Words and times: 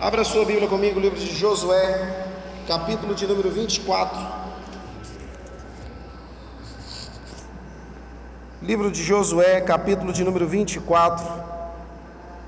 Abra 0.00 0.24
sua 0.24 0.46
Bíblia 0.46 0.66
comigo, 0.66 0.98
o 0.98 1.02
livro 1.02 1.20
de 1.20 1.30
Josué, 1.38 2.26
capítulo 2.66 3.14
de 3.14 3.26
número 3.26 3.50
24. 3.50 4.18
Livro 8.62 8.90
de 8.90 9.04
Josué, 9.04 9.60
capítulo 9.60 10.10
de 10.10 10.24
número 10.24 10.48
24. 10.48 11.22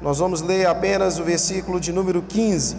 Nós 0.01 0.19
vamos 0.19 0.41
ler 0.41 0.67
apenas 0.67 1.19
o 1.19 1.25
versículo 1.25 1.79
de 1.79 1.93
número 1.93 2.23
15. 2.23 2.75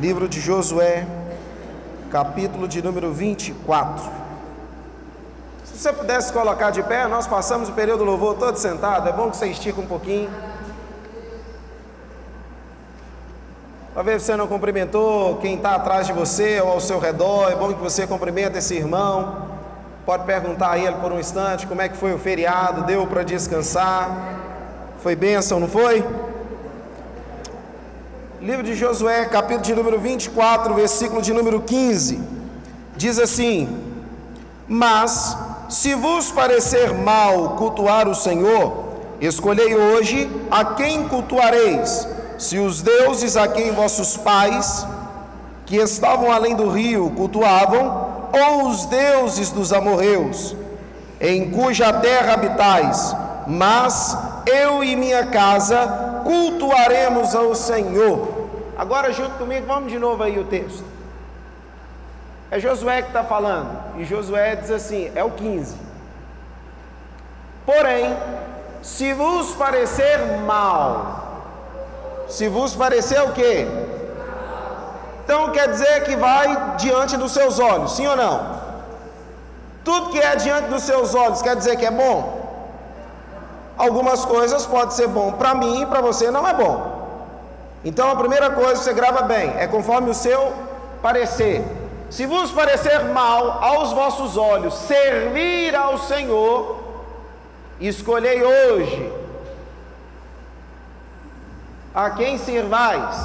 Livro 0.00 0.26
de 0.26 0.40
Josué, 0.40 1.06
capítulo 2.10 2.66
de 2.66 2.82
número 2.82 3.12
24. 3.12 4.23
Se 5.74 5.80
você 5.80 5.92
pudesse 5.92 6.32
colocar 6.32 6.70
de 6.70 6.84
pé, 6.84 7.08
nós 7.08 7.26
passamos 7.26 7.68
o 7.68 7.72
período 7.72 7.98
do 7.98 8.04
louvor 8.04 8.36
todo 8.36 8.56
sentado. 8.56 9.08
É 9.08 9.12
bom 9.12 9.28
que 9.28 9.36
você 9.36 9.48
estica 9.48 9.80
um 9.80 9.86
pouquinho. 9.86 10.30
Talvez 13.92 14.22
você 14.22 14.36
não 14.36 14.46
cumprimentou 14.46 15.36
quem 15.38 15.56
está 15.56 15.74
atrás 15.74 16.06
de 16.06 16.12
você 16.12 16.60
ou 16.60 16.70
ao 16.70 16.80
seu 16.80 17.00
redor. 17.00 17.50
É 17.50 17.56
bom 17.56 17.74
que 17.74 17.80
você 17.80 18.06
cumprimente 18.06 18.56
esse 18.56 18.72
irmão. 18.76 19.48
Pode 20.06 20.24
perguntar 20.24 20.70
a 20.70 20.78
ele 20.78 20.94
por 20.98 21.10
um 21.10 21.18
instante 21.18 21.66
como 21.66 21.82
é 21.82 21.88
que 21.88 21.96
foi 21.96 22.14
o 22.14 22.18
feriado, 22.18 22.84
deu 22.84 23.04
para 23.08 23.24
descansar. 23.24 24.38
Foi 25.02 25.16
bênção, 25.16 25.58
não 25.58 25.68
foi? 25.68 26.06
Livro 28.40 28.62
de 28.62 28.76
Josué, 28.76 29.24
capítulo 29.24 29.64
de 29.64 29.74
número 29.74 29.98
24, 29.98 30.72
versículo 30.72 31.20
de 31.20 31.32
número 31.32 31.60
15. 31.60 32.22
Diz 32.96 33.18
assim: 33.18 33.92
Mas 34.68 35.36
se 35.68 35.94
vos 35.94 36.30
parecer 36.30 36.92
mal 36.94 37.50
cultuar 37.56 38.08
o 38.08 38.14
Senhor, 38.14 38.84
escolhei 39.20 39.74
hoje 39.74 40.30
a 40.50 40.64
quem 40.64 41.08
cultuareis, 41.08 42.06
se 42.38 42.58
os 42.58 42.82
deuses 42.82 43.36
a 43.36 43.48
quem 43.48 43.72
vossos 43.72 44.16
pais, 44.16 44.86
que 45.66 45.76
estavam 45.76 46.30
além 46.30 46.54
do 46.54 46.68
rio, 46.68 47.10
cultuavam, 47.16 48.28
ou 48.32 48.68
os 48.68 48.84
deuses 48.86 49.50
dos 49.50 49.72
amorreus, 49.72 50.54
em 51.20 51.50
cuja 51.50 51.92
terra 51.92 52.34
habitais, 52.34 53.16
mas 53.46 54.16
eu 54.46 54.84
e 54.84 54.96
minha 54.96 55.26
casa 55.26 56.22
cultuaremos 56.24 57.34
ao 57.34 57.54
Senhor. 57.54 58.28
Agora, 58.76 59.12
junto 59.12 59.38
comigo, 59.38 59.66
vamos 59.66 59.90
de 59.90 59.98
novo 59.98 60.22
aí 60.22 60.38
o 60.38 60.44
texto. 60.44 60.93
É 62.54 62.60
Josué 62.60 63.02
que 63.02 63.08
está 63.08 63.24
falando. 63.24 63.98
E 63.98 64.04
Josué 64.04 64.54
diz 64.54 64.70
assim: 64.70 65.10
é 65.16 65.24
o 65.24 65.30
15. 65.32 65.76
Porém, 67.66 68.16
se 68.80 69.12
vos 69.12 69.56
parecer 69.56 70.18
mal, 70.46 71.42
se 72.28 72.46
vos 72.46 72.76
parecer 72.76 73.20
o 73.22 73.32
quê? 73.32 73.66
Então 75.24 75.50
quer 75.50 75.68
dizer 75.68 76.04
que 76.04 76.14
vai 76.14 76.76
diante 76.76 77.16
dos 77.16 77.32
seus 77.32 77.58
olhos, 77.58 77.96
sim 77.96 78.06
ou 78.06 78.14
não? 78.14 78.60
Tudo 79.82 80.10
que 80.10 80.20
é 80.20 80.36
diante 80.36 80.68
dos 80.68 80.84
seus 80.84 81.12
olhos 81.12 81.42
quer 81.42 81.56
dizer 81.56 81.76
que 81.76 81.86
é 81.86 81.90
bom? 81.90 82.20
Algumas 83.76 84.24
coisas 84.24 84.64
podem 84.64 84.92
ser 84.92 85.08
bom 85.08 85.32
para 85.32 85.56
mim 85.56 85.82
e 85.82 85.86
para 85.86 86.00
você 86.00 86.30
não 86.30 86.46
é 86.46 86.54
bom. 86.54 87.18
Então 87.84 88.12
a 88.12 88.14
primeira 88.14 88.50
coisa 88.50 88.80
você 88.80 88.92
grava 88.92 89.22
bem, 89.22 89.54
é 89.58 89.66
conforme 89.66 90.08
o 90.08 90.14
seu 90.14 90.52
parecer. 91.02 91.83
Se 92.14 92.26
vos 92.26 92.52
parecer 92.52 93.06
mal 93.06 93.58
aos 93.60 93.92
vossos 93.92 94.36
olhos 94.36 94.72
servir 94.74 95.74
ao 95.74 95.98
Senhor, 95.98 96.78
escolhei 97.80 98.40
hoje 98.40 99.12
a 101.92 102.10
quem 102.10 102.38
servais. 102.38 103.16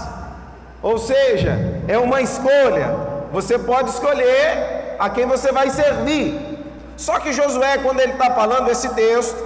Ou 0.81 0.97
seja, 0.97 1.51
é 1.87 1.99
uma 1.99 2.19
escolha. 2.19 2.95
Você 3.31 3.59
pode 3.59 3.91
escolher 3.91 4.95
a 4.97 5.07
quem 5.07 5.27
você 5.27 5.51
vai 5.51 5.69
servir. 5.69 6.57
Só 6.97 7.19
que 7.19 7.31
Josué, 7.31 7.77
quando 7.77 7.99
ele 7.99 8.13
está 8.13 8.33
falando 8.33 8.71
esse 8.71 8.89
texto, 8.95 9.37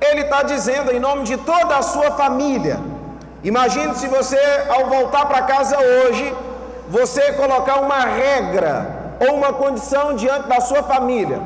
ele 0.00 0.20
está 0.20 0.44
dizendo 0.44 0.92
em 0.92 1.00
nome 1.00 1.24
de 1.24 1.36
toda 1.38 1.76
a 1.76 1.82
sua 1.82 2.12
família. 2.12 2.78
Imagine 3.42 3.96
se 3.96 4.06
você, 4.06 4.38
ao 4.68 4.86
voltar 4.86 5.26
para 5.26 5.42
casa 5.42 5.76
hoje, 5.76 6.32
você 6.90 7.32
colocar 7.34 7.76
uma 7.80 8.00
regra 8.00 9.14
ou 9.20 9.36
uma 9.36 9.52
condição 9.52 10.16
diante 10.16 10.48
da 10.48 10.60
sua 10.60 10.82
família, 10.82 11.40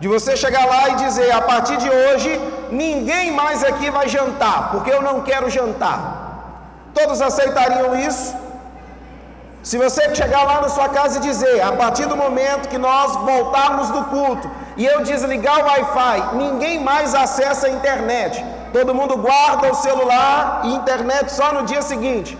de 0.00 0.08
você 0.08 0.36
chegar 0.36 0.66
lá 0.66 0.88
e 0.88 0.96
dizer: 0.96 1.30
a 1.30 1.40
partir 1.40 1.76
de 1.76 1.88
hoje, 1.88 2.40
ninguém 2.72 3.30
mais 3.30 3.62
aqui 3.62 3.88
vai 3.88 4.08
jantar, 4.08 4.72
porque 4.72 4.92
eu 4.92 5.00
não 5.00 5.20
quero 5.20 5.48
jantar. 5.48 6.00
Todos 6.92 7.22
aceitariam 7.22 7.94
isso? 7.94 8.34
Se 9.62 9.78
você 9.78 10.14
chegar 10.14 10.42
lá 10.42 10.60
na 10.60 10.68
sua 10.68 10.88
casa 10.88 11.18
e 11.18 11.22
dizer, 11.22 11.62
a 11.62 11.72
partir 11.72 12.06
do 12.06 12.16
momento 12.16 12.68
que 12.68 12.76
nós 12.76 13.16
voltarmos 13.16 13.88
do 13.90 14.04
culto 14.04 14.50
e 14.76 14.84
eu 14.84 15.02
desligar 15.02 15.60
o 15.60 15.66
Wi-Fi, 15.66 16.36
ninguém 16.36 16.80
mais 16.80 17.14
acessa 17.14 17.68
a 17.68 17.70
internet, 17.70 18.44
todo 18.72 18.94
mundo 18.94 19.16
guarda 19.16 19.70
o 19.70 19.74
celular 19.74 20.62
e 20.64 20.74
internet 20.74 21.32
só 21.32 21.52
no 21.52 21.62
dia 21.62 21.80
seguinte, 21.80 22.36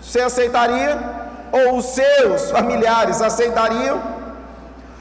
você 0.00 0.20
aceitaria? 0.20 1.17
Ou 1.52 1.76
os 1.76 1.86
seus 1.86 2.50
familiares 2.50 3.20
aceitariam? 3.20 4.00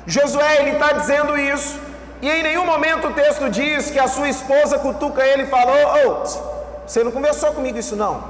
Josué 0.05 0.61
ele 0.61 0.71
está 0.71 0.93
dizendo 0.93 1.37
isso, 1.37 1.79
e 2.21 2.29
em 2.29 2.41
nenhum 2.41 2.65
momento 2.65 3.09
o 3.09 3.13
texto 3.13 3.49
diz 3.49 3.91
que 3.91 3.99
a 3.99 4.07
sua 4.07 4.29
esposa 4.29 4.79
cutuca 4.79 5.25
ele 5.25 5.43
e 5.43 5.47
falou: 5.47 5.75
oh, 6.05 6.87
você 6.87 7.03
não 7.03 7.11
conversou 7.11 7.53
comigo 7.53 7.77
isso 7.77 7.95
não. 7.95 8.23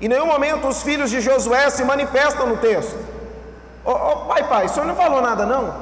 Em 0.00 0.08
nenhum 0.08 0.26
momento 0.26 0.66
os 0.66 0.82
filhos 0.82 1.10
de 1.10 1.20
Josué 1.20 1.68
se 1.70 1.84
manifestam 1.84 2.46
no 2.46 2.56
texto. 2.56 2.96
Oh, 3.84 3.90
oh, 3.90 4.16
pai, 4.26 4.44
pai, 4.48 4.66
o 4.66 4.68
senhor 4.68 4.86
não 4.86 4.96
falou 4.96 5.20
nada 5.20 5.44
não? 5.44 5.74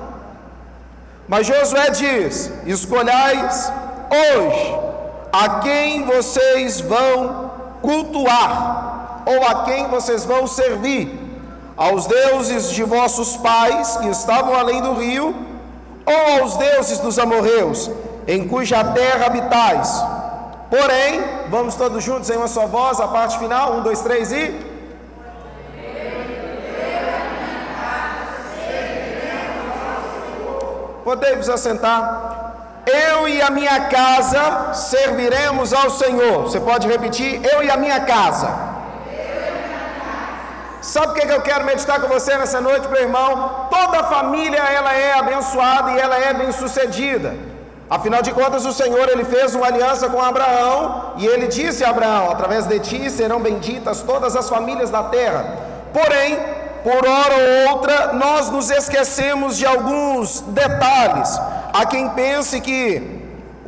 Mas 1.28 1.46
Josué 1.46 1.90
diz: 1.90 2.50
escolhais 2.66 3.72
hoje 4.10 4.78
a 5.32 5.60
quem 5.60 6.04
vocês 6.04 6.80
vão 6.80 7.52
cultuar 7.82 8.97
ou 9.28 9.44
a 9.46 9.64
quem 9.64 9.88
vocês 9.88 10.24
vão 10.24 10.46
servir? 10.46 11.04
Aos 11.76 12.06
deuses 12.06 12.70
de 12.70 12.82
vossos 12.82 13.36
pais 13.36 13.96
que 13.98 14.08
estavam 14.08 14.54
além 14.54 14.80
do 14.80 14.94
rio, 14.94 15.34
ou 16.06 16.40
aos 16.40 16.56
deuses 16.56 16.98
dos 16.98 17.18
amorreus, 17.18 17.90
em 18.26 18.48
cuja 18.48 18.82
terra 18.82 19.26
habitais? 19.26 20.02
Porém, 20.70 21.22
vamos 21.50 21.74
todos 21.74 22.02
juntos 22.02 22.30
em 22.30 22.38
uma 22.38 22.48
só 22.48 22.66
voz, 22.66 23.00
a 23.00 23.08
parte 23.08 23.38
final, 23.38 23.74
um, 23.74 23.82
dois, 23.82 24.00
três 24.00 24.32
e. 24.32 24.66
Podemos 31.04 31.48
assentar. 31.50 32.00
Eu 32.86 33.28
e 33.28 33.42
a 33.42 33.50
minha 33.50 33.80
casa 33.88 34.72
serviremos 34.72 35.74
ao 35.74 35.90
Senhor. 35.90 36.42
Você 36.44 36.60
pode 36.60 36.88
repetir? 36.88 37.40
Eu 37.44 37.62
e 37.62 37.70
a 37.70 37.76
minha 37.76 38.00
casa. 38.00 38.77
Sabe 40.88 41.08
o 41.08 41.12
que, 41.12 41.30
eu 41.30 41.42
quero 41.42 41.66
meditar 41.66 42.00
com 42.00 42.08
você 42.08 42.34
nessa 42.38 42.62
noite, 42.62 42.88
meu 42.88 43.02
irmão? 43.02 43.66
Toda 43.70 44.04
família 44.04 44.56
ela 44.56 44.90
é 44.94 45.12
abençoada 45.18 45.90
e 45.90 45.98
ela 45.98 46.16
é 46.18 46.32
bem-sucedida. 46.32 47.34
Afinal 47.90 48.22
de 48.22 48.32
contas, 48.32 48.64
o 48.64 48.72
Senhor 48.72 49.06
ele 49.06 49.22
fez 49.22 49.54
uma 49.54 49.66
aliança 49.66 50.08
com 50.08 50.18
Abraão 50.18 51.12
e 51.18 51.26
ele 51.26 51.46
disse 51.46 51.84
a 51.84 51.90
Abraão: 51.90 52.30
através 52.30 52.64
de 52.66 52.78
ti 52.80 53.10
serão 53.10 53.38
benditas 53.38 54.00
todas 54.00 54.34
as 54.34 54.48
famílias 54.48 54.88
da 54.88 55.02
terra. 55.02 55.58
Porém, 55.92 56.38
por 56.82 57.06
hora 57.06 57.34
ou 57.36 57.74
outra, 57.74 58.14
nós 58.14 58.48
nos 58.48 58.70
esquecemos 58.70 59.58
de 59.58 59.66
alguns 59.66 60.40
detalhes. 60.40 61.38
Há 61.70 61.84
quem 61.84 62.08
pense 62.20 62.62
que 62.62 63.17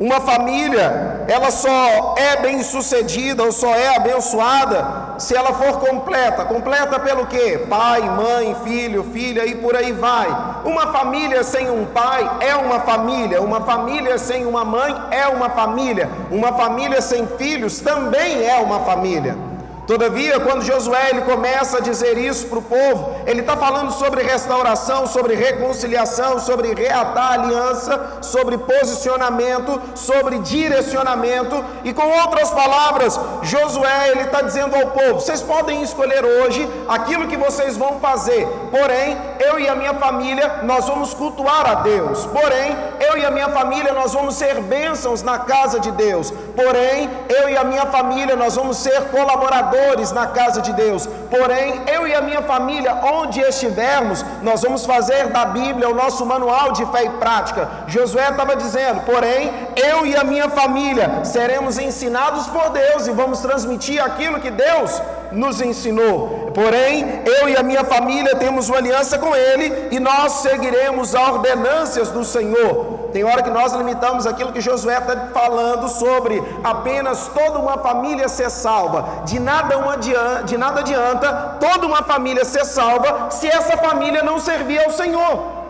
uma 0.01 0.19
família, 0.19 1.23
ela 1.27 1.51
só 1.51 2.15
é 2.17 2.37
bem-sucedida 2.37 3.43
ou 3.43 3.51
só 3.51 3.75
é 3.75 3.95
abençoada 3.95 5.13
se 5.19 5.35
ela 5.37 5.53
for 5.53 5.79
completa. 5.79 6.43
Completa 6.43 6.99
pelo 6.99 7.27
quê? 7.27 7.67
Pai, 7.69 8.01
mãe, 8.01 8.55
filho, 8.63 9.03
filha 9.13 9.45
e 9.45 9.53
por 9.53 9.75
aí 9.75 9.91
vai. 9.91 10.27
Uma 10.65 10.87
família 10.87 11.43
sem 11.43 11.69
um 11.69 11.85
pai 11.85 12.27
é 12.39 12.55
uma 12.55 12.79
família, 12.79 13.43
uma 13.43 13.61
família 13.61 14.17
sem 14.17 14.43
uma 14.43 14.65
mãe 14.65 14.91
é 15.11 15.27
uma 15.27 15.51
família, 15.51 16.09
uma 16.31 16.51
família 16.53 16.99
sem 16.99 17.27
filhos 17.37 17.79
também 17.79 18.43
é 18.43 18.55
uma 18.55 18.79
família. 18.79 19.50
Todavia, 19.91 20.39
quando 20.39 20.63
Josué 20.63 21.09
ele 21.09 21.21
começa 21.23 21.79
a 21.79 21.81
dizer 21.81 22.17
isso 22.17 22.47
para 22.47 22.59
o 22.59 22.61
povo, 22.61 23.13
ele 23.27 23.41
está 23.41 23.57
falando 23.57 23.91
sobre 23.91 24.23
restauração, 24.23 25.05
sobre 25.05 25.35
reconciliação, 25.35 26.39
sobre 26.39 26.73
reatar 26.73 27.33
aliança, 27.33 28.19
sobre 28.21 28.57
posicionamento, 28.57 29.81
sobre 29.93 30.39
direcionamento, 30.39 31.61
e 31.83 31.91
com 31.91 32.07
outras 32.07 32.49
palavras, 32.51 33.19
Josué 33.41 34.11
ele 34.11 34.21
está 34.21 34.41
dizendo 34.41 34.77
ao 34.77 34.91
povo: 34.91 35.15
vocês 35.15 35.41
podem 35.41 35.81
escolher 35.81 36.23
hoje 36.23 36.65
aquilo 36.87 37.27
que 37.27 37.35
vocês 37.35 37.75
vão 37.75 37.99
fazer, 37.99 38.47
porém, 38.71 39.17
eu 39.41 39.59
e 39.59 39.67
a 39.67 39.75
minha 39.75 39.95
família 39.95 40.61
nós 40.63 40.87
vamos 40.87 41.13
cultuar 41.13 41.69
a 41.69 41.75
Deus, 41.81 42.25
porém, 42.27 42.77
eu 43.01 43.17
e 43.17 43.25
a 43.25 43.29
minha 43.29 43.49
família 43.49 43.91
nós 43.91 44.13
vamos 44.13 44.35
ser 44.35 44.61
bênçãos 44.61 45.21
na 45.21 45.39
casa 45.39 45.81
de 45.81 45.91
Deus, 45.91 46.31
porém, 46.55 47.09
eu 47.27 47.49
e 47.49 47.57
a 47.57 47.65
minha 47.65 47.87
família 47.87 48.37
nós 48.37 48.55
vamos 48.55 48.77
ser 48.77 49.09
colaboradores 49.09 49.80
na 50.11 50.27
casa 50.27 50.61
de 50.61 50.73
Deus. 50.73 51.07
Porém, 51.29 51.81
eu 51.87 52.07
e 52.07 52.13
a 52.13 52.21
minha 52.21 52.41
família, 52.41 52.95
onde 52.95 53.39
estivermos, 53.39 54.23
nós 54.41 54.61
vamos 54.61 54.85
fazer 54.85 55.27
da 55.27 55.45
Bíblia 55.45 55.89
o 55.89 55.93
nosso 55.93 56.25
manual 56.25 56.71
de 56.71 56.85
fé 56.87 57.05
e 57.05 57.09
prática. 57.09 57.69
Josué 57.87 58.29
estava 58.29 58.55
dizendo: 58.55 59.01
porém, 59.01 59.51
eu 59.75 60.05
e 60.05 60.15
a 60.15 60.23
minha 60.23 60.49
família 60.49 61.23
seremos 61.23 61.77
ensinados 61.77 62.47
por 62.47 62.69
Deus 62.69 63.07
e 63.07 63.11
vamos 63.11 63.39
transmitir 63.39 64.03
aquilo 64.03 64.39
que 64.39 64.51
Deus 64.51 65.01
nos 65.31 65.61
ensinou. 65.61 66.51
Porém, 66.53 67.21
eu 67.25 67.49
e 67.49 67.55
a 67.55 67.63
minha 67.63 67.83
família 67.83 68.35
temos 68.35 68.67
uma 68.69 68.77
aliança 68.77 69.17
com 69.17 69.35
Ele 69.35 69.89
e 69.91 69.99
nós 69.99 70.33
seguiremos 70.33 71.15
as 71.15 71.27
ordenâncias 71.29 72.09
do 72.09 72.23
Senhor. 72.23 73.01
Tem 73.11 73.23
hora 73.23 73.43
que 73.43 73.49
nós 73.49 73.73
limitamos 73.73 74.25
aquilo 74.25 74.51
que 74.51 74.61
Josué 74.61 74.97
está 74.97 75.27
falando 75.33 75.87
sobre 75.89 76.41
apenas 76.63 77.27
toda 77.27 77.59
uma 77.59 77.77
família 77.77 78.27
ser 78.29 78.49
salva. 78.49 79.23
De 79.25 79.39
nada, 79.39 79.60
uma 79.77 79.93
adianta, 79.93 80.43
de 80.43 80.57
nada 80.57 80.79
adianta 80.81 81.57
toda 81.59 81.87
uma 81.87 82.03
família 82.03 82.43
ser 82.43 82.65
salva 82.65 83.31
se 83.31 83.47
essa 83.47 83.77
família 83.77 84.23
não 84.23 84.39
servir 84.39 84.79
ao 84.83 84.91
Senhor. 84.91 85.61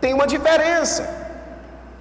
Tem 0.00 0.14
uma 0.14 0.26
diferença. 0.26 1.08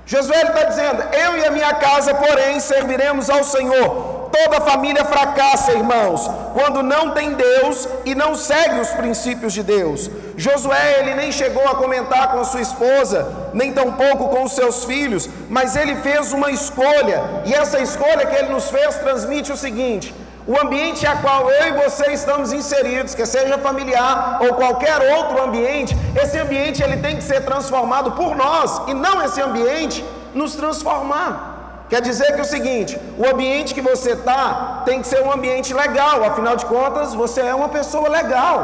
Josué 0.05 0.41
está 0.41 0.63
dizendo: 0.63 1.01
Eu 1.13 1.37
e 1.37 1.45
a 1.45 1.51
minha 1.51 1.73
casa, 1.73 2.13
porém, 2.13 2.59
serviremos 2.59 3.29
ao 3.29 3.43
Senhor. 3.43 4.14
Toda 4.31 4.61
família 4.61 5.05
fracassa, 5.05 5.71
irmãos, 5.71 6.29
quando 6.53 6.83
não 6.83 7.11
tem 7.11 7.33
Deus 7.33 7.87
e 8.05 8.13
não 8.13 8.35
segue 8.35 8.79
os 8.79 8.89
princípios 8.89 9.53
de 9.53 9.63
Deus. 9.63 10.09
Josué, 10.37 10.99
ele 10.99 11.15
nem 11.15 11.31
chegou 11.31 11.65
a 11.67 11.75
comentar 11.75 12.31
com 12.31 12.39
a 12.39 12.43
sua 12.43 12.61
esposa, 12.61 13.49
nem 13.53 13.71
tampouco 13.71 14.29
com 14.29 14.43
os 14.43 14.53
seus 14.53 14.83
filhos, 14.85 15.29
mas 15.49 15.75
ele 15.75 15.95
fez 15.97 16.33
uma 16.33 16.51
escolha, 16.51 17.23
e 17.45 17.53
essa 17.53 17.79
escolha 17.79 18.25
que 18.25 18.35
ele 18.35 18.49
nos 18.49 18.69
fez 18.69 18.95
transmite 18.95 19.51
o 19.51 19.57
seguinte: 19.57 20.13
o 20.47 20.59
ambiente 20.59 21.07
a 21.07 21.15
qual 21.15 21.49
eu 21.49 21.67
e 21.69 21.83
você 21.83 22.11
estamos 22.11 22.53
inseridos, 22.53 23.15
que 23.15 23.25
seja 23.25 23.57
familiar 23.57 24.39
ou 24.41 24.53
qualquer 24.53 25.15
outro 25.17 25.43
ambiente, 25.43 25.95
esse 26.21 26.37
ambiente 26.37 26.83
ele 26.83 26.97
tem 26.97 27.15
que 27.15 27.23
ser 27.23 27.43
transformado 27.43 28.11
por 28.11 28.35
nós 28.35 28.81
e 28.87 28.93
não 28.93 29.23
esse 29.23 29.41
ambiente 29.41 30.05
nos 30.33 30.55
transformar. 30.55 31.54
Quer 31.89 32.01
dizer 32.01 32.33
que 32.33 32.39
é 32.39 32.41
o 32.41 32.53
seguinte: 32.55 32.99
o 33.17 33.27
ambiente 33.27 33.73
que 33.73 33.81
você 33.81 34.11
está 34.11 34.83
tem 34.85 35.01
que 35.01 35.07
ser 35.07 35.21
um 35.23 35.31
ambiente 35.31 35.73
legal, 35.73 36.23
afinal 36.23 36.55
de 36.55 36.65
contas, 36.65 37.13
você 37.13 37.41
é 37.41 37.55
uma 37.55 37.69
pessoa 37.69 38.09
legal. 38.09 38.59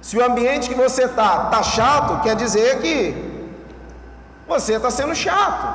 Se 0.00 0.16
o 0.18 0.24
ambiente 0.24 0.68
que 0.68 0.74
você 0.74 1.04
está 1.04 1.44
está 1.46 1.62
chato, 1.62 2.22
quer 2.22 2.36
dizer 2.36 2.80
que 2.80 2.96
você 4.46 4.74
está 4.74 4.90
sendo 4.90 5.14
chato. 5.14 5.66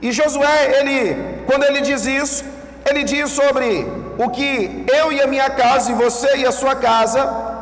E 0.00 0.10
Josué, 0.10 0.78
ele, 0.78 1.44
quando 1.46 1.64
ele 1.64 1.80
diz 1.80 2.04
isso, 2.06 2.44
ele 2.88 3.04
diz 3.04 3.30
sobre 3.30 3.86
o 4.18 4.30
que 4.30 4.84
eu 4.92 5.12
e 5.12 5.20
a 5.20 5.26
minha 5.26 5.48
casa, 5.50 5.92
e 5.92 5.94
você 5.94 6.38
e 6.38 6.46
a 6.46 6.50
sua 6.50 6.74
casa, 6.74 7.20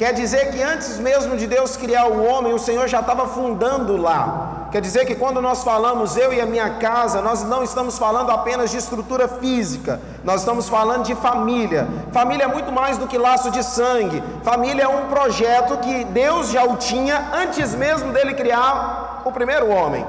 Quer 0.00 0.14
dizer 0.14 0.50
que 0.50 0.62
antes 0.62 0.98
mesmo 0.98 1.36
de 1.36 1.46
Deus 1.46 1.76
criar 1.76 2.06
o 2.06 2.24
homem, 2.24 2.54
o 2.54 2.58
Senhor 2.58 2.88
já 2.88 3.00
estava 3.00 3.26
fundando 3.26 3.98
lá. 3.98 4.68
Quer 4.72 4.80
dizer 4.80 5.04
que 5.04 5.14
quando 5.14 5.42
nós 5.42 5.62
falamos 5.62 6.16
eu 6.16 6.32
e 6.32 6.40
a 6.40 6.46
minha 6.46 6.70
casa, 6.76 7.20
nós 7.20 7.42
não 7.44 7.62
estamos 7.62 7.98
falando 7.98 8.30
apenas 8.30 8.70
de 8.70 8.78
estrutura 8.78 9.28
física, 9.28 10.00
nós 10.24 10.40
estamos 10.40 10.70
falando 10.70 11.04
de 11.04 11.14
família. 11.16 11.86
Família 12.12 12.44
é 12.44 12.48
muito 12.48 12.72
mais 12.72 12.96
do 12.96 13.06
que 13.06 13.18
laço 13.18 13.50
de 13.50 13.62
sangue. 13.62 14.22
Família 14.42 14.84
é 14.84 14.88
um 14.88 15.08
projeto 15.08 15.76
que 15.76 16.02
Deus 16.04 16.48
já 16.48 16.64
o 16.64 16.78
tinha 16.78 17.32
antes 17.34 17.74
mesmo 17.74 18.10
dele 18.10 18.32
criar 18.32 19.20
o 19.26 19.30
primeiro 19.30 19.68
homem. 19.68 20.06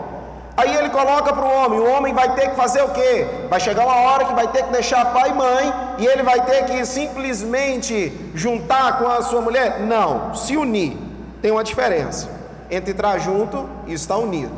Aí 0.62 0.76
ele 0.78 0.90
coloca 0.90 1.34
para 1.34 1.44
o 1.44 1.52
homem: 1.52 1.80
o 1.80 1.90
homem 1.92 2.14
vai 2.14 2.36
ter 2.36 2.52
que 2.52 2.56
fazer 2.56 2.84
o 2.84 2.90
quê? 2.90 3.26
Vai 3.50 3.60
chegar 3.60 3.84
uma 3.84 3.96
hora 3.96 4.26
que 4.26 4.36
vai 4.36 4.48
ter 4.48 4.64
que 4.64 4.72
deixar 4.72 5.12
pai 5.12 5.32
e 5.32 5.34
mãe, 5.34 5.74
e 5.98 6.06
ele 6.06 6.22
vai 6.22 6.40
ter 6.46 6.66
que 6.66 6.86
simplesmente 6.86 7.96
juntar 8.36 9.00
com 9.00 9.08
a 9.08 9.24
sua 9.24 9.42
mulher? 9.42 9.80
Não, 9.80 10.36
se 10.36 10.56
unir. 10.56 10.96
Tem 11.42 11.50
uma 11.50 11.64
diferença 11.64 12.30
entre 12.70 12.92
estar 12.92 13.18
junto 13.18 13.68
e 13.88 13.94
estar 13.94 14.18
unido. 14.18 14.54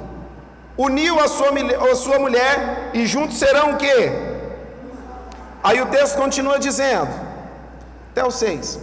Uniu 0.78 1.20
a 1.22 1.28
sua, 1.30 1.52
a 1.92 1.96
sua 1.96 2.20
mulher 2.20 2.90
e 2.94 3.06
juntos 3.06 3.40
serão 3.40 3.72
o 3.74 3.78
quê? 3.78 4.12
Aí 5.64 5.82
o 5.82 5.86
texto 5.86 6.18
continua 6.18 6.60
dizendo, 6.60 7.12
até 8.12 8.26
o 8.26 8.32
6. 8.32 8.78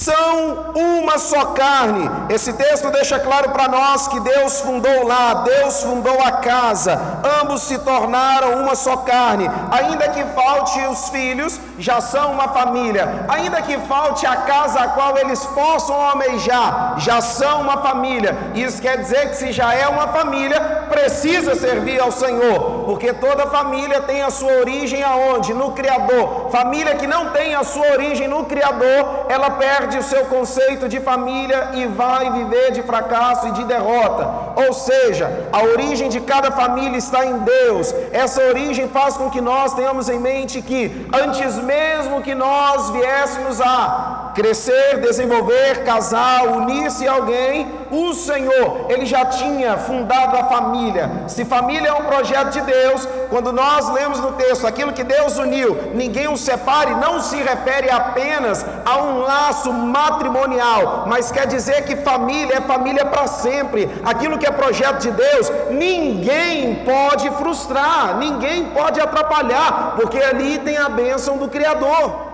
São 0.00 0.72
uma 0.74 1.18
só 1.18 1.46
carne. 1.46 2.10
Esse 2.30 2.52
texto 2.54 2.90
deixa 2.90 3.18
claro 3.18 3.50
para 3.50 3.68
nós 3.68 4.08
que 4.08 4.18
Deus 4.20 4.60
fundou 4.60 5.06
lá, 5.06 5.34
Deus 5.34 5.82
fundou 5.82 6.18
a 6.22 6.32
casa, 6.32 6.98
ambos 7.40 7.62
se 7.62 7.78
tornaram 7.78 8.62
uma 8.62 8.74
só 8.74 8.96
carne. 8.98 9.50
Ainda 9.70 10.08
que 10.08 10.24
falte 10.34 10.80
os 10.86 11.10
filhos, 11.10 11.60
já 11.78 12.00
são 12.00 12.32
uma 12.32 12.48
família. 12.48 13.26
Ainda 13.28 13.60
que 13.60 13.76
falte 13.80 14.26
a 14.26 14.36
casa 14.36 14.80
a 14.80 14.88
qual 14.88 15.18
eles 15.18 15.44
possam 15.46 16.00
almejar, 16.00 16.94
já 16.98 17.20
são 17.20 17.60
uma 17.62 17.78
família. 17.78 18.36
Isso 18.54 18.80
quer 18.80 18.96
dizer 18.98 19.28
que 19.30 19.36
se 19.36 19.52
já 19.52 19.74
é 19.74 19.86
uma 19.86 20.08
família, 20.08 20.86
precisa 20.88 21.54
servir 21.54 22.00
ao 22.00 22.10
Senhor, 22.10 22.84
porque 22.86 23.12
toda 23.12 23.46
família 23.48 24.00
tem 24.00 24.22
a 24.22 24.30
sua 24.30 24.52
origem 24.52 25.02
aonde? 25.02 25.52
No 25.52 25.72
Criador. 25.72 26.48
Família 26.50 26.94
que 26.94 27.06
não 27.06 27.30
tem 27.30 27.54
a 27.54 27.64
sua 27.64 27.86
origem 27.92 28.28
no 28.28 28.44
Criador, 28.44 29.26
ela 29.28 29.50
perde 29.50 29.89
o 29.98 30.02
seu 30.02 30.24
conceito 30.26 30.88
de 30.88 31.00
família 31.00 31.70
e 31.74 31.86
vai 31.86 32.30
viver 32.30 32.72
de 32.72 32.82
fracasso 32.82 33.48
e 33.48 33.52
de 33.52 33.64
derrota. 33.64 34.28
Ou 34.56 34.72
seja, 34.72 35.48
a 35.52 35.62
origem 35.62 36.08
de 36.08 36.20
cada 36.20 36.50
família 36.50 36.98
está 36.98 37.24
em 37.24 37.38
Deus. 37.38 37.94
Essa 38.12 38.42
origem 38.42 38.88
faz 38.88 39.16
com 39.16 39.30
que 39.30 39.40
nós 39.40 39.74
tenhamos 39.74 40.08
em 40.08 40.18
mente 40.18 40.62
que 40.62 41.08
antes 41.12 41.56
mesmo 41.56 42.22
que 42.22 42.34
nós 42.34 42.90
viéssemos 42.90 43.60
a 43.60 44.30
crescer, 44.34 45.00
desenvolver, 45.00 45.84
casar, 45.84 46.46
unir-se 46.46 47.06
a 47.06 47.12
alguém, 47.12 47.66
o 47.90 48.14
Senhor, 48.14 48.86
ele 48.88 49.04
já 49.04 49.24
tinha 49.24 49.76
fundado 49.76 50.36
a 50.36 50.44
família. 50.44 51.24
Se 51.26 51.44
família 51.44 51.88
é 51.88 51.92
um 51.92 52.04
projeto 52.04 52.50
de 52.50 52.60
Deus, 52.60 53.06
quando 53.28 53.52
nós 53.52 53.88
lemos 53.90 54.20
no 54.20 54.32
texto 54.32 54.66
aquilo 54.66 54.92
que 54.92 55.02
Deus 55.02 55.36
uniu, 55.36 55.92
ninguém 55.94 56.28
o 56.28 56.36
separe, 56.36 56.94
não 56.94 57.20
se 57.20 57.36
refere 57.36 57.90
apenas 57.90 58.64
a 58.84 58.98
um 58.98 59.20
laço 59.20 59.72
matrimonial, 59.80 61.04
mas 61.06 61.32
quer 61.32 61.46
dizer 61.46 61.84
que 61.84 61.96
família 61.96 62.56
é 62.56 62.60
família 62.60 63.04
para 63.04 63.26
sempre. 63.26 63.90
Aquilo 64.04 64.38
que 64.38 64.46
é 64.46 64.50
projeto 64.50 64.98
de 64.98 65.10
Deus, 65.10 65.50
ninguém 65.70 66.84
pode 66.84 67.30
frustrar, 67.30 68.16
ninguém 68.18 68.66
pode 68.66 69.00
atrapalhar, 69.00 69.94
porque 69.96 70.18
ali 70.18 70.58
tem 70.58 70.76
a 70.76 70.88
bênção 70.88 71.36
do 71.38 71.48
Criador. 71.48 72.30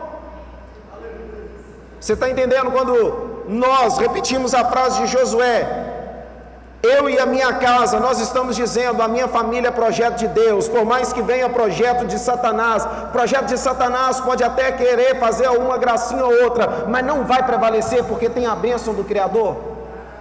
Você 2.00 2.12
está 2.12 2.28
entendendo 2.30 2.70
quando 2.70 3.44
nós 3.48 3.98
repetimos 3.98 4.54
a 4.54 4.64
frase 4.64 5.02
de 5.02 5.06
Josué? 5.06 5.85
Eu 6.94 7.10
e 7.10 7.18
a 7.18 7.26
minha 7.26 7.52
casa, 7.54 7.98
nós 7.98 8.20
estamos 8.20 8.54
dizendo, 8.54 9.02
a 9.02 9.08
minha 9.08 9.26
família 9.26 9.68
é 9.68 9.70
projeto 9.72 10.18
de 10.18 10.28
Deus, 10.28 10.68
por 10.68 10.84
mais 10.84 11.12
que 11.12 11.20
venha 11.20 11.48
projeto 11.48 12.06
de 12.06 12.16
Satanás, 12.16 12.86
projeto 13.10 13.46
de 13.46 13.58
Satanás 13.58 14.20
pode 14.20 14.44
até 14.44 14.70
querer 14.70 15.18
fazer 15.18 15.46
alguma 15.46 15.78
gracinha 15.78 16.24
ou 16.24 16.44
outra, 16.44 16.86
mas 16.88 17.04
não 17.04 17.24
vai 17.24 17.42
prevalecer 17.42 18.04
porque 18.04 18.28
tem 18.28 18.46
a 18.46 18.54
bênção 18.54 18.94
do 18.94 19.02
Criador. 19.02 19.56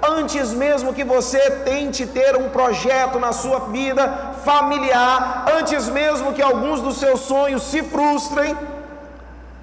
Antes 0.02 0.54
mesmo 0.54 0.94
que 0.94 1.04
você 1.04 1.40
tente 1.70 2.06
ter 2.06 2.36
um 2.36 2.50
projeto 2.50 3.20
na 3.20 3.32
sua 3.32 3.60
vida 3.78 4.34
familiar, 4.44 5.46
antes 5.58 5.88
mesmo 5.88 6.34
que 6.34 6.42
alguns 6.42 6.82
dos 6.82 6.98
seus 6.98 7.22
sonhos 7.22 7.64
se 7.64 7.84
frustrem, 7.84 8.58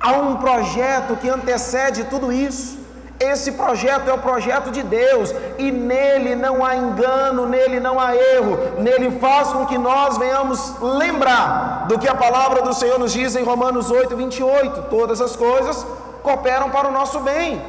há 0.00 0.12
um 0.12 0.36
projeto 0.36 1.16
que 1.16 1.28
antecede 1.28 2.04
tudo 2.04 2.32
isso. 2.32 2.81
Esse 3.30 3.52
projeto 3.52 4.08
é 4.10 4.12
o 4.12 4.18
projeto 4.18 4.70
de 4.72 4.82
Deus 4.82 5.32
e 5.56 5.70
nele 5.70 6.34
não 6.34 6.64
há 6.64 6.74
engano, 6.74 7.46
nele 7.46 7.78
não 7.78 8.00
há 8.00 8.16
erro, 8.16 8.58
nele 8.78 9.18
faz 9.20 9.52
com 9.52 9.64
que 9.64 9.78
nós 9.78 10.18
venhamos 10.18 10.80
lembrar 10.80 11.86
do 11.86 11.98
que 12.00 12.08
a 12.08 12.16
palavra 12.16 12.62
do 12.62 12.74
Senhor 12.74 12.98
nos 12.98 13.12
diz 13.12 13.36
em 13.36 13.44
Romanos 13.44 13.92
8, 13.92 14.16
28. 14.16 14.82
Todas 14.90 15.20
as 15.20 15.36
coisas 15.36 15.86
cooperam 16.22 16.68
para 16.70 16.88
o 16.88 16.92
nosso 16.92 17.20
bem. 17.20 17.62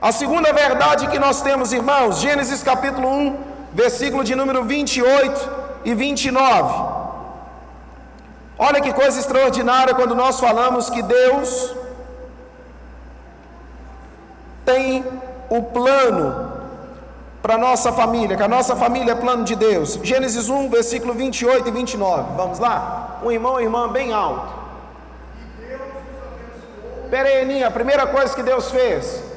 A 0.00 0.10
segunda 0.12 0.50
verdade 0.52 1.08
que 1.08 1.18
nós 1.18 1.42
temos, 1.42 1.70
irmãos, 1.72 2.20
Gênesis 2.20 2.62
capítulo 2.62 3.08
1, 3.08 3.36
versículo 3.72 4.24
de 4.24 4.34
número 4.34 4.64
28 4.64 5.50
e 5.84 5.94
29. 5.94 6.94
Olha 8.58 8.80
que 8.80 8.92
coisa 8.94 9.18
extraordinária 9.18 9.94
quando 9.94 10.14
nós 10.14 10.40
falamos 10.40 10.88
que 10.88 11.02
Deus 11.02 11.74
tem 14.64 15.04
o 15.50 15.62
plano 15.62 16.52
para 17.42 17.56
a 17.56 17.58
nossa 17.58 17.92
família, 17.92 18.36
que 18.36 18.42
a 18.42 18.48
nossa 18.48 18.74
família 18.74 19.12
é 19.12 19.14
plano 19.14 19.44
de 19.44 19.54
Deus. 19.54 19.98
Gênesis 20.02 20.48
1, 20.48 20.70
versículo 20.70 21.12
28 21.12 21.68
e 21.68 21.70
29. 21.70 22.36
Vamos 22.36 22.58
lá? 22.58 23.20
Um 23.22 23.30
irmão 23.30 23.60
e 23.60 23.64
irmã 23.64 23.88
bem 23.88 24.12
alto. 24.12 24.64
Pera 27.10 27.28
aí, 27.28 27.42
Aninha, 27.42 27.68
a 27.68 27.70
primeira 27.70 28.06
coisa 28.06 28.34
que 28.34 28.42
Deus 28.42 28.70
fez 28.70 29.33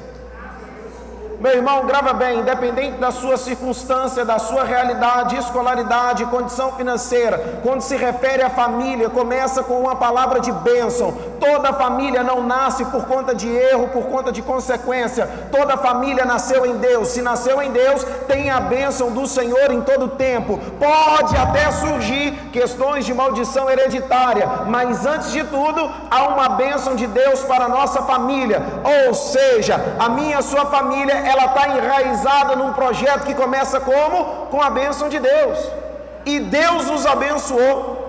meu 1.40 1.52
irmão, 1.52 1.86
grava 1.86 2.12
bem, 2.12 2.40
independente 2.40 2.98
da 2.98 3.12
sua 3.12 3.36
circunstância, 3.36 4.24
da 4.24 4.38
sua 4.38 4.64
realidade, 4.64 5.36
escolaridade, 5.36 6.26
condição 6.26 6.72
financeira, 6.72 7.60
quando 7.62 7.80
se 7.80 7.96
refere 7.96 8.42
à 8.42 8.50
família, 8.50 9.08
começa 9.08 9.62
com 9.62 9.80
uma 9.80 9.94
palavra 9.94 10.40
de 10.40 10.50
bênção. 10.50 11.16
Toda 11.38 11.72
família 11.72 12.24
não 12.24 12.42
nasce 12.42 12.84
por 12.86 13.06
conta 13.06 13.34
de 13.34 13.48
erro, 13.48 13.88
por 13.88 14.06
conta 14.06 14.32
de 14.32 14.42
consequência. 14.42 15.28
Toda 15.52 15.76
família 15.76 16.24
nasceu 16.24 16.66
em 16.66 16.76
Deus. 16.78 17.08
Se 17.08 17.22
nasceu 17.22 17.62
em 17.62 17.70
Deus, 17.70 18.02
tem 18.26 18.50
a 18.50 18.58
bênção 18.58 19.12
do 19.12 19.24
Senhor 19.26 19.70
em 19.70 19.80
todo 19.80 20.08
tempo. 20.08 20.58
Pode 20.78 21.36
até 21.36 21.70
surgir 21.70 22.32
questões 22.52 23.06
de 23.06 23.14
maldição 23.14 23.70
hereditária, 23.70 24.48
mas 24.66 25.06
antes 25.06 25.30
de 25.30 25.44
tudo, 25.44 25.88
há 26.10 26.24
uma 26.24 26.48
bênção 26.48 26.96
de 26.96 27.06
Deus 27.06 27.44
para 27.44 27.66
a 27.66 27.68
nossa 27.68 28.02
família. 28.02 28.60
Ou 29.06 29.14
seja, 29.14 29.80
a 30.00 30.08
minha 30.08 30.28
e 30.28 30.34
a 30.34 30.42
sua 30.42 30.66
família 30.66 31.27
ela 31.28 31.46
está 31.46 31.68
enraizada 31.68 32.56
num 32.56 32.72
projeto 32.72 33.24
que 33.24 33.34
começa 33.34 33.80
como? 33.80 34.46
Com 34.46 34.60
a 34.62 34.70
bênção 34.70 35.08
de 35.08 35.18
Deus. 35.18 35.58
E 36.24 36.40
Deus 36.40 36.90
os 36.90 37.06
abençoou. 37.06 38.08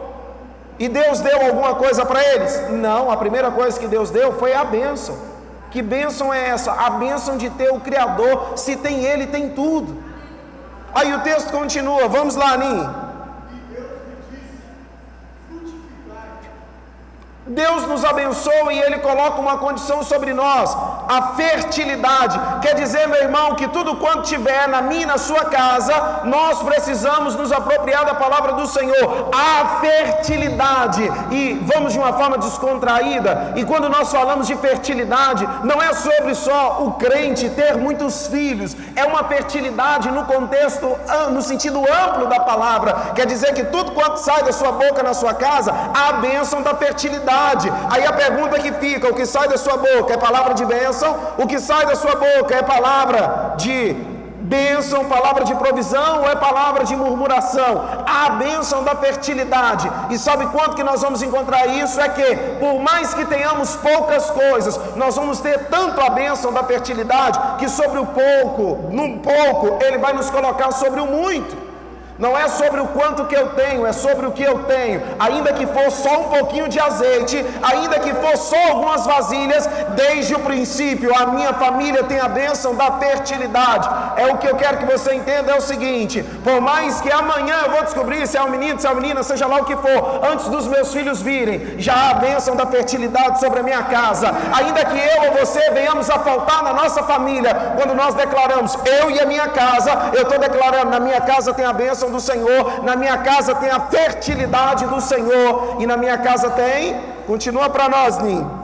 E 0.77 0.87
Deus 0.87 1.19
deu 1.19 1.41
alguma 1.45 1.75
coisa 1.75 2.05
para 2.05 2.23
eles? 2.23 2.69
Não, 2.69 3.11
a 3.11 3.17
primeira 3.17 3.51
coisa 3.51 3.79
que 3.79 3.87
Deus 3.87 4.09
deu 4.09 4.33
foi 4.33 4.53
a 4.53 4.63
bênção. 4.63 5.17
Que 5.71 5.81
bênção 5.81 6.33
é 6.33 6.49
essa? 6.49 6.71
A 6.71 6.89
bênção 6.91 7.37
de 7.37 7.49
ter 7.49 7.71
o 7.71 7.81
Criador. 7.81 8.53
Se 8.55 8.75
tem 8.77 9.03
Ele, 9.03 9.27
tem 9.27 9.49
tudo. 9.49 10.01
Aí 10.93 11.13
o 11.13 11.19
texto 11.19 11.51
continua, 11.51 12.07
vamos 12.07 12.35
lá, 12.35 12.53
Aninho. 12.53 13.09
Deus 17.45 17.87
nos 17.87 18.05
abençoa 18.05 18.71
e 18.73 18.79
Ele 18.79 18.99
coloca 18.99 19.41
uma 19.41 19.57
condição 19.57 20.03
sobre 20.03 20.33
nós, 20.33 20.75
a 21.09 21.33
fertilidade. 21.33 22.39
Quer 22.61 22.75
dizer, 22.75 23.07
meu 23.07 23.19
irmão, 23.19 23.55
que 23.55 23.67
tudo 23.67 23.95
quanto 23.95 24.21
tiver 24.23 24.67
na 24.67 24.79
minha 24.79 25.01
e 25.01 25.05
na 25.07 25.17
sua 25.17 25.45
casa, 25.45 26.21
nós 26.25 26.61
precisamos 26.61 27.35
nos 27.35 27.51
apropriar 27.51 28.05
da 28.05 28.13
palavra 28.13 28.53
do 28.53 28.67
Senhor, 28.67 29.29
a 29.33 29.79
fertilidade. 29.79 31.01
E 31.31 31.59
vamos 31.73 31.93
de 31.93 31.99
uma 31.99 32.13
forma 32.13 32.37
descontraída. 32.37 33.53
E 33.55 33.65
quando 33.65 33.89
nós 33.89 34.11
falamos 34.11 34.45
de 34.45 34.55
fertilidade, 34.55 35.47
não 35.63 35.81
é 35.81 35.93
sobre 35.93 36.35
só 36.35 36.83
o 36.83 36.93
crente 36.93 37.49
ter 37.49 37.75
muitos 37.75 38.27
filhos, 38.27 38.75
é 38.95 39.03
uma 39.03 39.23
fertilidade 39.23 40.11
no 40.11 40.25
contexto, 40.25 40.95
no 41.31 41.41
sentido 41.41 41.79
amplo 41.79 42.27
da 42.27 42.39
palavra. 42.41 43.13
Quer 43.15 43.25
dizer 43.25 43.53
que 43.55 43.63
tudo 43.65 43.93
quanto 43.93 44.17
sai 44.17 44.43
da 44.43 44.51
sua 44.51 44.71
boca 44.73 45.01
na 45.01 45.15
sua 45.15 45.33
casa, 45.33 45.73
a 45.93 46.13
bênção 46.13 46.61
da 46.61 46.75
fertilidade. 46.75 47.71
Aí 47.89 48.05
a 48.05 48.13
pergunta 48.13 48.59
que 48.59 48.71
fica: 48.73 49.09
o 49.09 49.15
que 49.15 49.25
sai 49.25 49.47
da 49.47 49.57
sua 49.57 49.77
boca 49.77 50.13
é 50.13 50.17
palavra 50.17 50.53
de 50.53 50.65
O 51.37 51.47
que 51.47 51.59
sai 51.59 51.85
da 51.85 51.95
sua 51.95 52.15
boca 52.15 52.55
é 52.55 52.61
palavra 52.63 53.53
de 53.57 53.95
bênção, 54.41 55.05
palavra 55.05 55.43
de 55.43 55.53
provisão 55.55 56.21
ou 56.21 56.29
é 56.29 56.35
palavra 56.35 56.83
de 56.83 56.95
murmuração? 56.95 57.85
A 58.05 58.31
bênção 58.31 58.83
da 58.83 58.95
fertilidade. 58.95 59.89
E 60.09 60.17
sabe 60.17 60.47
quanto 60.47 60.75
que 60.75 60.83
nós 60.83 61.01
vamos 61.01 61.21
encontrar 61.21 61.67
isso? 61.67 62.01
É 62.01 62.09
que, 62.09 62.35
por 62.59 62.79
mais 62.79 63.13
que 63.13 63.25
tenhamos 63.25 63.75
poucas 63.75 64.29
coisas, 64.31 64.79
nós 64.95 65.15
vamos 65.15 65.39
ter 65.39 65.69
tanto 65.69 66.01
a 66.01 66.09
bênção 66.09 66.51
da 66.51 66.63
fertilidade 66.63 67.39
que 67.59 67.69
sobre 67.69 67.99
o 67.99 68.05
pouco, 68.05 68.89
num 68.91 69.19
pouco, 69.19 69.83
Ele 69.83 69.97
vai 69.97 70.13
nos 70.13 70.29
colocar 70.29 70.71
sobre 70.71 70.99
o 70.99 71.05
muito. 71.05 71.68
Não 72.19 72.37
é 72.37 72.49
sobre 72.49 72.81
o 72.81 72.87
quanto 72.87 73.23
que 73.27 73.35
eu 73.35 73.51
tenho, 73.51 73.85
é 73.85 73.93
sobre 73.93 74.25
o 74.25 74.31
que 74.33 74.43
eu 74.43 74.65
tenho. 74.65 75.01
Ainda 75.17 75.53
que 75.53 75.65
for 75.65 75.89
só 75.89 76.19
um 76.19 76.23
pouquinho 76.25 76.67
de 76.67 76.77
azeite, 76.77 77.45
ainda 77.63 77.97
que 77.97 78.13
for 78.13 78.35
só 78.35 78.57
algumas 78.71 79.05
vasilhas, 79.05 79.65
desde 79.95 80.35
o 80.35 80.39
princípio 80.39 81.15
a 81.15 81.27
minha 81.27 81.53
família 81.53 82.03
tem 82.03 82.19
a 82.19 82.27
bênção 82.27 82.75
da 82.75 82.91
fertilidade. 82.99 83.89
É 84.17 84.33
o 84.33 84.37
que 84.37 84.47
eu 84.47 84.57
quero 84.57 84.79
que 84.79 84.85
você 84.85 85.15
entenda 85.15 85.53
é 85.53 85.55
o 85.55 85.61
seguinte: 85.61 86.21
por 86.43 86.59
mais 86.59 86.99
que 86.99 87.09
amanhã 87.09 87.55
eu 87.63 87.71
vou 87.71 87.83
descobrir 87.85 88.27
se 88.27 88.35
é 88.35 88.43
um 88.43 88.49
menino, 88.49 88.77
se 88.77 88.85
é 88.85 88.89
uma 88.89 88.99
menina, 88.99 89.23
seja 89.23 89.47
lá 89.47 89.61
o 89.61 89.63
que 89.63 89.77
for, 89.77 90.19
antes 90.29 90.49
dos 90.49 90.67
meus 90.67 90.91
filhos 90.91 91.21
virem, 91.21 91.79
já 91.79 91.93
há 91.93 92.09
a 92.09 92.13
bênção 92.15 92.53
da 92.53 92.65
fertilidade 92.65 93.39
sobre 93.39 93.61
a 93.61 93.63
minha 93.63 93.83
casa. 93.83 94.29
Ainda 94.57 94.83
que 94.83 94.97
eu 94.97 95.29
ou 95.29 95.37
você 95.37 95.71
venhamos 95.71 96.09
a 96.09 96.19
faltar 96.19 96.63
na 96.63 96.73
nossa 96.73 97.01
família, 97.01 97.55
quando 97.77 97.95
nós 97.95 98.13
declaramos 98.13 98.77
eu 98.85 99.09
e 99.09 99.21
a 99.21 99.25
minha 99.25 99.47
casa, 99.47 100.11
eu 100.11 100.23
estou 100.23 100.37
declarando 100.37 100.91
na 100.91 100.99
minha 100.99 101.21
casa 101.21 101.53
tem 101.53 101.63
a 101.63 101.71
bênção 101.71 102.08
bênção 102.09 102.11
do 102.11 102.19
Senhor, 102.19 102.83
na 102.83 102.95
minha 102.95 103.17
casa 103.19 103.55
tem 103.55 103.69
a 103.69 103.79
fertilidade 103.79 104.85
do 104.87 104.99
Senhor, 104.99 105.77
e 105.79 105.85
na 105.85 105.95
minha 105.95 106.17
casa 106.17 106.49
tem, 106.49 106.99
continua 107.27 107.69
para 107.69 107.87
nós, 107.87 108.17
Nin. 108.19 108.58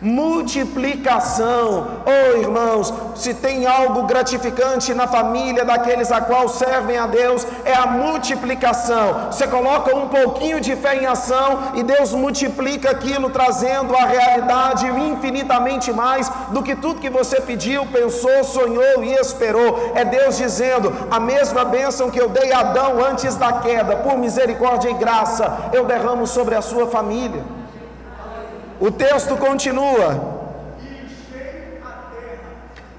Multiplicação. 0.00 2.02
Oh 2.06 2.38
irmãos, 2.38 2.92
se 3.14 3.34
tem 3.34 3.66
algo 3.66 4.04
gratificante 4.04 4.94
na 4.94 5.06
família 5.06 5.64
daqueles 5.64 6.12
a 6.12 6.20
qual 6.20 6.48
servem 6.48 6.96
a 6.96 7.06
Deus, 7.06 7.46
é 7.64 7.74
a 7.74 7.86
multiplicação. 7.86 9.28
Você 9.30 9.46
coloca 9.46 9.94
um 9.94 10.08
pouquinho 10.08 10.60
de 10.60 10.76
fé 10.76 10.96
em 10.96 11.06
ação 11.06 11.72
e 11.74 11.82
Deus 11.82 12.12
multiplica 12.12 12.90
aquilo, 12.90 13.30
trazendo 13.30 13.96
a 13.96 14.04
realidade 14.04 14.86
infinitamente 14.86 15.92
mais 15.92 16.30
do 16.50 16.62
que 16.62 16.76
tudo 16.76 17.00
que 17.00 17.10
você 17.10 17.40
pediu, 17.40 17.86
pensou, 17.86 18.44
sonhou 18.44 19.02
e 19.02 19.12
esperou. 19.14 19.92
É 19.94 20.04
Deus 20.04 20.36
dizendo: 20.36 20.92
a 21.10 21.18
mesma 21.18 21.64
bênção 21.64 22.10
que 22.10 22.20
eu 22.20 22.28
dei 22.28 22.52
a 22.52 22.60
Adão 22.60 23.04
antes 23.04 23.36
da 23.36 23.54
queda, 23.54 23.96
por 23.96 24.16
misericórdia 24.16 24.90
e 24.90 24.94
graça, 24.94 25.70
eu 25.72 25.84
derramo 25.84 26.26
sobre 26.26 26.54
a 26.54 26.62
sua 26.62 26.86
família. 26.86 27.57
O 28.80 28.90
texto 28.90 29.36
continua. 29.36 30.38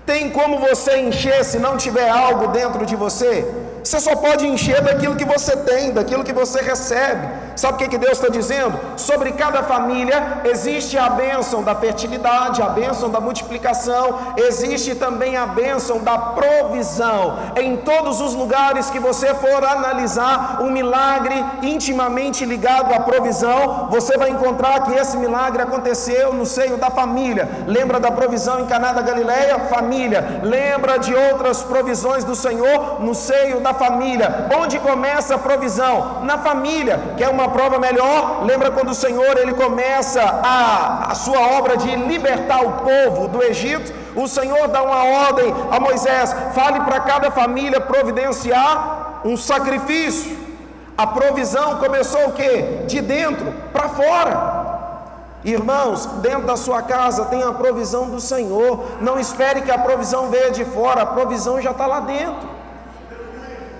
Tem 0.05 0.29
como 0.31 0.59
você 0.59 0.97
encher 0.97 1.45
se 1.45 1.59
não 1.59 1.77
tiver 1.77 2.09
algo 2.09 2.47
dentro 2.47 2.85
de 2.85 2.95
você? 2.95 3.45
Você 3.83 3.99
só 3.99 4.15
pode 4.15 4.45
encher 4.45 4.81
daquilo 4.81 5.15
que 5.15 5.25
você 5.25 5.55
tem, 5.55 5.91
daquilo 5.91 6.23
que 6.23 6.33
você 6.33 6.61
recebe. 6.61 7.27
Sabe 7.59 7.73
o 7.73 7.77
que, 7.77 7.89
que 7.89 7.97
Deus 7.97 8.13
está 8.13 8.29
dizendo? 8.29 8.79
Sobre 8.95 9.33
cada 9.33 9.61
família 9.63 10.43
existe 10.45 10.97
a 10.97 11.09
bênção 11.09 11.61
da 11.61 11.75
fertilidade, 11.75 12.61
a 12.61 12.69
bênção 12.69 13.09
da 13.09 13.19
multiplicação, 13.19 14.17
existe 14.37 14.95
também 14.95 15.35
a 15.35 15.45
bênção 15.45 15.99
da 15.99 16.17
provisão. 16.17 17.37
Em 17.57 17.75
todos 17.75 18.21
os 18.21 18.33
lugares 18.33 18.89
que 18.89 18.97
você 18.97 19.35
for 19.35 19.61
analisar 19.61 20.59
um 20.61 20.71
milagre 20.71 21.35
intimamente 21.61 22.45
ligado 22.45 22.93
à 22.93 23.01
provisão, 23.01 23.89
você 23.91 24.17
vai 24.17 24.29
encontrar 24.29 24.83
que 24.85 24.93
esse 24.93 25.17
milagre 25.17 25.61
aconteceu 25.61 26.31
no 26.31 26.45
seio 26.45 26.77
da 26.77 26.89
família. 26.89 27.65
Lembra 27.67 27.99
da 27.99 28.09
provisão 28.09 28.61
em 28.61 28.67
Caná 28.67 28.93
da 28.93 29.01
Galileia? 29.01 29.59
Família. 29.67 30.39
Lembra 30.43 30.97
de 30.97 31.13
outras 31.13 31.61
provisões 31.61 32.23
do 32.23 32.35
Senhor 32.35 33.03
no 33.03 33.13
seio 33.13 33.59
da 33.59 33.73
família. 33.73 34.47
Onde 34.57 34.79
começa 34.79 35.35
a 35.35 35.37
provisão? 35.37 36.21
Na 36.23 36.37
família. 36.37 37.15
Quer 37.17 37.27
uma 37.27 37.48
prova 37.49 37.79
melhor? 37.79 38.43
Lembra 38.45 38.71
quando 38.71 38.89
o 38.89 38.95
Senhor 38.95 39.37
ele 39.37 39.53
começa 39.53 40.21
a, 40.21 41.11
a 41.11 41.15
sua 41.15 41.39
obra 41.57 41.77
de 41.77 41.95
libertar 41.95 42.63
o 42.63 42.71
povo 42.71 43.27
do 43.27 43.43
Egito? 43.43 43.93
O 44.15 44.27
Senhor 44.27 44.67
dá 44.67 44.81
uma 44.81 45.03
ordem 45.03 45.53
a 45.71 45.79
Moisés: 45.79 46.35
fale 46.53 46.79
para 46.81 46.99
cada 47.01 47.31
família 47.31 47.79
providenciar 47.81 49.21
um 49.25 49.35
sacrifício. 49.37 50.37
A 50.97 51.07
provisão 51.07 51.77
começou 51.77 52.27
o 52.27 52.33
que? 52.33 52.61
De 52.87 53.01
dentro 53.01 53.53
para 53.71 53.89
fora. 53.89 54.69
Irmãos, 55.43 56.05
dentro 56.21 56.45
da 56.45 56.57
sua 56.57 56.81
casa 56.81 57.25
tem 57.25 57.41
a 57.41 57.53
provisão 57.53 58.09
do 58.09 58.19
Senhor. 58.19 58.85
Não 58.99 59.17
espere 59.17 59.61
que 59.61 59.71
a 59.71 59.77
provisão 59.77 60.29
venha 60.29 60.51
de 60.51 60.65
fora, 60.65 61.03
a 61.03 61.05
provisão 61.05 61.61
já 61.61 61.71
está 61.71 61.87
lá 61.87 62.01
dentro 62.01 62.59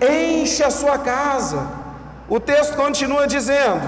enche 0.02 0.64
a 0.64 0.72
sua 0.72 0.98
casa. 0.98 1.79
O 2.30 2.40
texto 2.40 2.76
continua 2.76 3.26
dizendo: 3.26 3.82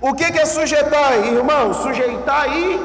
O 0.00 0.14
que, 0.14 0.24
é 0.24 0.44
sujeitar, 0.44 1.12
irmão? 1.26 1.72
Sujeitar 1.74 2.42
aí 2.42 2.80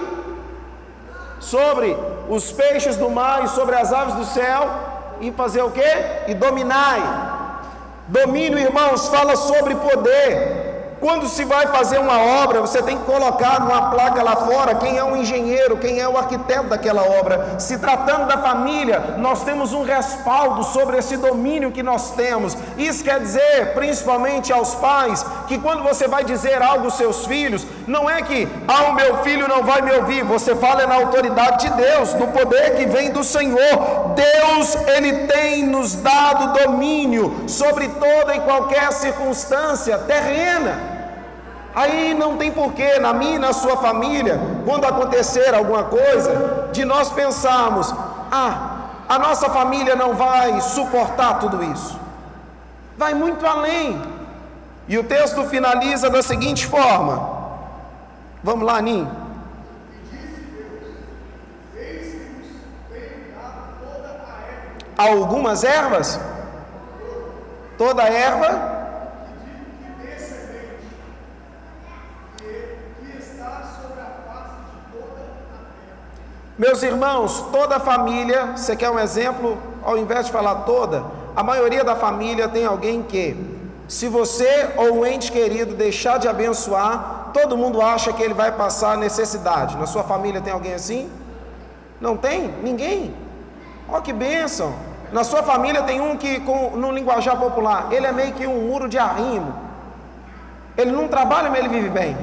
sobre 1.40 1.96
os 2.30 2.52
peixes 2.52 2.96
do 2.98 3.10
mar 3.10 3.44
e 3.44 3.48
sobre 3.50 3.76
as 3.76 3.92
aves 3.94 4.16
do 4.16 4.26
céu 4.26 4.70
e 5.20 5.32
fazer 5.32 5.62
o 5.62 5.72
que? 5.72 5.92
E 6.28 6.34
dominai. 6.34 7.02
Domínio, 8.08 8.60
irmãos, 8.60 9.08
fala 9.08 9.36
sobre 9.36 9.76
poder. 9.76 10.75
Quando 11.06 11.28
se 11.28 11.46
vai 11.46 11.68
fazer 11.68 12.00
uma 12.00 12.20
obra, 12.44 12.62
você 12.62 12.82
tem 12.82 12.98
que 12.98 13.04
colocar 13.04 13.60
numa 13.60 13.92
placa 13.92 14.24
lá 14.24 14.38
fora 14.38 14.74
quem 14.74 14.98
é 14.98 15.04
o 15.04 15.16
engenheiro, 15.16 15.78
quem 15.78 16.00
é 16.00 16.10
o 16.10 16.18
arquiteto 16.18 16.64
daquela 16.64 17.04
obra. 17.04 17.60
Se 17.60 17.78
tratando 17.78 18.26
da 18.26 18.40
família, 18.40 19.14
nós 19.20 19.44
temos 19.44 19.72
um 19.72 19.84
respaldo 19.84 20.64
sobre 20.64 20.98
esse 20.98 21.16
domínio 21.16 21.72
que 21.72 21.84
nós 21.84 22.16
temos. 22.16 22.58
Isso 22.76 23.04
quer 23.04 23.20
dizer, 23.20 23.76
principalmente 23.76 24.52
aos 24.52 24.74
pais, 24.74 25.24
que 25.48 25.60
quando 25.60 25.84
você 25.84 26.08
vai 26.08 26.24
dizer 26.24 26.60
algo 26.60 26.86
aos 26.86 26.98
seus 26.98 27.28
filhos, 27.28 27.68
não 27.86 28.10
é 28.10 28.24
que, 28.24 28.48
ah, 28.68 28.86
o 28.90 28.94
meu 28.96 29.18
filho 29.18 29.48
não 29.48 29.62
vai 29.62 29.84
me 29.84 29.92
ouvir, 29.92 30.24
você 30.24 30.56
fala 30.56 30.88
na 30.88 30.96
autoridade 30.96 31.70
de 31.70 31.76
Deus, 31.76 32.16
no 32.16 32.30
poder 32.30 32.78
que 32.78 32.88
vem 32.88 33.12
do 33.12 33.24
Senhor. 33.24 34.16
Deus, 34.16 34.74
Ele 34.88 35.28
tem 35.28 35.68
nos 35.68 35.94
dado 35.94 36.64
domínio 36.64 37.44
sobre 37.48 37.90
toda 37.90 38.36
e 38.36 38.40
qualquer 38.40 38.92
circunstância 38.92 40.00
terrena. 40.00 40.95
Aí 41.76 42.14
não 42.14 42.38
tem 42.38 42.54
porquê, 42.54 43.00
na 43.00 43.14
minha 43.14 43.36
e 43.36 43.40
na 43.40 43.52
sua 43.52 43.76
família, 43.76 44.40
quando 44.64 44.86
acontecer 44.86 45.54
alguma 45.54 45.84
coisa, 45.84 46.70
de 46.72 46.86
nós 46.86 47.10
pensarmos: 47.10 47.94
ah, 48.32 48.76
a 49.10 49.20
nossa 49.20 49.50
família 49.50 49.94
não 49.94 50.14
vai 50.16 50.62
suportar 50.62 51.40
tudo 51.40 51.62
isso. 51.62 52.00
Vai 52.98 53.14
muito 53.14 53.46
além. 53.46 54.02
E 54.88 54.98
o 54.98 55.04
texto 55.04 55.44
finaliza 55.48 56.10
da 56.10 56.24
seguinte 56.24 56.66
forma: 56.66 57.30
Vamos 58.42 58.66
lá, 58.66 58.82
Ninho. 58.82 59.26
Algumas 64.98 65.66
ervas? 65.66 66.18
Toda 67.78 68.04
erva 68.04 68.75
Meus 76.58 76.82
irmãos, 76.84 77.44
toda 77.52 77.82
família, 77.82 78.54
você 78.56 78.78
quer 78.78 78.90
um 78.90 78.98
exemplo? 78.98 79.58
Ao 79.84 79.98
invés 79.98 80.28
de 80.28 80.32
falar 80.32 80.56
toda, 80.62 81.04
a 81.36 81.44
maioria 81.44 81.84
da 81.84 81.98
família 81.98 82.48
tem 82.48 82.66
alguém 82.66 83.04
que, 83.04 83.36
se 83.90 84.08
você 84.08 84.70
ou 84.78 85.00
um 85.00 85.06
ente 85.06 85.34
querido 85.34 85.76
deixar 85.76 86.18
de 86.18 86.30
abençoar, 86.30 87.32
todo 87.34 87.58
mundo 87.58 87.82
acha 87.82 88.14
que 88.14 88.24
ele 88.24 88.34
vai 88.34 88.54
passar 88.54 88.98
necessidade. 88.98 89.76
Na 89.76 89.86
sua 89.86 90.04
família 90.06 90.40
tem 90.40 90.54
alguém 90.54 90.74
assim? 90.74 91.12
Não 92.00 92.16
tem? 92.16 92.48
Ninguém? 92.64 93.14
Olha 93.90 94.02
que 94.02 94.14
bênção! 94.14 94.74
Na 95.12 95.26
sua 95.26 95.44
família 95.44 95.84
tem 95.84 96.00
um 96.00 96.16
que, 96.16 96.40
com, 96.40 96.70
no 96.78 96.90
linguajar 96.90 97.38
popular, 97.38 97.90
ele 97.92 98.06
é 98.06 98.14
meio 98.14 98.32
que 98.32 98.48
um 98.48 98.62
muro 98.70 98.88
de 98.88 98.98
arrimo. 98.98 99.54
Ele 100.78 100.94
não 100.94 101.10
trabalha, 101.10 101.50
mas 101.50 101.60
ele 101.60 101.68
vive 101.68 101.90
bem. 101.90 102.16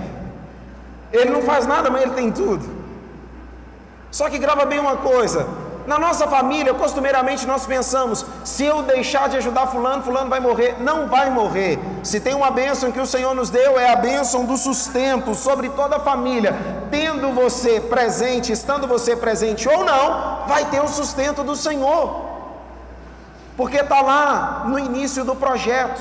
Ele 1.12 1.28
não 1.28 1.42
faz 1.42 1.66
nada, 1.66 1.90
mas 1.90 2.00
ele 2.00 2.12
tem 2.12 2.32
tudo. 2.32 2.81
Só 4.12 4.28
que 4.30 4.38
grava 4.38 4.64
bem 4.66 4.78
uma 4.78 4.98
coisa: 4.98 5.48
na 5.86 5.98
nossa 5.98 6.28
família, 6.28 6.72
costumeiramente 6.74 7.46
nós 7.46 7.66
pensamos: 7.66 8.24
se 8.44 8.64
eu 8.64 8.82
deixar 8.82 9.28
de 9.28 9.36
ajudar 9.38 9.66
Fulano, 9.66 10.02
Fulano 10.02 10.30
vai 10.30 10.38
morrer. 10.38 10.76
Não 10.78 11.08
vai 11.08 11.30
morrer. 11.30 11.78
Se 12.04 12.20
tem 12.20 12.34
uma 12.34 12.50
bênção 12.50 12.92
que 12.92 13.00
o 13.00 13.06
Senhor 13.06 13.34
nos 13.34 13.50
deu, 13.50 13.78
é 13.78 13.90
a 13.90 13.96
bênção 13.96 14.44
do 14.44 14.56
sustento 14.56 15.34
sobre 15.34 15.68
toda 15.70 15.96
a 15.96 16.00
família. 16.00 16.54
Tendo 16.90 17.32
você 17.32 17.80
presente, 17.80 18.52
estando 18.52 18.86
você 18.86 19.16
presente 19.16 19.68
ou 19.68 19.84
não, 19.84 20.46
vai 20.46 20.66
ter 20.66 20.80
o 20.80 20.88
sustento 20.88 21.42
do 21.42 21.56
Senhor, 21.56 22.26
porque 23.56 23.78
está 23.78 24.00
lá 24.02 24.64
no 24.68 24.78
início 24.78 25.24
do 25.24 25.34
projeto. 25.34 26.00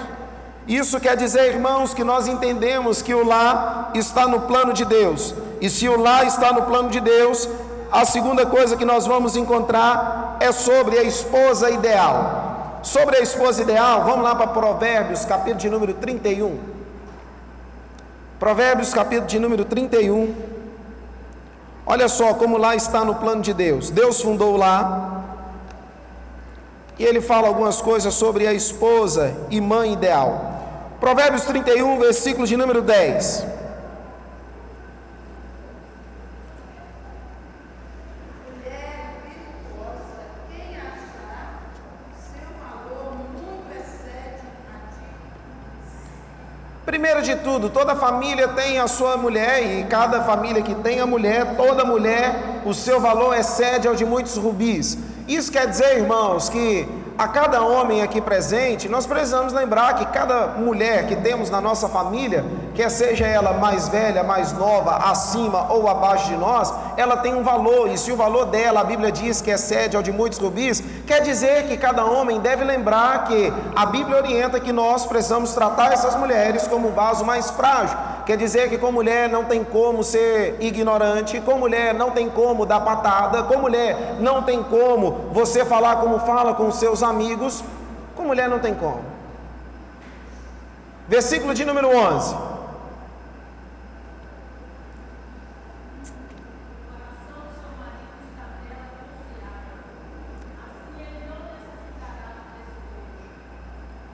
Isso 0.67 0.99
quer 0.99 1.17
dizer, 1.17 1.53
irmãos, 1.55 1.91
que 1.91 2.03
nós 2.03 2.27
entendemos 2.27 3.01
que 3.01 3.15
o 3.15 3.25
lar 3.25 3.91
está 3.95 4.27
no 4.27 4.41
plano 4.41 4.73
de 4.73 4.85
Deus. 4.85 5.33
E 5.59 5.69
se 5.69 5.89
o 5.89 5.99
lar 5.99 6.25
está 6.25 6.53
no 6.53 6.63
plano 6.63 6.89
de 6.89 6.99
Deus, 6.99 7.49
a 7.91 8.05
segunda 8.05 8.45
coisa 8.45 8.77
que 8.77 8.85
nós 8.85 9.05
vamos 9.05 9.35
encontrar 9.35 10.37
é 10.39 10.51
sobre 10.51 10.97
a 10.97 11.03
esposa 11.03 11.69
ideal. 11.69 12.79
Sobre 12.81 13.17
a 13.17 13.19
esposa 13.19 13.61
ideal, 13.61 14.03
vamos 14.05 14.23
lá 14.23 14.33
para 14.33 14.47
Provérbios, 14.47 15.25
capítulo 15.25 15.59
de 15.59 15.69
número 15.69 15.93
31. 15.95 16.57
Provérbios, 18.39 18.93
capítulo 18.93 19.27
de 19.27 19.39
número 19.39 19.65
31. 19.65 20.33
Olha 21.85 22.07
só 22.07 22.33
como 22.33 22.57
lá 22.57 22.75
está 22.75 23.03
no 23.03 23.15
plano 23.15 23.41
de 23.41 23.53
Deus. 23.53 23.89
Deus 23.89 24.21
fundou 24.21 24.55
lá. 24.55 25.23
E 26.97 27.03
ele 27.03 27.19
fala 27.19 27.47
algumas 27.47 27.81
coisas 27.81 28.13
sobre 28.13 28.47
a 28.47 28.53
esposa 28.53 29.35
e 29.49 29.59
mãe 29.59 29.93
ideal. 29.93 30.97
Provérbios 30.99 31.43
31, 31.43 31.99
versículo 31.99 32.47
de 32.47 32.55
número 32.55 32.81
10. 32.81 33.60
Primeiro 47.21 47.39
de 47.39 47.43
tudo, 47.43 47.69
toda 47.69 47.95
família 47.95 48.47
tem 48.47 48.79
a 48.79 48.87
sua 48.87 49.15
mulher, 49.15 49.61
e 49.63 49.83
cada 49.83 50.23
família 50.23 50.63
que 50.63 50.73
tem 50.73 50.99
a 50.99 51.05
mulher, 51.05 51.55
toda 51.55 51.85
mulher, 51.85 52.61
o 52.65 52.73
seu 52.73 52.99
valor 52.99 53.37
excede 53.37 53.87
ao 53.87 53.93
de 53.93 54.03
muitos 54.03 54.37
rubis. 54.37 54.97
Isso 55.27 55.51
quer 55.51 55.67
dizer, 55.67 55.97
irmãos, 55.99 56.49
que 56.49 56.87
a 57.21 57.27
cada 57.27 57.61
homem 57.61 58.01
aqui 58.01 58.19
presente, 58.19 58.89
nós 58.89 59.05
precisamos 59.05 59.53
lembrar 59.53 59.93
que 59.93 60.07
cada 60.07 60.47
mulher 60.57 61.05
que 61.05 61.15
temos 61.15 61.51
na 61.51 61.61
nossa 61.61 61.87
família, 61.87 62.43
quer 62.73 62.89
seja 62.89 63.27
ela 63.27 63.53
mais 63.53 63.87
velha, 63.87 64.23
mais 64.23 64.51
nova, 64.53 64.95
acima 64.95 65.71
ou 65.71 65.87
abaixo 65.87 66.29
de 66.29 66.35
nós, 66.35 66.73
ela 66.97 67.17
tem 67.17 67.35
um 67.35 67.43
valor, 67.43 67.89
e 67.89 67.95
se 67.95 68.11
o 68.11 68.15
valor 68.15 68.45
dela, 68.45 68.81
a 68.81 68.83
Bíblia 68.83 69.11
diz 69.11 69.39
que 69.39 69.51
excede 69.51 69.95
ao 69.95 70.01
de 70.01 70.11
muitos 70.11 70.39
rubis, 70.39 70.83
quer 71.05 71.21
dizer 71.21 71.67
que 71.67 71.77
cada 71.77 72.03
homem 72.03 72.39
deve 72.39 72.63
lembrar 72.63 73.25
que 73.25 73.53
a 73.75 73.85
Bíblia 73.85 74.17
orienta 74.17 74.59
que 74.59 74.73
nós 74.73 75.05
precisamos 75.05 75.53
tratar 75.53 75.93
essas 75.93 76.15
mulheres 76.15 76.67
como 76.67 76.87
um 76.87 76.91
vaso 76.91 77.23
mais 77.23 77.51
frágil. 77.51 77.99
Quer 78.25 78.37
dizer 78.37 78.69
que 78.69 78.77
com 78.77 78.91
mulher 78.91 79.27
não 79.27 79.45
tem 79.45 79.63
como 79.63 80.03
ser 80.03 80.57
ignorante, 80.59 81.41
com 81.41 81.57
mulher 81.57 81.93
não 81.93 82.11
tem 82.11 82.29
como 82.29 82.65
dar 82.65 82.81
patada, 82.81 83.43
com 83.43 83.57
mulher 83.57 84.17
não 84.19 84.43
tem 84.43 84.61
como 84.63 85.29
você 85.31 85.65
falar 85.65 85.97
como 85.97 86.19
fala 86.19 86.53
com 86.53 86.71
seus 86.71 87.01
amigos, 87.01 87.63
com 88.15 88.23
mulher 88.23 88.47
não 88.47 88.59
tem 88.59 88.75
como. 88.75 89.01
Versículo 91.07 91.53
de 91.53 91.65
número 91.65 91.89
11. 91.89 92.35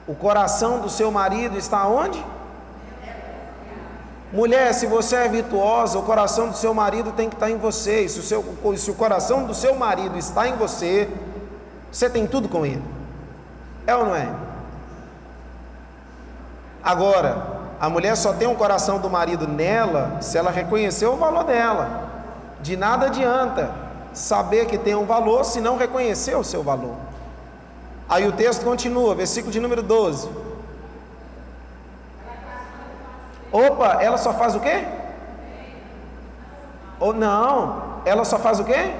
O 0.08 0.16
coração 0.16 0.80
do 0.80 0.90
seu 0.90 1.12
marido 1.12 1.58
está 1.58 1.86
onde? 1.86 2.24
Mulher, 4.32 4.74
se 4.74 4.86
você 4.86 5.16
é 5.16 5.28
virtuosa, 5.30 5.98
o 5.98 6.04
coração 6.04 6.50
do 6.50 6.58
seu 6.58 6.74
marido 6.74 7.12
tem 7.12 7.30
que 7.30 7.36
estar 7.36 7.50
em 7.50 7.58
você. 7.58 8.02
E 8.02 8.10
se 8.10 8.20
o, 8.20 8.24
seu, 8.24 8.44
se 8.76 8.92
o 8.92 8.94
coração 8.94 9.46
do 9.46 9.54
seu 9.54 9.76
marido 9.76 10.18
está 10.18 10.48
em 10.48 10.56
você, 10.56 11.10
você 11.92 12.10
tem 12.10 12.28
tudo 12.28 12.50
com 12.50 12.66
ele. 12.66 12.84
É 13.86 13.96
ou 13.96 14.06
não 14.06 14.16
é? 14.16 14.30
Agora, 16.84 17.58
a 17.80 17.90
mulher 17.90 18.18
só 18.18 18.34
tem 18.34 18.48
o 18.48 18.56
coração 18.56 19.00
do 19.00 19.10
marido 19.10 19.48
nela 19.48 20.18
se 20.22 20.38
ela 20.38 20.52
reconhecer 20.52 21.06
o 21.06 21.16
valor 21.16 21.46
dela. 21.46 22.10
De 22.62 22.76
nada 22.76 23.06
adianta 23.06 23.72
saber 24.14 24.66
que 24.66 24.78
tem 24.78 24.96
um 24.96 25.06
valor 25.06 25.46
se 25.46 25.62
não 25.62 25.78
reconhecer 25.78 26.36
o 26.36 26.44
seu 26.44 26.64
valor. 26.64 26.96
Aí 28.10 28.28
o 28.28 28.32
texto 28.32 28.64
continua, 28.64 29.16
versículo 29.16 29.52
de 29.52 29.60
número 29.60 29.82
12. 29.82 30.47
Opa, 33.52 34.02
ela 34.02 34.18
só 34.18 34.34
faz 34.34 34.56
o 34.56 34.60
quê? 34.60 34.86
Ou 37.00 37.14
não, 37.14 38.02
ela 38.06 38.26
só 38.26 38.38
faz 38.40 38.60
o 38.60 38.66
quê? 38.66 38.92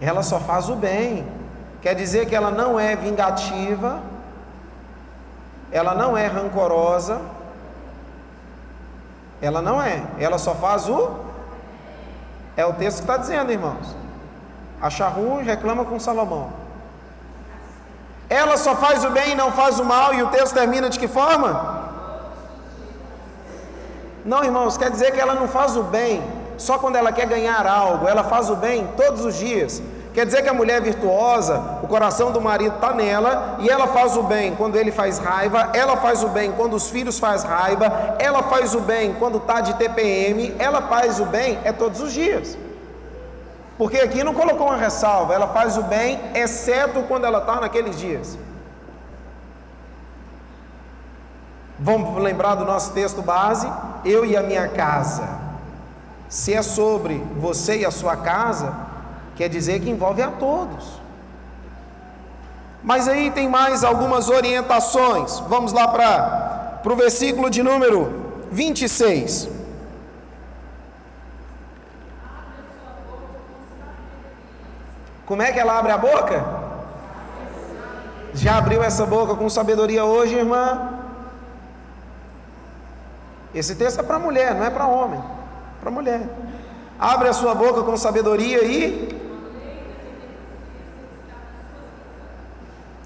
Ela 0.00 0.22
só 0.22 0.40
faz 0.40 0.68
o 0.68 0.74
bem. 0.74 1.26
Quer 1.80 1.94
dizer 1.94 2.26
que 2.26 2.34
ela 2.34 2.50
não 2.50 2.78
é 2.78 2.96
vingativa, 2.96 4.00
ela 5.70 5.94
não 5.94 6.16
é 6.16 6.26
rancorosa, 6.26 7.20
ela 9.40 9.60
não 9.60 9.82
é, 9.82 10.02
ela 10.18 10.38
só 10.38 10.54
faz 10.54 10.88
o. 10.88 11.10
É 12.56 12.64
o 12.64 12.72
texto 12.74 12.98
que 12.98 13.02
está 13.04 13.16
dizendo, 13.16 13.50
irmãos. 13.50 13.94
Acha 14.80 15.08
ruim, 15.08 15.44
reclama 15.44 15.84
com 15.84 15.98
Salomão. 15.98 16.61
Ela 18.32 18.56
só 18.56 18.74
faz 18.74 19.04
o 19.04 19.10
bem 19.10 19.32
e 19.32 19.34
não 19.34 19.52
faz 19.52 19.78
o 19.78 19.84
mal, 19.84 20.14
e 20.14 20.22
o 20.22 20.28
texto 20.28 20.54
termina 20.54 20.88
de 20.88 20.98
que 20.98 21.06
forma? 21.06 21.50
Não, 24.24 24.42
irmãos, 24.42 24.78
quer 24.78 24.90
dizer 24.90 25.12
que 25.12 25.20
ela 25.20 25.34
não 25.34 25.46
faz 25.46 25.76
o 25.76 25.82
bem 25.82 26.22
só 26.56 26.78
quando 26.78 26.96
ela 26.96 27.12
quer 27.12 27.26
ganhar 27.26 27.66
algo, 27.66 28.08
ela 28.08 28.24
faz 28.24 28.48
o 28.48 28.56
bem 28.56 28.88
todos 28.96 29.22
os 29.22 29.34
dias. 29.34 29.82
Quer 30.14 30.24
dizer 30.24 30.42
que 30.42 30.48
a 30.48 30.54
mulher 30.54 30.80
virtuosa, 30.80 31.62
o 31.82 31.86
coração 31.86 32.32
do 32.32 32.40
marido 32.40 32.76
está 32.76 32.94
nela 32.94 33.56
e 33.60 33.68
ela 33.68 33.86
faz 33.88 34.16
o 34.16 34.22
bem 34.22 34.54
quando 34.54 34.76
ele 34.76 34.92
faz 34.92 35.18
raiva, 35.18 35.68
ela 35.74 35.98
faz 35.98 36.24
o 36.24 36.28
bem 36.28 36.52
quando 36.52 36.74
os 36.74 36.88
filhos 36.88 37.18
faz 37.18 37.42
raiva, 37.42 38.16
ela 38.18 38.42
faz 38.44 38.74
o 38.74 38.80
bem 38.80 39.14
quando 39.18 39.36
está 39.36 39.60
de 39.60 39.74
TPM, 39.74 40.54
ela 40.58 40.80
faz 40.82 41.20
o 41.20 41.26
bem 41.26 41.58
é 41.64 41.72
todos 41.72 42.00
os 42.00 42.12
dias. 42.14 42.56
Porque 43.82 43.98
aqui 43.98 44.22
não 44.22 44.32
colocou 44.32 44.68
uma 44.68 44.76
ressalva, 44.76 45.34
ela 45.34 45.48
faz 45.48 45.76
o 45.76 45.82
bem, 45.82 46.16
exceto 46.36 47.02
quando 47.08 47.24
ela 47.24 47.38
está 47.38 47.60
naqueles 47.60 47.98
dias. 47.98 48.38
Vamos 51.80 52.22
lembrar 52.22 52.54
do 52.54 52.64
nosso 52.64 52.92
texto 52.92 53.20
base? 53.22 53.68
Eu 54.04 54.24
e 54.24 54.36
a 54.36 54.42
minha 54.44 54.68
casa. 54.68 55.28
Se 56.28 56.54
é 56.54 56.62
sobre 56.62 57.18
você 57.40 57.78
e 57.78 57.84
a 57.84 57.90
sua 57.90 58.14
casa, 58.16 58.72
quer 59.34 59.48
dizer 59.48 59.80
que 59.80 59.90
envolve 59.90 60.22
a 60.22 60.30
todos. 60.30 61.00
Mas 62.84 63.08
aí 63.08 63.32
tem 63.32 63.48
mais 63.48 63.82
algumas 63.82 64.28
orientações. 64.28 65.40
Vamos 65.48 65.72
lá 65.72 65.88
para 65.88 66.92
o 66.92 66.94
versículo 66.94 67.50
de 67.50 67.64
número 67.64 68.46
26. 68.52 69.51
Como 75.26 75.42
é 75.42 75.52
que 75.52 75.58
ela 75.58 75.78
abre 75.78 75.92
a 75.92 75.98
boca? 75.98 76.44
Já 78.34 78.58
abriu 78.58 78.82
essa 78.82 79.04
boca 79.04 79.34
com 79.34 79.48
sabedoria 79.48 80.04
hoje, 80.04 80.34
irmã? 80.34 81.00
Esse 83.54 83.74
texto 83.74 84.00
é 84.00 84.02
para 84.02 84.18
mulher, 84.18 84.54
não 84.54 84.64
é 84.64 84.70
para 84.70 84.86
homem, 84.86 85.22
para 85.80 85.90
mulher. 85.90 86.22
Abre 86.98 87.28
a 87.28 87.32
sua 87.32 87.54
boca 87.54 87.82
com 87.82 87.96
sabedoria 87.96 88.64
e 88.64 89.20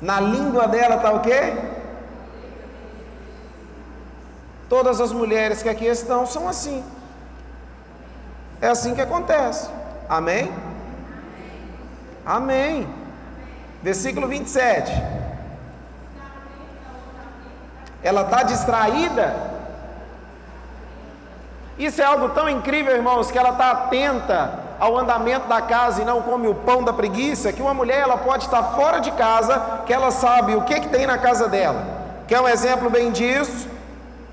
na 0.00 0.20
língua 0.20 0.68
dela 0.68 0.96
está 0.96 1.12
o 1.12 1.20
quê? 1.20 1.54
Todas 4.68 5.00
as 5.00 5.12
mulheres 5.12 5.62
que 5.62 5.68
aqui 5.68 5.86
estão 5.86 6.26
são 6.26 6.48
assim. 6.48 6.84
É 8.60 8.68
assim 8.68 8.94
que 8.94 9.00
acontece. 9.00 9.68
Amém? 10.08 10.52
Amém. 12.26 12.88
Versículo 13.82 14.26
27. 14.26 14.92
Ela 18.02 18.22
está 18.22 18.42
distraída. 18.42 19.34
Isso 21.78 22.02
é 22.02 22.04
algo 22.04 22.30
tão 22.30 22.48
incrível, 22.48 22.96
irmãos, 22.96 23.30
que 23.30 23.38
ela 23.38 23.50
está 23.50 23.70
atenta 23.70 24.58
ao 24.80 24.96
andamento 24.96 25.46
da 25.46 25.60
casa 25.62 26.02
e 26.02 26.04
não 26.04 26.20
come 26.20 26.48
o 26.48 26.54
pão 26.54 26.82
da 26.82 26.92
preguiça, 26.92 27.52
que 27.52 27.62
uma 27.62 27.72
mulher 27.72 28.00
ela 28.00 28.18
pode 28.18 28.44
estar 28.44 28.62
fora 28.74 28.98
de 28.98 29.10
casa, 29.12 29.82
que 29.86 29.92
ela 29.92 30.10
sabe 30.10 30.54
o 30.54 30.62
que, 30.62 30.80
que 30.80 30.88
tem 30.88 31.06
na 31.06 31.18
casa 31.18 31.48
dela. 31.48 31.82
Quer 32.26 32.40
um 32.40 32.48
exemplo 32.48 32.90
bem 32.90 33.12
disso? 33.12 33.68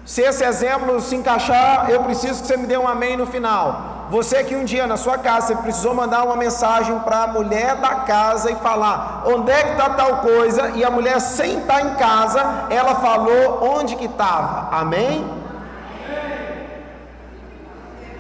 Se 0.06 0.22
esse 0.22 0.44
exemplo 0.44 1.00
se 1.00 1.16
encaixar, 1.16 1.90
eu 1.90 2.04
preciso 2.04 2.42
que 2.42 2.48
você 2.48 2.58
me 2.58 2.66
dê 2.66 2.78
um 2.78 2.88
amém 2.88 3.16
no 3.16 3.28
final. 3.28 3.93
Você 4.10 4.44
que 4.44 4.56
um 4.56 4.64
dia 4.64 4.86
na 4.86 4.98
sua 4.98 5.18
casa 5.18 5.56
precisou 5.56 5.96
mandar 5.96 6.24
uma 6.24 6.36
mensagem 6.36 6.98
para 7.00 7.24
a 7.24 7.28
mulher 7.28 7.76
da 7.78 7.96
casa 7.96 8.52
e 8.52 8.56
falar 8.58 9.24
onde 9.26 9.52
é 9.52 9.64
que 9.64 9.72
está 9.72 9.90
tal 9.90 10.18
coisa, 10.18 10.70
e 10.72 10.84
a 10.84 10.90
mulher 10.90 11.20
sem 11.20 11.60
estar 11.60 11.76
tá 11.76 11.82
em 11.82 11.96
casa, 11.96 12.66
ela 12.70 12.96
falou 12.96 13.78
onde 13.78 13.96
que 13.96 14.06
estava. 14.06 14.76
Amém? 14.76 15.28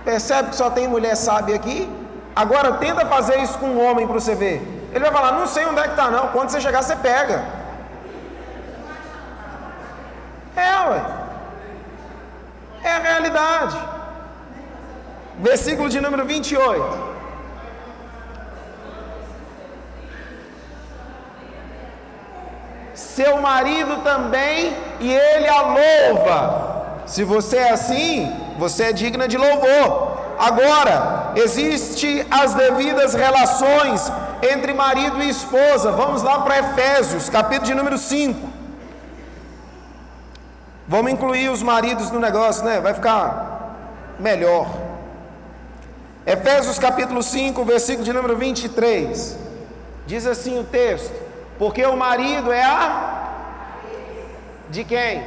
Percebe 0.04 0.50
que 0.50 0.56
só 0.56 0.70
tem 0.70 0.88
mulher 0.88 1.16
sábia 1.16 1.56
aqui? 1.56 1.90
Agora 2.36 2.74
tenta 2.74 3.06
fazer 3.06 3.38
isso 3.40 3.58
com 3.60 3.68
um 3.68 3.86
homem 3.86 4.08
para 4.08 4.20
você 4.20 4.36
ver. 4.36 4.90
Ele 4.92 5.00
vai 5.00 5.12
falar, 5.12 5.34
não 5.34 5.48
sei 5.48 5.66
onde 5.66 5.80
é 5.80 5.84
que 5.84 5.90
está 5.90 6.10
não. 6.10 6.28
Quando 6.30 6.50
você 6.50 6.60
chegar, 6.60 6.82
você 6.82 6.96
pega. 6.96 7.44
É, 10.56 10.90
ué. 10.90 11.02
É 12.84 12.92
a 12.92 13.00
realidade. 13.00 13.93
Versículo 15.40 15.90
de 15.90 16.00
número 16.00 16.26
28. 16.26 17.14
Seu 22.94 23.42
marido 23.42 23.98
também, 24.04 24.76
e 25.00 25.12
ele 25.12 25.48
a 25.48 25.62
louva. 25.62 27.04
Se 27.06 27.24
você 27.24 27.58
é 27.58 27.72
assim, 27.72 28.32
você 28.58 28.86
é 28.86 28.94
digna 28.94 29.28
de 29.28 29.38
louvor. 29.38 30.14
Agora, 30.38 31.32
existe 31.36 32.26
as 32.30 32.54
devidas 32.54 33.14
relações 33.14 34.12
entre 34.42 34.74
marido 34.74 35.22
e 35.22 35.30
esposa. 35.30 35.92
Vamos 35.92 36.22
lá 36.22 36.40
para 36.42 36.60
Efésios, 36.60 37.30
capítulo 37.30 37.68
de 37.68 37.76
número 37.76 37.98
5. 37.98 38.50
Vamos 40.88 41.12
incluir 41.12 41.50
os 41.50 41.64
maridos 41.64 42.12
no 42.12 42.20
negócio, 42.20 42.64
né? 42.66 42.80
Vai 42.80 42.94
ficar 42.94 43.76
melhor. 44.20 44.83
Efésios 46.26 46.80
capítulo 46.80 47.22
5, 47.22 47.66
versículo 47.66 48.06
de 48.06 48.14
número 48.14 48.38
23. 48.38 49.38
Diz 50.06 50.26
assim 50.26 50.58
o 50.58 50.64
texto: 50.64 51.14
Porque 51.60 51.86
o 51.86 51.98
marido 51.98 52.52
é 52.52 52.64
a 52.64 53.24
de 54.70 54.84
quem? 54.86 55.24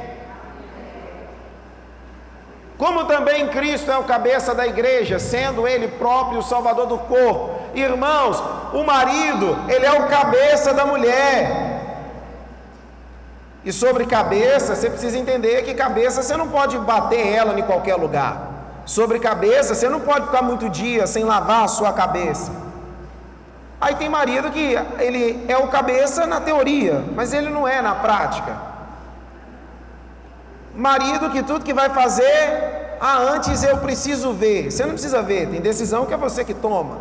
Como 2.77 3.05
também 3.05 3.47
Cristo 3.49 3.91
é 3.91 3.97
o 3.97 4.03
cabeça 4.03 4.53
da 4.53 4.67
igreja, 4.67 5.17
sendo 5.19 5.67
ele 5.67 5.87
próprio 5.87 6.39
o 6.39 6.43
salvador 6.43 6.87
do 6.87 6.97
corpo. 6.99 7.57
Irmãos, 7.73 8.41
o 8.73 8.83
marido, 8.83 9.57
ele 9.67 9.85
é 9.85 9.91
o 9.91 10.07
cabeça 10.07 10.73
da 10.73 10.85
mulher. 10.85 11.67
E 13.65 13.71
sobre 13.71 14.05
cabeça, 14.05 14.75
você 14.75 14.89
precisa 14.89 15.17
entender 15.17 15.63
que 15.63 15.73
cabeça 15.73 16.23
você 16.23 16.37
não 16.37 16.49
pode 16.49 16.77
bater 16.77 17.33
ela 17.33 17.59
em 17.59 17.63
qualquer 17.63 17.95
lugar. 17.95 18.46
Sobre 18.87 19.19
cabeça, 19.19 19.75
você 19.75 19.89
não 19.89 19.99
pode 19.99 20.27
ficar 20.27 20.41
muito 20.41 20.69
dia 20.69 21.05
sem 21.05 21.25
lavar 21.25 21.65
a 21.65 21.67
sua 21.67 21.91
cabeça. 21.91 22.49
Aí 23.81 23.95
tem 23.95 24.07
marido 24.07 24.49
que 24.49 24.75
ele 24.97 25.43
é 25.49 25.57
o 25.57 25.67
cabeça 25.67 26.25
na 26.25 26.39
teoria, 26.39 27.03
mas 27.13 27.33
ele 27.33 27.49
não 27.49 27.67
é 27.67 27.81
na 27.81 27.93
prática. 27.95 28.55
Marido 30.73 31.29
que 31.29 31.43
tudo 31.43 31.65
que 31.65 31.73
vai 31.73 31.89
fazer, 31.89 32.95
ah, 33.01 33.17
antes 33.33 33.61
eu 33.61 33.77
preciso 33.77 34.31
ver. 34.31 34.71
Você 34.71 34.85
não 34.85 34.93
precisa 34.93 35.21
ver, 35.21 35.49
tem 35.49 35.59
decisão 35.59 36.05
que 36.05 36.13
é 36.13 36.17
você 36.17 36.45
que 36.45 36.53
toma. 36.53 36.99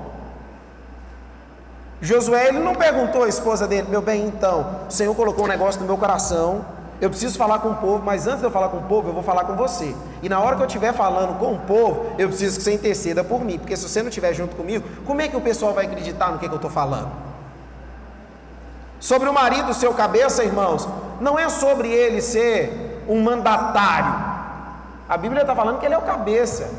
Josué, 2.01 2.49
ele 2.49 2.59
não 2.59 2.75
perguntou 2.75 3.23
à 3.23 3.29
esposa 3.29 3.67
dele, 3.67 3.87
meu 3.89 4.03
bem, 4.03 4.27
então, 4.27 4.81
o 4.89 4.93
Senhor 4.93 5.15
colocou 5.15 5.45
um 5.45 5.49
negócio 5.49 5.81
no 5.81 5.87
meu 5.87 5.97
coração, 5.97 6.65
eu 7.01 7.11
preciso 7.11 7.37
falar 7.37 7.59
com 7.59 7.69
o 7.69 7.75
povo, 7.75 8.03
mas 8.03 8.27
antes 8.27 8.41
de 8.41 8.47
eu 8.47 8.51
falar 8.51 8.69
com 8.69 8.79
o 8.79 8.83
povo, 8.83 9.11
eu 9.11 9.13
vou 9.13 9.23
falar 9.23 9.45
com 9.45 9.55
você. 9.55 9.95
E 10.23 10.29
na 10.29 10.41
hora 10.41 10.57
que 10.57 10.63
eu 10.63 10.67
estiver 10.67 10.95
falando 10.95 11.39
com 11.39 11.53
o 11.53 11.59
povo, 11.59 12.07
eu 12.19 12.29
preciso 12.29 12.57
que 12.57 12.65
você 12.65 12.73
interceda 12.73 13.23
por 13.23 13.45
mim, 13.45 13.59
porque 13.59 13.77
se 13.77 13.87
você 13.87 14.03
não 14.03 14.09
estiver 14.09 14.33
junto 14.33 14.57
comigo, 14.57 14.85
como 15.05 15.21
é 15.21 15.29
que 15.29 15.37
o 15.37 15.41
pessoal 15.41 15.75
vai 15.75 15.85
acreditar 15.85 16.33
no 16.33 16.39
que, 16.39 16.47
que 16.47 16.53
eu 16.53 16.57
estou 16.57 16.71
falando? 16.71 17.11
Sobre 18.99 19.29
o 19.29 19.33
marido, 19.33 19.75
seu 19.75 19.93
cabeça, 19.93 20.43
irmãos, 20.43 20.89
não 21.21 21.39
é 21.39 21.51
sobre 21.51 21.89
ele 21.89 22.23
ser 22.23 23.05
um 23.07 23.23
mandatário. 23.23 24.15
A 25.07 25.19
Bíblia 25.19 25.43
está 25.43 25.55
falando 25.55 25.79
que 25.79 25.85
ele 25.85 25.95
é 25.95 25.99
o 25.99 26.03
cabeça, 26.03 26.71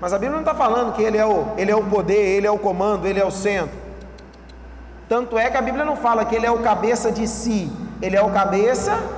mas 0.00 0.12
a 0.12 0.18
Bíblia 0.18 0.40
não 0.40 0.44
está 0.48 0.54
falando 0.54 0.94
que 0.94 1.02
ele 1.02 1.18
é, 1.18 1.26
o, 1.26 1.46
ele 1.56 1.72
é 1.72 1.76
o 1.76 1.82
poder, 1.82 2.36
ele 2.36 2.46
é 2.46 2.50
o 2.50 2.58
comando, 2.58 3.06
ele 3.06 3.18
é 3.18 3.24
o 3.24 3.30
centro. 3.32 3.76
Tanto 5.08 5.36
é 5.36 5.50
que 5.50 5.56
a 5.56 5.62
Bíblia 5.62 5.84
não 5.84 5.96
fala 5.96 6.24
que 6.24 6.36
ele 6.36 6.46
é 6.46 6.50
o 6.50 6.60
cabeça 6.60 7.10
de 7.10 7.26
si, 7.26 7.72
ele 8.00 8.14
é 8.14 8.22
o 8.22 8.30
cabeça 8.30 9.17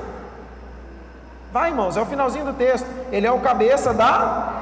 Vai, 1.52 1.70
irmãos, 1.70 1.96
é 1.96 2.00
o 2.00 2.06
finalzinho 2.06 2.44
do 2.44 2.52
texto. 2.52 2.86
Ele 3.10 3.26
é 3.26 3.32
o 3.32 3.40
cabeça 3.40 3.92
da. 3.92 4.52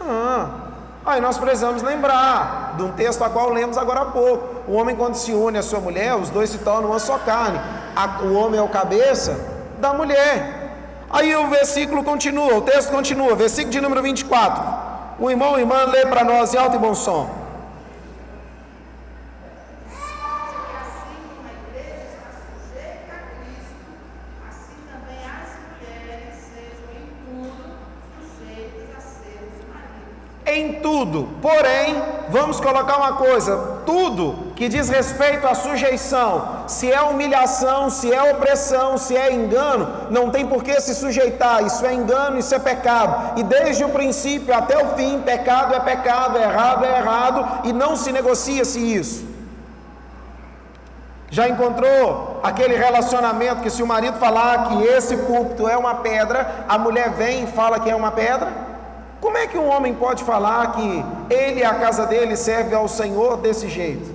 Ah, 0.00 0.48
aí 1.04 1.20
nós 1.20 1.36
precisamos 1.36 1.82
lembrar 1.82 2.74
de 2.76 2.82
um 2.82 2.92
texto 2.92 3.22
a 3.24 3.30
qual 3.30 3.50
lemos 3.50 3.76
agora 3.76 4.02
há 4.02 4.06
pouco. 4.06 4.70
O 4.70 4.74
homem, 4.74 4.94
quando 4.94 5.16
se 5.16 5.32
une 5.32 5.58
à 5.58 5.62
sua 5.62 5.80
mulher, 5.80 6.14
os 6.14 6.30
dois 6.30 6.50
se 6.50 6.58
tornam 6.58 6.90
uma 6.90 6.98
só 6.98 7.18
carne. 7.18 7.60
o 8.22 8.34
homem 8.34 8.60
é 8.60 8.62
o 8.62 8.68
cabeça 8.68 9.36
da 9.78 9.92
mulher. 9.92 10.62
Aí 11.10 11.34
o 11.34 11.48
versículo 11.48 12.02
continua, 12.02 12.54
o 12.54 12.62
texto 12.62 12.90
continua, 12.90 13.34
versículo 13.34 13.70
de 13.70 13.80
número 13.80 14.02
24. 14.02 14.64
O 15.18 15.30
irmão 15.30 15.56
e 15.56 15.60
irmã 15.60 15.84
lê 15.84 16.06
para 16.06 16.24
nós 16.24 16.54
em 16.54 16.58
alto 16.58 16.76
e 16.76 16.78
bom 16.78 16.94
som. 16.94 17.43
Em 30.46 30.74
tudo. 30.74 31.28
Porém, 31.40 32.02
vamos 32.28 32.60
colocar 32.60 32.96
uma 32.96 33.14
coisa: 33.14 33.80
tudo 33.86 34.52
que 34.54 34.68
diz 34.68 34.88
respeito 34.88 35.46
à 35.46 35.54
sujeição, 35.54 36.64
se 36.66 36.90
é 36.90 37.00
humilhação, 37.00 37.90
se 37.90 38.12
é 38.12 38.32
opressão, 38.32 38.96
se 38.98 39.16
é 39.16 39.32
engano, 39.32 39.88
não 40.10 40.30
tem 40.30 40.46
por 40.46 40.62
que 40.62 40.80
se 40.80 40.94
sujeitar. 40.94 41.64
Isso 41.64 41.84
é 41.84 41.94
engano, 41.94 42.38
isso 42.38 42.54
é 42.54 42.58
pecado. 42.58 43.38
E 43.38 43.42
desde 43.42 43.84
o 43.84 43.88
princípio 43.88 44.54
até 44.54 44.82
o 44.82 44.94
fim, 44.94 45.20
pecado 45.20 45.74
é 45.74 45.80
pecado, 45.80 46.38
errado 46.38 46.84
é 46.84 46.98
errado, 46.98 47.68
e 47.68 47.72
não 47.72 47.96
se 47.96 48.12
negocia-se 48.12 48.78
isso. 48.78 49.34
Já 51.30 51.48
encontrou 51.48 52.38
aquele 52.44 52.76
relacionamento 52.76 53.60
que 53.60 53.70
se 53.70 53.82
o 53.82 53.86
marido 53.86 54.18
falar 54.18 54.68
que 54.68 54.84
esse 54.84 55.16
púlpito 55.16 55.68
é 55.68 55.76
uma 55.76 55.96
pedra, 55.96 56.64
a 56.68 56.78
mulher 56.78 57.10
vem 57.10 57.42
e 57.42 57.46
fala 57.48 57.80
que 57.80 57.90
é 57.90 57.96
uma 57.96 58.12
pedra? 58.12 58.73
Como 59.24 59.38
é 59.38 59.46
que 59.46 59.56
um 59.56 59.66
homem 59.70 59.94
pode 59.94 60.22
falar 60.22 60.72
que 60.72 61.04
ele 61.30 61.60
e 61.60 61.64
a 61.64 61.72
casa 61.72 62.04
dele 62.04 62.36
serve 62.36 62.74
ao 62.74 62.86
Senhor 62.86 63.38
desse 63.38 63.70
jeito? 63.70 64.14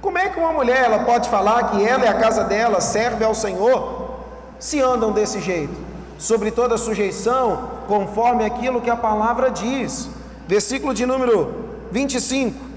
Como 0.00 0.18
é 0.18 0.28
que 0.30 0.40
uma 0.40 0.52
mulher 0.52 0.82
ela 0.86 1.04
pode 1.04 1.28
falar 1.28 1.70
que 1.70 1.86
ela 1.86 2.04
e 2.04 2.08
a 2.08 2.14
casa 2.14 2.42
dela 2.42 2.80
serve 2.80 3.24
ao 3.24 3.36
Senhor 3.36 4.16
se 4.58 4.80
andam 4.80 5.12
desse 5.12 5.40
jeito? 5.40 5.72
Sobre 6.18 6.50
toda 6.50 6.76
sujeição, 6.76 7.68
conforme 7.86 8.44
aquilo 8.44 8.80
que 8.80 8.90
a 8.90 8.96
palavra 8.96 9.48
diz. 9.48 10.10
Versículo 10.48 10.92
de 10.92 11.06
número 11.06 11.54
25. 11.92 12.71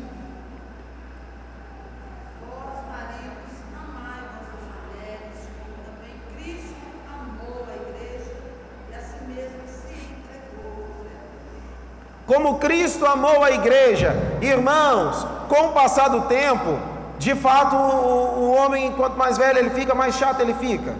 Como 12.35 12.59
Cristo 12.59 13.05
amou 13.05 13.43
a 13.45 13.51
igreja. 13.51 14.13
Irmãos, 14.41 15.25
com 15.47 15.67
o 15.67 15.71
passar 15.71 16.09
do 16.09 16.23
tempo, 16.23 16.77
de 17.17 17.33
fato, 17.33 17.77
o, 17.77 18.39
o 18.39 18.51
homem, 18.55 18.91
quanto 18.91 19.17
mais 19.17 19.37
velho 19.37 19.57
ele 19.57 19.69
fica, 19.69 19.95
mais 19.95 20.15
chato 20.15 20.41
ele 20.41 20.53
fica. 20.55 20.93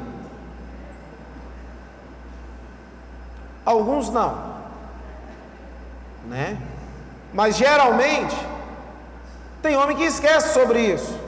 Alguns 3.66 4.10
não, 4.10 4.38
né? 6.28 6.58
Mas 7.34 7.58
geralmente, 7.58 8.36
tem 9.62 9.76
homem 9.76 9.98
que 9.98 10.04
esquece 10.04 10.54
sobre 10.54 10.80
isso 10.80 11.20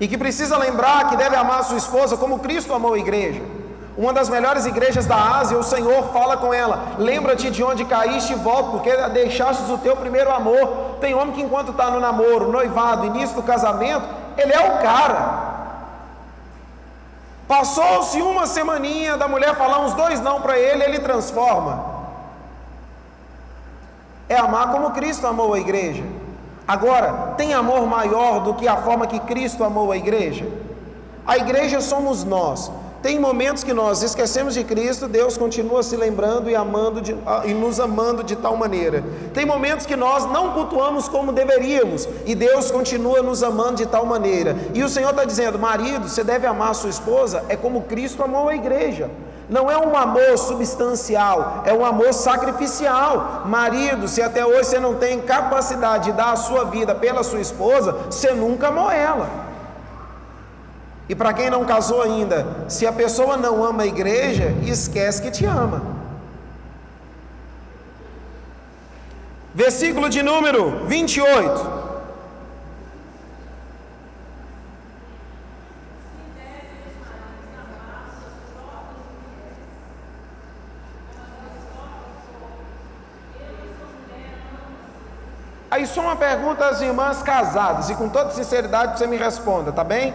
e 0.00 0.08
que 0.08 0.16
precisa 0.16 0.56
lembrar 0.56 1.10
que 1.10 1.16
deve 1.16 1.36
amar 1.36 1.62
sua 1.64 1.76
esposa 1.76 2.16
como 2.16 2.38
Cristo 2.38 2.72
amou 2.72 2.94
a 2.94 2.98
igreja. 2.98 3.42
Uma 3.96 4.12
das 4.12 4.28
melhores 4.30 4.64
igrejas 4.64 5.04
da 5.04 5.16
Ásia, 5.16 5.58
o 5.58 5.62
Senhor 5.62 6.12
fala 6.12 6.36
com 6.36 6.52
ela: 6.52 6.94
Lembra-te 6.98 7.50
de 7.50 7.62
onde 7.62 7.84
caíste 7.84 8.32
e 8.32 8.36
volta, 8.36 8.70
porque 8.70 8.94
deixaste 9.08 9.70
o 9.70 9.78
teu 9.78 9.94
primeiro 9.96 10.32
amor. 10.32 10.96
Tem 11.00 11.14
homem 11.14 11.34
que, 11.34 11.42
enquanto 11.42 11.72
está 11.72 11.90
no 11.90 12.00
namoro, 12.00 12.50
noivado, 12.50 13.06
início 13.06 13.36
do 13.36 13.42
casamento, 13.42 14.04
ele 14.36 14.52
é 14.52 14.60
o 14.60 14.78
cara. 14.82 15.52
Passou-se 17.46 18.22
uma 18.22 18.46
semaninha 18.46 19.18
da 19.18 19.28
mulher 19.28 19.54
falar 19.56 19.80
uns 19.80 19.92
dois 19.92 20.20
não 20.20 20.40
para 20.40 20.58
ele, 20.58 20.84
ele 20.84 20.98
transforma. 21.00 21.84
É 24.26 24.36
amar 24.36 24.72
como 24.72 24.92
Cristo 24.92 25.26
amou 25.26 25.52
a 25.52 25.58
igreja. 25.58 26.02
Agora, 26.66 27.34
tem 27.36 27.52
amor 27.52 27.86
maior 27.86 28.40
do 28.40 28.54
que 28.54 28.66
a 28.66 28.78
forma 28.78 29.06
que 29.06 29.20
Cristo 29.20 29.62
amou 29.62 29.92
a 29.92 29.96
igreja? 29.98 30.46
A 31.26 31.36
igreja 31.36 31.82
somos 31.82 32.24
nós. 32.24 32.72
Tem 33.02 33.18
momentos 33.18 33.64
que 33.64 33.72
nós 33.72 34.00
esquecemos 34.00 34.54
de 34.54 34.62
Cristo, 34.62 35.08
Deus 35.08 35.36
continua 35.36 35.82
se 35.82 35.96
lembrando 35.96 36.48
e 36.48 36.54
amando 36.54 37.00
de, 37.00 37.16
e 37.44 37.52
nos 37.52 37.80
amando 37.80 38.22
de 38.22 38.36
tal 38.36 38.56
maneira. 38.56 39.02
Tem 39.34 39.44
momentos 39.44 39.84
que 39.86 39.96
nós 39.96 40.24
não 40.30 40.52
cultuamos 40.52 41.08
como 41.08 41.32
deveríamos 41.32 42.08
e 42.24 42.34
Deus 42.34 42.70
continua 42.70 43.20
nos 43.20 43.42
amando 43.42 43.74
de 43.74 43.86
tal 43.86 44.06
maneira. 44.06 44.56
E 44.72 44.84
o 44.84 44.88
Senhor 44.88 45.10
está 45.10 45.24
dizendo, 45.24 45.58
marido, 45.58 46.08
você 46.08 46.22
deve 46.22 46.46
amar 46.46 46.70
a 46.70 46.74
sua 46.74 46.90
esposa, 46.90 47.44
é 47.48 47.56
como 47.56 47.82
Cristo 47.82 48.22
amou 48.22 48.48
a 48.48 48.54
igreja. 48.54 49.10
Não 49.50 49.68
é 49.68 49.76
um 49.76 49.96
amor 49.96 50.38
substancial, 50.38 51.64
é 51.66 51.74
um 51.74 51.84
amor 51.84 52.14
sacrificial. 52.14 53.42
Marido, 53.44 54.06
se 54.06 54.22
até 54.22 54.46
hoje 54.46 54.64
você 54.64 54.78
não 54.78 54.94
tem 54.94 55.20
capacidade 55.20 56.04
de 56.04 56.12
dar 56.12 56.32
a 56.32 56.36
sua 56.36 56.64
vida 56.64 56.94
pela 56.94 57.24
sua 57.24 57.40
esposa, 57.40 57.92
você 58.08 58.32
nunca 58.32 58.68
amou 58.68 58.90
ela. 58.90 59.41
E 61.08 61.14
para 61.14 61.32
quem 61.32 61.50
não 61.50 61.64
casou 61.64 62.00
ainda, 62.00 62.46
se 62.68 62.86
a 62.86 62.92
pessoa 62.92 63.36
não 63.36 63.62
ama 63.62 63.82
a 63.82 63.86
igreja, 63.86 64.54
esquece 64.64 65.20
que 65.20 65.30
te 65.30 65.44
ama. 65.44 65.82
Versículo 69.54 70.08
de 70.08 70.22
número 70.22 70.86
28. 70.86 71.82
Aí 85.70 85.86
só 85.86 86.02
uma 86.02 86.16
pergunta 86.16 86.66
às 86.66 86.82
irmãs 86.82 87.22
casadas, 87.22 87.88
e 87.88 87.94
com 87.94 88.06
toda 88.06 88.30
sinceridade 88.30 88.98
você 88.98 89.06
me 89.06 89.16
responda, 89.16 89.72
tá 89.72 89.82
bem? 89.82 90.14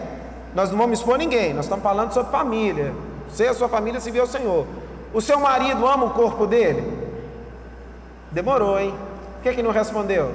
Nós 0.54 0.70
não 0.70 0.78
vamos 0.78 0.98
expor 0.98 1.18
ninguém, 1.18 1.52
nós 1.52 1.66
estamos 1.66 1.82
falando 1.82 2.12
sobre 2.12 2.32
família. 2.32 2.92
Você 3.28 3.44
e 3.44 3.48
a 3.48 3.54
sua 3.54 3.68
família 3.68 4.00
se 4.00 4.10
vê 4.10 4.18
ao 4.18 4.26
Senhor. 4.26 4.66
O 5.12 5.20
seu 5.20 5.38
marido 5.40 5.86
ama 5.86 6.06
o 6.06 6.10
corpo 6.10 6.46
dele? 6.46 6.82
Demorou, 8.30 8.78
hein? 8.78 8.94
Por 9.34 9.42
que, 9.42 9.54
que 9.54 9.62
não 9.62 9.70
respondeu? 9.70 10.32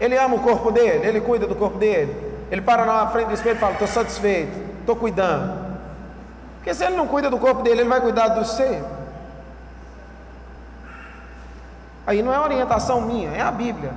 Ele 0.00 0.16
ama 0.16 0.36
o 0.36 0.40
corpo 0.40 0.70
dele? 0.70 1.06
Ele 1.06 1.20
cuida 1.20 1.46
do 1.46 1.54
corpo 1.54 1.78
dele? 1.78 2.16
Ele 2.50 2.62
para 2.62 2.86
na 2.86 3.06
frente 3.08 3.28
do 3.28 3.34
espelho 3.34 3.56
e 3.56 3.60
fala: 3.60 3.72
Estou 3.72 3.88
satisfeito, 3.88 4.52
estou 4.80 4.96
cuidando. 4.96 5.70
Porque 6.56 6.74
se 6.74 6.84
ele 6.84 6.96
não 6.96 7.06
cuida 7.06 7.30
do 7.30 7.38
corpo 7.38 7.62
dele, 7.62 7.80
ele 7.80 7.88
vai 7.88 8.00
cuidar 8.00 8.28
do 8.28 8.44
seu. 8.44 8.84
Aí 12.06 12.22
não 12.22 12.32
é 12.32 12.40
orientação 12.40 13.00
minha, 13.02 13.30
é 13.30 13.40
a 13.40 13.50
Bíblia. 13.50 13.92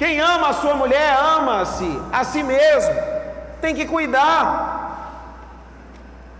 Quem 0.00 0.18
ama 0.18 0.48
a 0.48 0.52
sua 0.54 0.74
mulher, 0.74 1.14
ama-se 1.14 2.00
a 2.10 2.24
si 2.24 2.42
mesmo. 2.42 2.94
Tem 3.60 3.74
que 3.74 3.84
cuidar. 3.84 5.10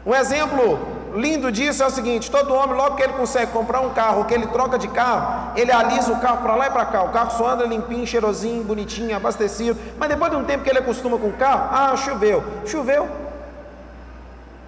Um 0.07 0.15
exemplo 0.15 0.79
lindo 1.15 1.53
disso 1.53 1.83
é 1.83 1.87
o 1.87 1.91
seguinte: 1.91 2.31
todo 2.31 2.55
homem, 2.55 2.75
logo 2.75 2.97
que 2.97 3.03
ele 3.03 3.13
consegue 3.13 3.53
comprar 3.53 3.83
um 3.83 3.91
carro, 3.91 4.25
que 4.25 4.33
ele 4.33 4.47
troca 4.47 4.79
de 4.79 4.89
carro, 4.89 5.53
ele 5.55 5.71
alisa 5.71 6.11
o 6.11 6.19
carro 6.21 6.39
para 6.39 6.55
lá 6.55 6.69
e 6.69 6.71
para 6.71 6.87
cá. 6.87 7.03
O 7.03 7.11
carro 7.11 7.33
só 7.33 7.51
anda 7.51 7.67
limpinho, 7.67 8.07
cheirosinho, 8.07 8.65
bonitinho, 8.65 9.15
abastecido. 9.15 9.79
Mas 9.99 10.09
depois 10.09 10.31
de 10.31 10.39
um 10.39 10.45
tempo 10.45 10.65
que 10.65 10.71
ele 10.71 10.79
acostuma 10.79 11.19
com 11.19 11.29
o 11.29 11.35
carro, 11.35 11.69
ah, 11.71 11.95
choveu. 11.99 12.43
Choveu. 12.65 13.11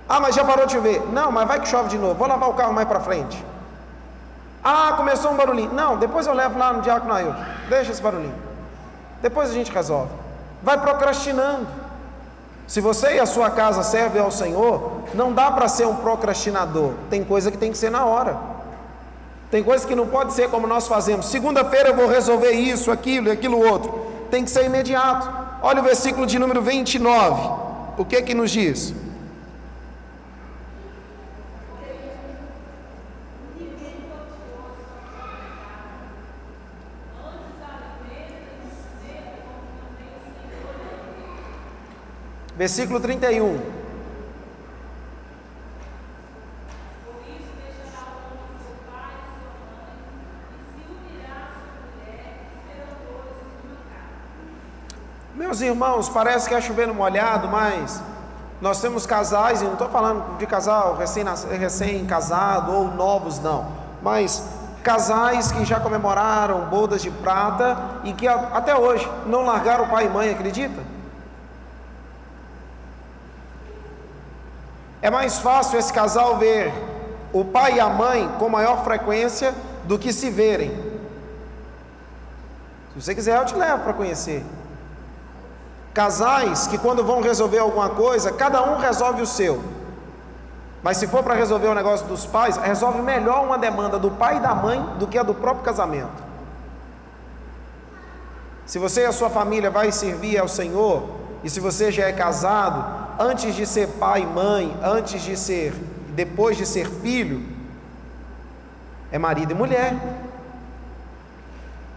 Ah, 0.07 0.21
mas 0.21 0.35
já 0.35 0.45
parou 0.45 0.67
de 0.67 0.73
chover. 0.73 1.01
Não, 1.11 1.33
mas 1.33 1.49
vai 1.49 1.61
que 1.61 1.67
chove 1.67 1.89
de 1.89 1.97
novo. 1.97 2.13
Vou 2.17 2.29
lavar 2.29 2.51
o 2.51 2.53
carro 2.53 2.75
mais 2.75 2.87
para 2.87 3.01
frente. 3.01 3.43
Ah, 4.63 4.93
começou 4.99 5.31
um 5.33 5.37
barulhinho. 5.37 5.73
Não, 5.73 5.97
depois 5.97 6.27
eu 6.27 6.35
levo 6.35 6.59
lá 6.59 6.75
no 6.75 6.83
Diácono 6.83 7.15
Ailton. 7.15 7.43
Deixa 7.71 7.91
esse 7.91 8.03
barulhinho. 8.03 8.52
Depois 9.23 9.49
a 9.49 9.55
gente 9.55 9.71
resolve. 9.71 10.11
Vai 10.63 10.79
procrastinando. 10.81 11.67
Se 12.67 12.81
você 12.81 13.15
e 13.15 13.21
a 13.21 13.27
sua 13.27 13.51
casa 13.51 13.83
servem 13.83 14.21
ao 14.21 14.31
Senhor, 14.31 15.03
não 15.15 15.33
dá 15.33 15.51
para 15.51 15.69
ser 15.69 15.87
um 15.87 15.97
procrastinador. 15.97 16.93
Tem 17.09 17.23
coisa 17.23 17.51
que 17.51 17.57
tem 17.57 17.71
que 17.71 17.79
ser 17.79 17.91
na 17.91 18.05
hora. 18.05 18.37
Tem 19.51 19.63
coisa 19.63 19.87
que 19.87 19.95
não 19.95 20.07
pode 20.07 20.33
ser 20.33 20.49
como 20.49 20.67
nós 20.67 20.89
fazemos. 20.89 21.27
Segunda-feira 21.27 21.91
eu 21.91 21.95
vou 21.95 22.09
resolver 22.09 22.53
isso, 22.53 22.91
aquilo 22.91 23.29
e 23.29 23.31
aquilo 23.31 23.59
outro. 23.59 24.07
Tem 24.31 24.43
que 24.45 24.51
ser 24.51 24.65
imediato. 24.65 25.31
Olha 25.63 25.81
o 25.81 25.85
versículo 25.85 26.27
de 26.27 26.39
número 26.39 26.63
29. 26.63 27.51
O 27.99 28.05
que 28.05 28.23
que 28.23 28.35
nos 28.35 28.51
diz? 28.51 28.95
Versículo 42.62 43.01
31. 43.01 43.61
Meus 55.35 55.61
irmãos, 55.61 56.09
parece 56.09 56.48
que 56.48 56.55
é 56.55 56.61
chovendo 56.61 56.94
molhado, 56.94 57.48
mas 57.48 58.01
nós 58.61 58.81
temos 58.81 59.07
casais, 59.07 59.61
e 59.61 59.64
não 59.64 59.72
estou 59.72 59.88
falando 59.88 60.38
de 60.38 60.46
casal 60.46 60.96
recém-casado 61.59 62.70
ou 62.70 62.94
novos, 62.94 63.40
não, 63.40 63.72
mas 64.01 64.48
casais 64.85 65.51
que 65.51 65.64
já 65.64 65.81
comemoraram 65.81 66.66
bodas 66.66 67.03
de 67.03 67.11
prata 67.11 67.77
e 68.05 68.12
que 68.12 68.29
até 68.29 68.77
hoje 68.77 69.11
não 69.27 69.44
largaram 69.44 69.88
pai 69.88 70.07
e 70.07 70.09
mãe, 70.09 70.31
acredita? 70.31 70.81
É 75.03 75.11
mais 75.11 75.41
fácil 75.41 75.81
esse 75.81 75.93
casal 75.93 76.38
ver 76.38 76.73
o 77.33 77.45
pai 77.45 77.75
e 77.75 77.81
a 77.81 77.88
mãe 77.88 78.31
com 78.38 78.49
maior 78.49 78.85
frequência 78.85 79.53
do 79.85 79.99
que 79.99 80.12
se 80.12 80.31
verem. 80.31 80.71
Se 82.93 83.01
você 83.01 83.15
quiser, 83.15 83.37
eu 83.37 83.45
te 83.45 83.57
levo 83.57 83.83
para 83.83 83.93
conhecer. 83.95 84.45
Casais 85.93 86.69
que, 86.69 86.79
quando 86.79 87.05
vão 87.05 87.21
resolver 87.21 87.59
alguma 87.59 87.91
coisa, 87.91 88.31
cada 88.31 88.62
um 88.62 88.79
resolve 88.79 89.23
o 89.23 89.27
seu. 89.27 89.62
Mas 90.83 90.99
se 90.99 91.07
for 91.07 91.23
para 91.23 91.35
resolver 91.35 91.69
o 91.69 91.75
negócio 91.75 92.07
dos 92.07 92.25
pais, 92.25 92.57
resolve 92.57 93.03
melhor 93.03 93.45
uma 93.45 93.59
demanda 93.59 93.99
do 93.99 94.11
pai 94.11 94.37
e 94.37 94.41
da 94.41 94.55
mãe 94.55 94.81
do 94.99 95.07
que 95.07 95.19
a 95.19 95.23
do 95.23 95.35
próprio 95.35 95.65
casamento. 95.65 96.23
Se 98.67 98.79
você 98.79 99.03
e 99.03 99.07
a 99.07 99.12
sua 99.12 99.31
família 99.31 99.71
vai 99.71 99.91
servir 99.91 100.38
ao 100.38 100.49
Senhor, 100.49 101.09
e 101.43 101.51
se 101.51 101.61
você 101.61 101.91
já 101.91 102.05
é 102.05 102.12
casado, 102.12 103.02
antes 103.18 103.55
de 103.55 103.66
ser 103.66 103.88
pai 103.88 104.22
e 104.22 104.27
mãe, 104.27 104.77
antes 104.83 105.22
de 105.22 105.37
ser, 105.37 105.72
depois 106.14 106.57
de 106.57 106.66
ser 106.66 106.88
filho, 106.88 107.42
é 109.11 109.18
marido 109.18 109.53
e 109.53 109.55
mulher. 109.55 109.94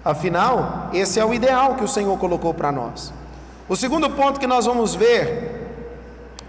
Afinal, 0.04 0.89
esse 0.93 1.19
é 1.19 1.25
o 1.25 1.34
ideal 1.34 1.75
que 1.75 1.84
o 1.84 1.88
Senhor 1.88 2.17
colocou 2.17 2.54
para 2.54 2.71
nós. 2.71 3.13
O 3.67 3.75
segundo 3.75 4.10
ponto 4.12 4.39
que 4.39 4.45
nós 4.45 4.65
vamos 4.65 4.93
ver 4.93 5.56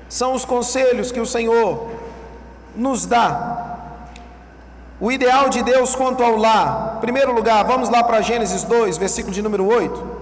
são 0.08 0.34
os 0.34 0.44
conselhos 0.44 1.10
que 1.10 1.20
o 1.20 1.26
Senhor 1.26 1.88
nos 2.74 3.06
dá. 3.06 3.64
O 5.00 5.10
ideal 5.10 5.48
de 5.48 5.62
Deus 5.62 5.94
quanto 5.94 6.22
ao 6.22 6.36
lar. 6.36 6.94
Em 6.98 7.00
primeiro 7.00 7.32
lugar, 7.32 7.64
vamos 7.64 7.88
lá 7.88 8.02
para 8.02 8.20
Gênesis 8.20 8.62
2, 8.64 8.98
versículo 8.98 9.32
de 9.32 9.42
número 9.42 9.66
8. 9.66 10.15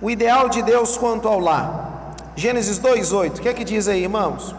O 0.00 0.10
ideal 0.10 0.48
de 0.48 0.62
Deus 0.62 0.96
quanto 0.96 1.26
ao 1.26 1.40
lar. 1.40 2.14
Gênesis 2.36 2.78
2:8. 2.78 3.38
O 3.38 3.42
que 3.42 3.48
é 3.48 3.52
que 3.52 3.64
diz 3.64 3.88
aí, 3.88 4.02
irmãos? 4.02 4.54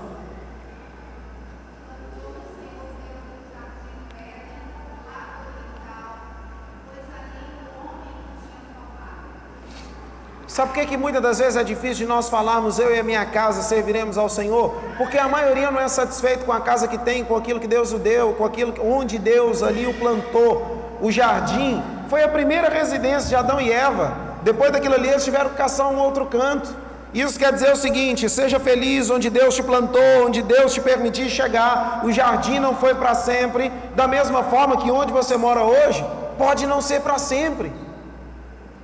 Sabe 10.45 10.73
por 10.73 10.79
que, 10.81 10.87
que 10.87 10.97
muitas 10.97 11.21
das 11.21 11.39
vezes 11.39 11.55
é 11.55 11.63
difícil 11.63 11.99
de 11.99 12.05
nós 12.05 12.27
falarmos, 12.27 12.79
eu 12.79 12.93
e 12.93 12.99
a 12.99 13.03
minha 13.03 13.25
casa 13.25 13.61
serviremos 13.61 14.17
ao 14.17 14.27
Senhor? 14.27 14.75
Porque 14.97 15.17
a 15.17 15.25
maioria 15.25 15.71
não 15.71 15.79
é 15.79 15.87
satisfeito 15.87 16.43
com 16.43 16.51
a 16.51 16.59
casa 16.59 16.85
que 16.85 16.97
tem, 16.97 17.23
com 17.23 17.37
aquilo 17.37 17.61
que 17.61 17.67
Deus 17.67 17.93
o 17.93 17.97
deu, 17.97 18.33
com 18.33 18.43
aquilo 18.43 18.73
onde 18.81 19.17
Deus 19.17 19.63
ali 19.63 19.87
o 19.87 19.93
plantou. 19.93 20.97
O 20.99 21.09
jardim 21.09 21.81
foi 22.09 22.23
a 22.23 22.27
primeira 22.27 22.67
residência 22.67 23.29
de 23.29 23.35
Adão 23.35 23.61
e 23.61 23.71
Eva. 23.71 24.28
Depois 24.41 24.71
daquilo 24.71 24.95
ali, 24.95 25.09
eles 25.09 25.23
tiveram 25.23 25.49
que 25.49 25.57
caçar 25.57 25.87
um 25.89 25.99
outro 25.99 26.25
canto. 26.25 26.69
Isso 27.13 27.39
quer 27.39 27.51
dizer 27.51 27.71
o 27.71 27.75
seguinte: 27.75 28.29
seja 28.29 28.59
feliz 28.59 29.09
onde 29.09 29.29
Deus 29.29 29.55
te 29.55 29.63
plantou, 29.63 30.25
onde 30.25 30.41
Deus 30.41 30.73
te 30.73 30.81
permitiu 30.81 31.29
chegar. 31.29 32.01
O 32.03 32.11
jardim 32.11 32.59
não 32.59 32.75
foi 32.75 32.93
para 32.95 33.15
sempre, 33.15 33.71
da 33.95 34.07
mesma 34.07 34.43
forma 34.43 34.77
que 34.77 34.91
onde 34.91 35.11
você 35.11 35.35
mora 35.35 35.63
hoje, 35.63 36.05
pode 36.37 36.65
não 36.67 36.81
ser 36.81 37.01
para 37.01 37.17
sempre. 37.17 37.71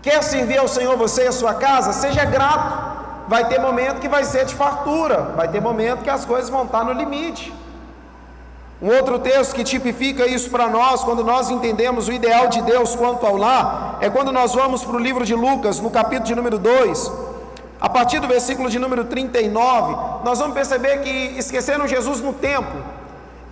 Quer 0.01 0.23
servir 0.23 0.57
ao 0.57 0.67
Senhor 0.67 0.95
você 0.97 1.23
e 1.23 1.27
a 1.27 1.31
sua 1.31 1.53
casa? 1.55 1.93
Seja 1.93 2.25
grato. 2.25 2.95
Vai 3.27 3.47
ter 3.47 3.59
momento 3.59 3.99
que 3.99 4.07
vai 4.07 4.23
ser 4.23 4.45
de 4.45 4.53
fartura, 4.53 5.33
vai 5.35 5.47
ter 5.47 5.59
momento 5.59 6.03
que 6.03 6.09
as 6.09 6.25
coisas 6.25 6.49
vão 6.49 6.63
estar 6.63 6.83
no 6.83 6.93
limite. 6.93 7.51
Um 8.81 8.89
outro 8.89 9.19
texto 9.19 9.55
que 9.55 9.63
tipifica 9.63 10.27
isso 10.27 10.49
para 10.49 10.67
nós, 10.67 11.01
quando 11.03 11.23
nós 11.23 11.49
entendemos 11.49 12.09
o 12.09 12.11
ideal 12.11 12.47
de 12.47 12.61
Deus 12.61 12.93
quanto 12.93 13.25
ao 13.25 13.37
lar, 13.37 13.97
é 14.01 14.09
quando 14.09 14.33
nós 14.33 14.53
vamos 14.53 14.83
para 14.83 14.97
o 14.97 14.99
livro 14.99 15.25
de 15.25 15.33
Lucas, 15.33 15.79
no 15.79 15.89
capítulo 15.89 16.25
de 16.25 16.35
número 16.35 16.57
2, 16.57 17.11
a 17.79 17.87
partir 17.87 18.19
do 18.19 18.27
versículo 18.27 18.69
de 18.69 18.77
número 18.77 19.05
39, 19.05 19.95
nós 20.25 20.39
vamos 20.39 20.53
perceber 20.53 20.99
que 20.99 21.35
esqueceram 21.37 21.87
Jesus 21.87 22.19
no 22.19 22.33
templo, 22.33 22.83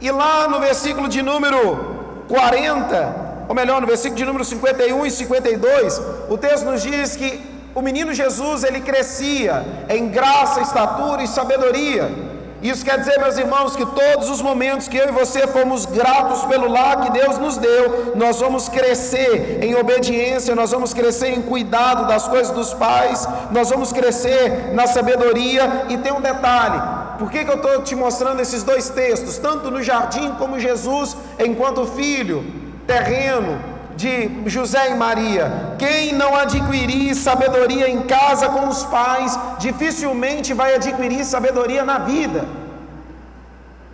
e 0.02 0.12
lá 0.12 0.48
no 0.50 0.60
versículo 0.60 1.08
de 1.08 1.22
número 1.22 2.26
40, 2.28 3.46
ou 3.48 3.56
melhor, 3.56 3.80
no 3.80 3.88
versículo 3.88 4.18
de 4.18 4.26
número 4.26 4.44
51 4.44 5.06
e 5.06 5.12
52, 5.12 6.02
o 6.30 6.38
texto 6.38 6.66
nos 6.66 6.82
diz 6.82 7.16
que 7.16 7.42
o 7.74 7.82
menino 7.82 8.14
Jesus 8.14 8.66
ele 8.66 8.82
crescia 8.82 9.66
em 9.88 10.10
graça, 10.10 10.60
estatura 10.60 11.24
e 11.24 11.28
sabedoria. 11.28 12.33
Isso 12.64 12.86
quer 12.86 12.98
dizer, 12.98 13.20
meus 13.20 13.38
irmãos, 13.38 13.76
que 13.76 13.86
todos 13.86 14.30
os 14.30 14.42
momentos 14.42 14.88
que 14.88 14.96
eu 14.96 15.10
e 15.10 15.12
você 15.12 15.46
fomos 15.48 15.86
gratos 15.86 16.46
pelo 16.46 16.70
lar 16.70 17.02
que 17.02 17.12
Deus 17.12 17.38
nos 17.38 17.58
deu, 17.58 18.14
nós 18.16 18.40
vamos 18.40 18.70
crescer 18.70 19.60
em 19.62 19.76
obediência, 19.76 20.56
nós 20.56 20.72
vamos 20.72 20.94
crescer 20.94 21.34
em 21.34 21.42
cuidado 21.42 22.08
das 22.08 22.26
coisas 22.26 22.56
dos 22.56 22.74
pais, 22.74 23.28
nós 23.52 23.70
vamos 23.70 23.92
crescer 23.92 24.74
na 24.74 24.88
sabedoria. 24.88 25.88
E 25.90 25.98
tem 25.98 26.14
um 26.14 26.22
detalhe: 26.22 26.82
por 27.20 27.30
que, 27.30 27.44
que 27.44 27.52
eu 27.52 27.58
estou 27.58 27.84
te 27.84 27.98
mostrando 27.98 28.40
esses 28.40 28.64
dois 28.64 28.88
textos? 28.88 29.38
Tanto 29.38 29.70
no 29.70 29.84
jardim 29.84 30.32
como 30.36 30.58
Jesus, 30.58 31.18
enquanto 31.38 31.86
filho, 31.86 32.46
terreno, 32.88 33.73
de 33.96 34.50
José 34.50 34.92
e 34.92 34.96
Maria: 34.96 35.76
quem 35.78 36.14
não 36.14 36.36
adquirir 36.36 37.16
sabedoria 37.16 37.90
em 37.90 38.02
casa 38.04 38.50
com 38.50 38.68
os 38.68 38.84
pais, 38.84 39.38
dificilmente 39.60 40.54
vai 40.54 40.76
adquirir 40.76 41.26
sabedoria 41.26 41.84
na 41.84 42.00
vida. 42.00 42.46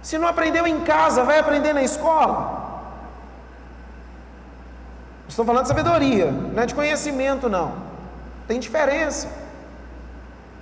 Se 0.02 0.18
não 0.18 0.28
aprendeu 0.28 0.66
em 0.66 0.80
casa, 0.82 1.24
vai 1.24 1.40
aprender 1.40 1.74
na 1.74 1.84
escola. 1.84 2.58
Estou 5.28 5.46
falando 5.46 5.64
de 5.64 5.68
sabedoria, 5.68 6.32
não 6.32 6.64
é 6.64 6.66
de 6.66 6.74
conhecimento, 6.74 7.50
não. 7.50 7.74
Tem 8.48 8.60
diferença. 8.60 9.28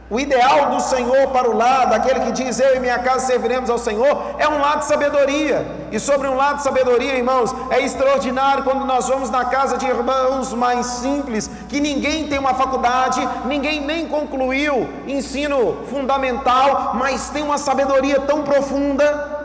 O 0.09 0.17
ideal 0.17 0.69
do 0.69 0.79
Senhor 0.79 1.27
para 1.33 1.49
o 1.49 1.57
lado, 1.57 1.93
aquele 1.93 2.21
que 2.21 2.31
diz 2.31 2.57
eu 2.61 2.77
e 2.77 2.79
minha 2.79 2.97
casa 2.99 3.25
serviremos 3.25 3.69
ao 3.69 3.77
Senhor, 3.77 4.35
é 4.39 4.47
um 4.47 4.61
lado 4.61 4.79
de 4.79 4.85
sabedoria. 4.85 5.67
E 5.91 5.99
sobre 5.99 6.29
um 6.29 6.35
lado 6.35 6.57
de 6.57 6.63
sabedoria, 6.63 7.13
irmãos, 7.13 7.53
é 7.69 7.81
extraordinário 7.81 8.63
quando 8.63 8.85
nós 8.85 9.09
vamos 9.09 9.29
na 9.29 9.43
casa 9.43 9.77
de 9.77 9.85
irmãos 9.85 10.53
mais 10.53 10.85
simples, 10.85 11.49
que 11.67 11.81
ninguém 11.81 12.29
tem 12.29 12.39
uma 12.39 12.53
faculdade, 12.53 13.27
ninguém 13.45 13.81
nem 13.81 14.07
concluiu 14.07 14.87
ensino 15.05 15.85
fundamental, 15.89 16.93
mas 16.95 17.29
tem 17.29 17.43
uma 17.43 17.57
sabedoria 17.57 18.21
tão 18.21 18.43
profunda 18.43 19.35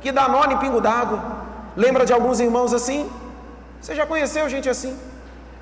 que 0.00 0.12
dá 0.12 0.28
nó 0.28 0.44
em 0.44 0.58
pingo 0.58 0.80
d'água. 0.80 1.18
Lembra 1.76 2.06
de 2.06 2.12
alguns 2.12 2.38
irmãos 2.38 2.72
assim? 2.72 3.10
Você 3.80 3.96
já 3.96 4.06
conheceu 4.06 4.48
gente 4.48 4.70
assim? 4.70 4.96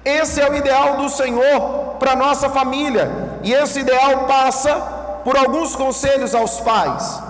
Esse 0.05 0.41
é 0.41 0.49
o 0.49 0.55
ideal 0.55 0.99
do 0.99 1.09
Senhor 1.09 1.97
para 1.99 2.15
nossa 2.15 2.49
família, 2.49 3.26
e 3.43 3.53
esse 3.53 3.81
ideal 3.81 4.27
passa 4.27 4.75
por 5.25 5.37
alguns 5.37 5.75
conselhos 5.75 6.35
aos 6.35 6.61
pais. 6.61 7.21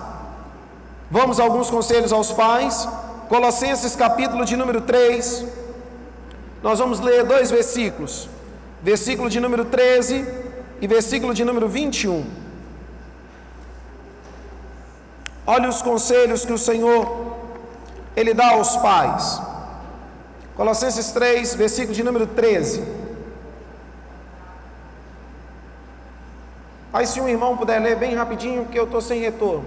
Vamos 1.09 1.39
a 1.39 1.43
alguns 1.43 1.69
conselhos 1.69 2.11
aos 2.11 2.31
pais. 2.31 2.87
Colossenses 3.29 3.95
capítulo 3.95 4.45
de 4.45 4.55
número 4.55 4.81
3. 4.81 5.45
Nós 6.61 6.79
vamos 6.79 6.99
ler 6.99 7.23
dois 7.23 7.49
versículos. 7.49 8.29
Versículo 8.81 9.29
de 9.29 9.39
número 9.39 9.65
13 9.65 10.25
e 10.81 10.87
versículo 10.87 11.33
de 11.33 11.43
número 11.43 11.67
21. 11.67 12.25
Olha 15.45 15.69
os 15.69 15.81
conselhos 15.81 16.45
que 16.45 16.53
o 16.53 16.57
Senhor 16.57 17.35
ele 18.15 18.33
dá 18.33 18.51
aos 18.51 18.75
pais. 18.77 19.41
Colossenses 20.55 21.11
3, 21.11 21.55
versículo 21.55 21.93
de 21.93 22.03
número 22.03 22.27
13. 22.27 23.06
Aí, 26.97 27.05
se 27.05 27.21
um 27.21 27.29
irmão 27.29 27.55
puder 27.55 27.79
ler 27.79 27.95
bem 27.95 28.15
rapidinho, 28.15 28.63
porque 28.63 28.79
eu 28.79 28.85
estou 28.85 28.99
sem 28.99 29.19
retorno. 29.19 29.63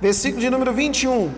Versículo 0.00 0.40
de 0.40 0.48
número 0.48 0.72
21. 0.72 1.34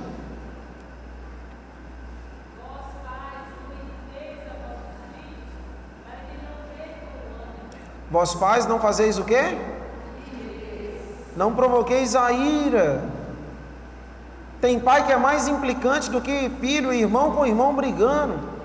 Vós 8.11 8.35
pais 8.35 8.67
não 8.67 8.79
fazeis 8.79 9.17
o 9.19 9.25
quê? 9.25 9.76
Não 11.37 11.53
provoqueis 11.55 12.17
a 12.17 12.33
ira. 12.33 13.05
Tem 14.61 14.81
pai 14.81 15.05
que 15.05 15.13
é 15.13 15.17
mais 15.17 15.47
implicante 15.47 16.11
do 16.11 16.21
que 16.21 16.51
filho 16.61 16.93
e 16.93 17.01
irmão 17.03 17.33
com 17.33 17.47
irmão 17.47 17.75
brigando. 17.75 18.57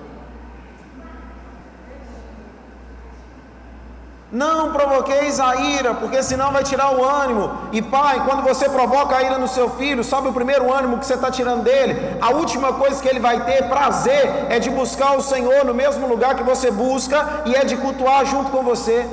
Não 4.32 4.72
provoqueis 4.72 5.42
a 5.42 5.58
ira, 5.58 5.94
porque 5.94 6.24
senão 6.24 6.54
vai 6.54 6.64
tirar 6.64 6.96
o 6.96 7.04
ânimo. 7.04 7.52
E 7.74 7.82
pai, 7.82 8.24
quando 8.26 8.42
você 8.42 8.70
provoca 8.70 9.18
a 9.18 9.22
ira 9.22 9.38
no 9.38 9.50
seu 9.50 9.72
filho, 9.72 10.06
sabe 10.06 10.30
o 10.30 10.34
primeiro 10.34 10.72
ânimo 10.72 10.98
que 10.98 11.06
você 11.06 11.16
está 11.16 11.30
tirando 11.30 11.64
dele? 11.64 12.18
A 12.22 12.30
última 12.30 12.72
coisa 12.72 13.02
que 13.02 13.10
ele 13.10 13.20
vai 13.20 13.44
ter 13.44 13.68
prazer 13.68 14.46
é 14.48 14.58
de 14.58 14.70
buscar 14.70 15.18
o 15.18 15.22
Senhor 15.22 15.66
no 15.66 15.74
mesmo 15.74 16.08
lugar 16.08 16.36
que 16.36 16.44
você 16.44 16.72
busca 16.72 17.42
e 17.46 17.54
é 17.54 17.66
de 17.66 17.76
cultuar 17.76 18.26
junto 18.26 18.50
com 18.50 18.64
você. 18.64 19.06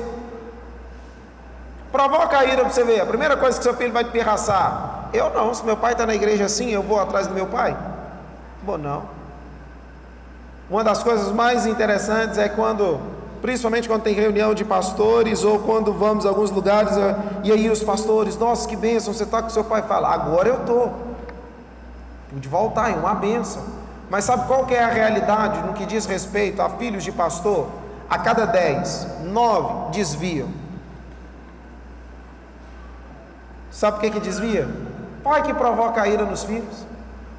Provoca 1.91 2.37
a 2.37 2.45
ira 2.45 2.61
para 2.61 2.69
você 2.69 2.83
ver. 2.83 3.01
A 3.01 3.05
primeira 3.05 3.35
coisa 3.35 3.57
que 3.57 3.63
seu 3.63 3.73
filho 3.73 3.91
vai 3.91 4.03
te 4.03 4.11
pirraçar. 4.11 5.09
Eu 5.11 5.31
não, 5.31 5.53
se 5.53 5.65
meu 5.65 5.75
pai 5.75 5.93
está 5.93 6.05
na 6.05 6.13
igreja 6.13 6.45
assim, 6.45 6.69
eu 6.69 6.83
vou 6.83 6.99
atrás 6.99 7.25
do 7.25 7.33
meu 7.33 7.47
pai? 7.47 7.75
Bom, 8.61 8.77
não. 8.77 9.03
Uma 10.69 10.83
das 10.83 11.01
coisas 11.01 11.31
mais 11.31 11.65
interessantes 11.65 12.37
é 12.37 12.47
quando, 12.47 12.99
principalmente 13.41 13.87
quando 13.87 14.03
tem 14.03 14.13
reunião 14.13 14.53
de 14.53 14.63
pastores 14.63 15.43
ou 15.43 15.57
quando 15.59 15.91
vamos 15.91 16.27
a 16.27 16.29
alguns 16.29 16.51
lugares 16.51 16.91
e 17.43 17.51
aí 17.51 17.67
os 17.71 17.83
pastores, 17.83 18.37
nossa, 18.37 18.67
que 18.67 18.75
bênção, 18.75 19.11
você 19.11 19.23
está 19.23 19.41
com 19.41 19.49
seu 19.49 19.63
pai? 19.63 19.81
Fala, 19.81 20.13
agora 20.13 20.47
eu 20.47 20.57
estou. 20.57 20.93
De 22.31 22.47
voltar, 22.47 22.91
é 22.91 22.93
uma 22.93 23.15
bênção. 23.15 23.63
Mas 24.11 24.25
sabe 24.25 24.45
qual 24.47 24.67
que 24.67 24.75
é 24.75 24.83
a 24.83 24.89
realidade 24.89 25.59
no 25.63 25.73
que 25.73 25.87
diz 25.87 26.05
respeito 26.05 26.61
a 26.61 26.69
filhos 26.69 27.03
de 27.03 27.11
pastor? 27.11 27.67
A 28.07 28.19
cada 28.19 28.45
dez, 28.45 29.07
nove 29.23 29.91
desviam. 29.91 30.58
Sabe 33.71 33.97
por 33.97 34.01
que, 34.01 34.11
que 34.11 34.19
desvia? 34.19 34.67
Pai 35.23 35.43
que 35.43 35.53
provoca 35.53 36.01
a 36.01 36.07
ira 36.07 36.25
nos 36.25 36.43
filhos. 36.43 36.85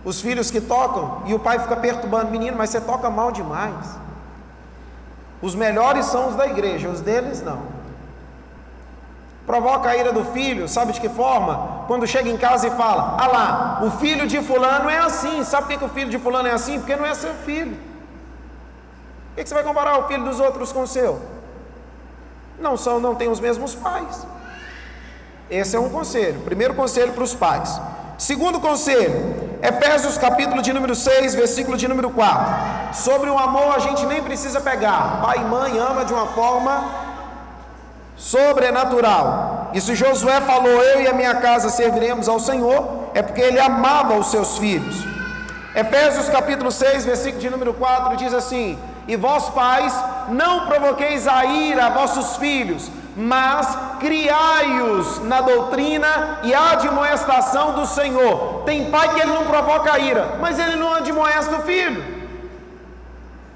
Os 0.05 0.21
filhos 0.21 0.51
que 0.51 0.61
tocam 0.61 1.23
e 1.27 1.35
o 1.35 1.39
pai 1.39 1.59
fica 1.59 1.77
perturbando, 1.77 2.31
menino, 2.31 2.57
mas 2.57 2.71
você 2.71 2.81
toca 2.81 3.11
mal 3.11 3.31
demais. 3.31 3.99
Os 5.43 5.55
melhores 5.55 6.07
são 6.07 6.29
os 6.29 6.37
da 6.37 6.47
igreja, 6.47 6.89
os 6.89 7.01
deles 7.01 7.43
não. 7.43 7.81
Provoca 9.47 9.89
a 9.89 9.97
ira 9.97 10.13
do 10.13 10.25
filho, 10.27 10.69
sabe 10.69 10.93
de 10.93 11.01
que 11.01 11.09
forma? 11.09 11.85
Quando 11.87 12.07
chega 12.07 12.29
em 12.29 12.37
casa 12.37 12.69
e 12.69 12.71
fala: 12.71 13.17
Ah 13.19 13.27
lá, 13.27 13.81
o 13.83 13.91
filho 13.91 14.27
de 14.27 14.41
Fulano 14.41 14.89
é 14.89 14.99
assim. 14.99 15.43
Sabe 15.43 15.67
por 15.67 15.79
que, 15.79 15.85
o 15.85 15.89
filho 15.89 16.11
de 16.11 16.19
Fulano 16.19 16.49
é 16.49 16.53
assim? 16.53 16.79
Porque 16.79 16.95
não 16.95 17.05
é 17.05 17.15
seu 17.15 17.35
filho. 17.35 17.73
Por 17.75 19.37
que, 19.37 19.43
que 19.43 19.49
você 19.49 19.55
vai 19.55 19.65
comparar 19.65 19.99
o 19.99 20.07
filho 20.07 20.25
dos 20.25 20.39
outros 20.39 20.73
com 20.73 20.83
o 20.83 20.87
seu? 20.87 21.21
Não 22.59 22.77
são, 22.77 23.01
não 23.01 23.15
têm 23.15 23.29
os 23.29 23.41
mesmos 23.41 23.75
pais. 23.75 24.27
Esse 25.51 25.75
é 25.75 25.81
um 25.81 25.89
conselho. 25.89 26.41
Primeiro 26.43 26.75
conselho 26.75 27.13
para 27.13 27.25
os 27.25 27.35
pais. 27.35 27.81
Segundo 28.17 28.61
conselho, 28.61 29.35
Efésios 29.63 30.17
capítulo 30.17 30.63
de 30.63 30.73
número 30.73 30.95
6, 30.95 31.35
versículo 31.35 31.77
de 31.77 31.89
número 31.89 32.11
4. 32.11 32.95
Sobre 32.95 33.29
o 33.29 33.37
amor 33.37 33.75
a 33.75 33.79
gente 33.81 34.07
nem 34.07 34.23
precisa 34.23 34.61
pegar. 34.61 35.21
Pai 35.23 35.39
e 35.39 35.45
mãe 35.45 35.77
ama 35.77 36.05
de 36.05 36.13
uma 36.13 36.27
forma 36.29 36.85
sobrenatural. 38.17 39.71
E 39.75 39.81
se 39.81 39.95
Josué 39.95 40.41
falou, 40.43 40.71
eu 40.71 41.01
e 41.01 41.09
a 41.09 41.13
minha 41.13 41.35
casa 41.35 41.69
serviremos 41.69 42.29
ao 42.29 42.39
Senhor, 42.39 43.11
é 43.15 43.23
porque 43.23 43.41
ele 43.41 43.59
amava 43.59 44.17
os 44.19 44.31
seus 44.31 44.57
filhos. 44.57 44.97
Efésios 45.75 46.29
capítulo 46.29 46.71
6, 46.71 47.05
versículo 47.05 47.41
de 47.41 47.51
número 47.51 47.75
4 47.75 48.17
diz 48.17 48.33
assim: 48.35 48.79
E 49.09 49.17
vós 49.17 49.49
pais, 49.51 49.95
não 50.29 50.67
provoqueis 50.67 51.27
a 51.27 51.45
ira 51.45 51.87
a 51.87 51.91
vossos 51.91 52.37
filhos, 52.37 52.91
mas 53.17 53.77
criai-os 53.99 55.21
na 55.25 55.41
doutrina 55.41 56.41
e 56.43 56.55
admoestação 56.55 57.73
do 57.73 57.87
Senhor. 57.87 58.63
Tem 58.65 58.91
pai 58.91 59.13
que 59.15 59.21
ele 59.21 59.33
não 59.33 59.45
provoca 59.45 59.99
ira, 59.99 60.37
mas 60.41 60.59
ele 60.59 60.77
não 60.77 60.95
admoesta 60.95 61.57
o 61.57 61.63
filho. 61.63 62.21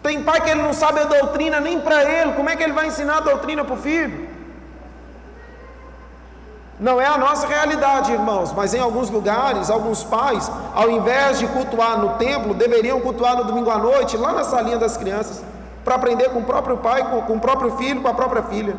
Tem 0.02 0.22
pai 0.22 0.40
que 0.40 0.50
ele 0.50 0.62
não 0.62 0.72
sabe 0.72 1.00
a 1.00 1.04
doutrina 1.04 1.60
nem 1.60 1.80
para 1.80 2.02
ele, 2.04 2.32
como 2.32 2.50
é 2.50 2.56
que 2.56 2.62
ele 2.62 2.72
vai 2.72 2.86
ensinar 2.86 3.18
a 3.18 3.20
doutrina 3.20 3.64
para 3.64 3.74
o 3.74 3.78
filho? 3.78 4.28
Não 6.78 7.00
é 7.00 7.06
a 7.06 7.16
nossa 7.16 7.46
realidade, 7.46 8.12
irmãos, 8.12 8.52
mas 8.52 8.74
em 8.74 8.80
alguns 8.80 9.08
lugares, 9.08 9.70
alguns 9.70 10.02
pais, 10.02 10.50
ao 10.74 10.90
invés 10.90 11.38
de 11.38 11.46
cultuar 11.46 11.96
no 11.98 12.16
templo, 12.16 12.52
deveriam 12.52 13.00
cultuar 13.00 13.36
no 13.36 13.44
domingo 13.44 13.70
à 13.70 13.78
noite, 13.78 14.16
lá 14.16 14.32
na 14.32 14.42
salinha 14.42 14.76
das 14.76 14.96
crianças, 14.96 15.42
para 15.84 15.94
aprender 15.94 16.30
com 16.30 16.40
o 16.40 16.44
próprio 16.44 16.76
pai, 16.78 17.08
com, 17.08 17.22
com 17.22 17.34
o 17.34 17.40
próprio 17.40 17.76
filho, 17.76 18.02
com 18.02 18.08
a 18.08 18.14
própria 18.14 18.42
filha 18.42 18.76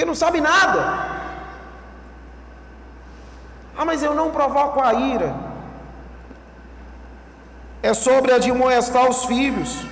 porque 0.00 0.06
não 0.06 0.14
sabe 0.14 0.40
nada. 0.40 0.80
Ah, 3.76 3.84
mas 3.84 4.02
eu 4.02 4.14
não 4.14 4.30
provoco 4.30 4.80
a 4.80 4.94
ira. 4.94 5.34
É 7.82 7.92
sobre 7.92 8.32
admoestar 8.32 9.06
os 9.10 9.26
filhos, 9.26 9.84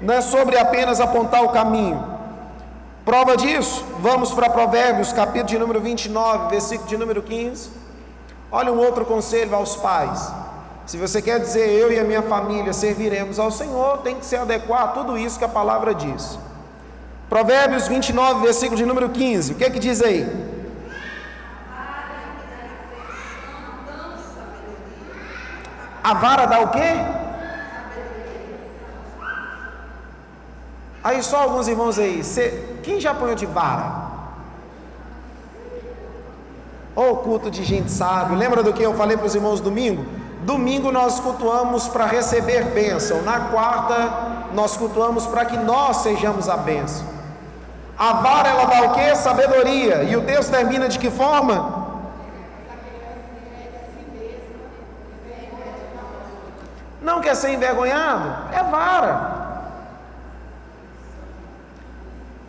não 0.00 0.14
é 0.14 0.20
sobre 0.20 0.58
apenas 0.58 1.00
apontar 1.00 1.44
o 1.44 1.50
caminho. 1.50 2.04
Prova 3.04 3.36
disso, 3.36 3.84
vamos 4.00 4.32
para 4.32 4.50
Provérbios, 4.50 5.12
capítulo 5.12 5.48
de 5.48 5.58
número 5.58 5.80
29, 5.80 6.50
versículo 6.50 6.88
de 6.88 6.96
número 6.96 7.22
15. 7.22 7.70
Olha 8.50 8.72
um 8.72 8.78
outro 8.78 9.04
conselho 9.04 9.54
aos 9.54 9.76
pais. 9.76 10.32
Se 10.86 10.96
você 10.96 11.22
quer 11.22 11.38
dizer 11.38 11.68
eu 11.68 11.92
e 11.92 12.00
a 12.00 12.04
minha 12.04 12.22
família 12.22 12.72
serviremos 12.72 13.38
ao 13.38 13.52
Senhor, 13.52 13.98
tem 13.98 14.16
que 14.16 14.26
se 14.26 14.34
adequar 14.34 14.82
a 14.82 14.88
tudo 14.88 15.16
isso 15.16 15.38
que 15.38 15.44
a 15.44 15.48
palavra 15.48 15.94
diz. 15.94 16.36
Provérbios 17.32 17.88
29, 17.88 18.42
versículo 18.44 18.76
de 18.76 18.84
número 18.84 19.08
15. 19.08 19.52
O 19.52 19.54
que 19.54 19.64
é 19.64 19.70
que 19.70 19.78
diz 19.78 20.02
aí? 20.02 20.30
A 26.04 26.12
vara 26.12 26.44
dá 26.44 26.60
o 26.60 26.68
quê? 26.68 26.92
Aí 31.02 31.22
só 31.22 31.38
alguns 31.44 31.68
irmãos 31.68 31.98
aí. 31.98 32.22
Cê, 32.22 32.76
quem 32.82 33.00
já 33.00 33.12
apanhou 33.12 33.34
de 33.34 33.46
vara? 33.46 34.10
Oh, 36.94 37.16
culto 37.16 37.50
de 37.50 37.64
gente 37.64 37.90
sábio. 37.90 38.36
Lembra 38.36 38.62
do 38.62 38.74
que 38.74 38.82
eu 38.82 38.92
falei 38.92 39.16
para 39.16 39.24
os 39.24 39.34
irmãos 39.34 39.58
domingo? 39.58 40.04
Domingo 40.42 40.92
nós 40.92 41.18
cultuamos 41.18 41.88
para 41.88 42.04
receber 42.04 42.64
bênção. 42.74 43.22
Na 43.22 43.40
quarta 43.48 44.50
nós 44.52 44.76
cultuamos 44.76 45.26
para 45.26 45.46
que 45.46 45.56
nós 45.56 45.96
sejamos 46.02 46.46
a 46.50 46.58
bênção. 46.58 47.11
A 48.02 48.14
vara 48.14 48.48
ela 48.48 48.64
dá 48.64 48.82
o 48.82 48.94
que? 48.94 49.14
Sabedoria. 49.14 50.02
E 50.02 50.16
o 50.16 50.22
texto 50.22 50.50
termina 50.50 50.88
de 50.88 50.98
que 50.98 51.08
forma? 51.08 51.86
Não 57.00 57.20
quer 57.20 57.36
ser 57.36 57.50
envergonhado? 57.50 58.28
É 58.52 58.60
vara. 58.64 59.42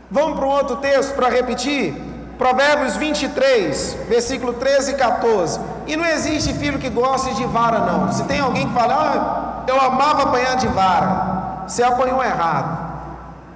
Vamos 0.10 0.40
para 0.40 0.48
um 0.48 0.50
outro 0.50 0.78
texto 0.78 1.14
para 1.14 1.30
repetir? 1.30 2.02
Provérbios 2.36 2.96
23, 2.96 3.94
versículo 4.10 4.54
13 4.54 4.94
e 4.94 4.96
14. 4.96 5.60
E 5.86 5.96
não 5.96 6.06
existe 6.08 6.52
filho 6.56 6.80
que 6.80 6.90
goste 6.90 7.32
de 7.36 7.46
vara, 7.46 7.78
não. 7.78 8.12
Se 8.12 8.24
tem 8.24 8.40
alguém 8.40 8.68
que 8.68 8.74
fala, 8.74 8.96
ah, 8.96 9.64
eu 9.68 9.80
amava 9.80 10.24
apanhar 10.24 10.56
de 10.56 10.68
vara, 10.68 11.66
você 11.68 11.84
apanhou 11.84 12.24
errado. 12.24 12.92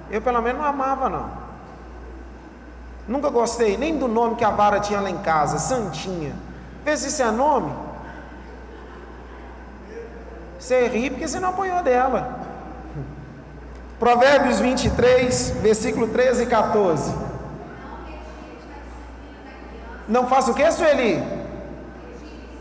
Eu 0.08 0.22
pelo 0.22 0.40
menos 0.40 0.62
não 0.62 0.68
amava 0.68 1.08
não. 1.08 1.37
Nunca 3.08 3.30
gostei 3.30 3.78
nem 3.78 3.96
do 3.96 4.06
nome 4.06 4.36
que 4.36 4.44
a 4.44 4.50
vara 4.50 4.78
tinha 4.78 5.00
lá 5.00 5.08
em 5.08 5.18
casa, 5.18 5.58
Santinha. 5.58 6.34
Vê 6.84 6.94
se 6.94 7.08
isso 7.08 7.22
é 7.22 7.30
nome. 7.30 7.72
Você 10.58 10.86
ri 10.88 11.08
porque 11.08 11.26
você 11.26 11.40
não 11.40 11.48
apoiou 11.48 11.82
dela. 11.82 12.40
Provérbios 13.98 14.60
23, 14.60 15.50
versículo 15.62 16.08
13 16.08 16.42
e 16.42 16.46
14. 16.46 17.14
Não 20.06 20.28
faça 20.28 20.50
o 20.50 20.54
que, 20.54 20.70
Sueli? 20.70 21.22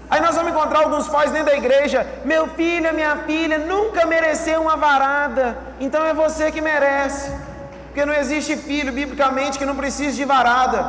Aí 0.10 0.22
nós 0.22 0.36
vamos 0.36 0.52
encontrar 0.52 0.80
alguns 0.80 1.08
pais 1.10 1.32
dentro 1.32 1.48
da 1.48 1.58
igreja. 1.58 2.08
Meu 2.24 2.48
filho, 2.48 2.94
minha 2.94 3.18
filha 3.18 3.58
nunca 3.58 4.06
mereceu 4.06 4.62
uma 4.62 4.78
varada. 4.78 5.58
Então 5.80 6.06
é 6.06 6.14
você 6.14 6.52
que 6.52 6.62
merece. 6.62 7.32
Porque 7.98 8.12
não 8.12 8.14
existe 8.14 8.56
filho, 8.56 8.92
biblicamente, 8.94 9.58
que 9.58 9.66
não 9.66 9.76
precise 9.76 10.18
de 10.18 10.24
varada. 10.24 10.88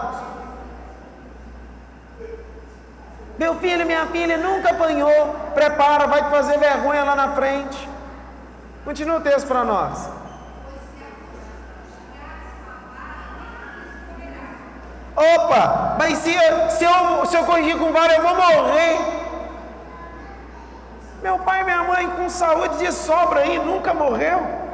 Meu 3.39 3.55
filho, 3.55 3.87
minha 3.87 4.05
filha 4.09 4.37
nunca 4.37 4.73
apanhou. 4.73 5.35
Prepara, 5.55 6.07
vai 6.07 6.25
te 6.25 6.29
fazer 6.29 6.59
vergonha 6.59 7.03
lá 7.05 7.17
na 7.17 7.33
frente. 7.33 7.89
Continua 8.85 9.17
o 9.17 9.21
texto 9.23 9.47
para 9.47 9.65
nós. 9.65 10.07
Opa, 15.17 15.97
mas 15.99 16.19
se, 16.19 16.35
se, 16.77 16.85
eu, 16.85 17.25
se 17.25 17.37
eu 17.39 17.45
corrigir 17.45 17.79
com 17.79 17.91
vara, 17.91 18.17
eu 18.17 18.23
vou 18.23 18.37
morrer. 18.37 18.99
Meu 21.23 21.39
pai 21.39 21.63
e 21.63 21.65
minha 21.65 21.85
mãe 21.85 22.07
com 22.11 22.29
saúde 22.29 22.77
de 22.77 22.93
sobra 22.93 23.41
aí, 23.41 23.59
nunca 23.59 23.95
morreu. 23.95 24.68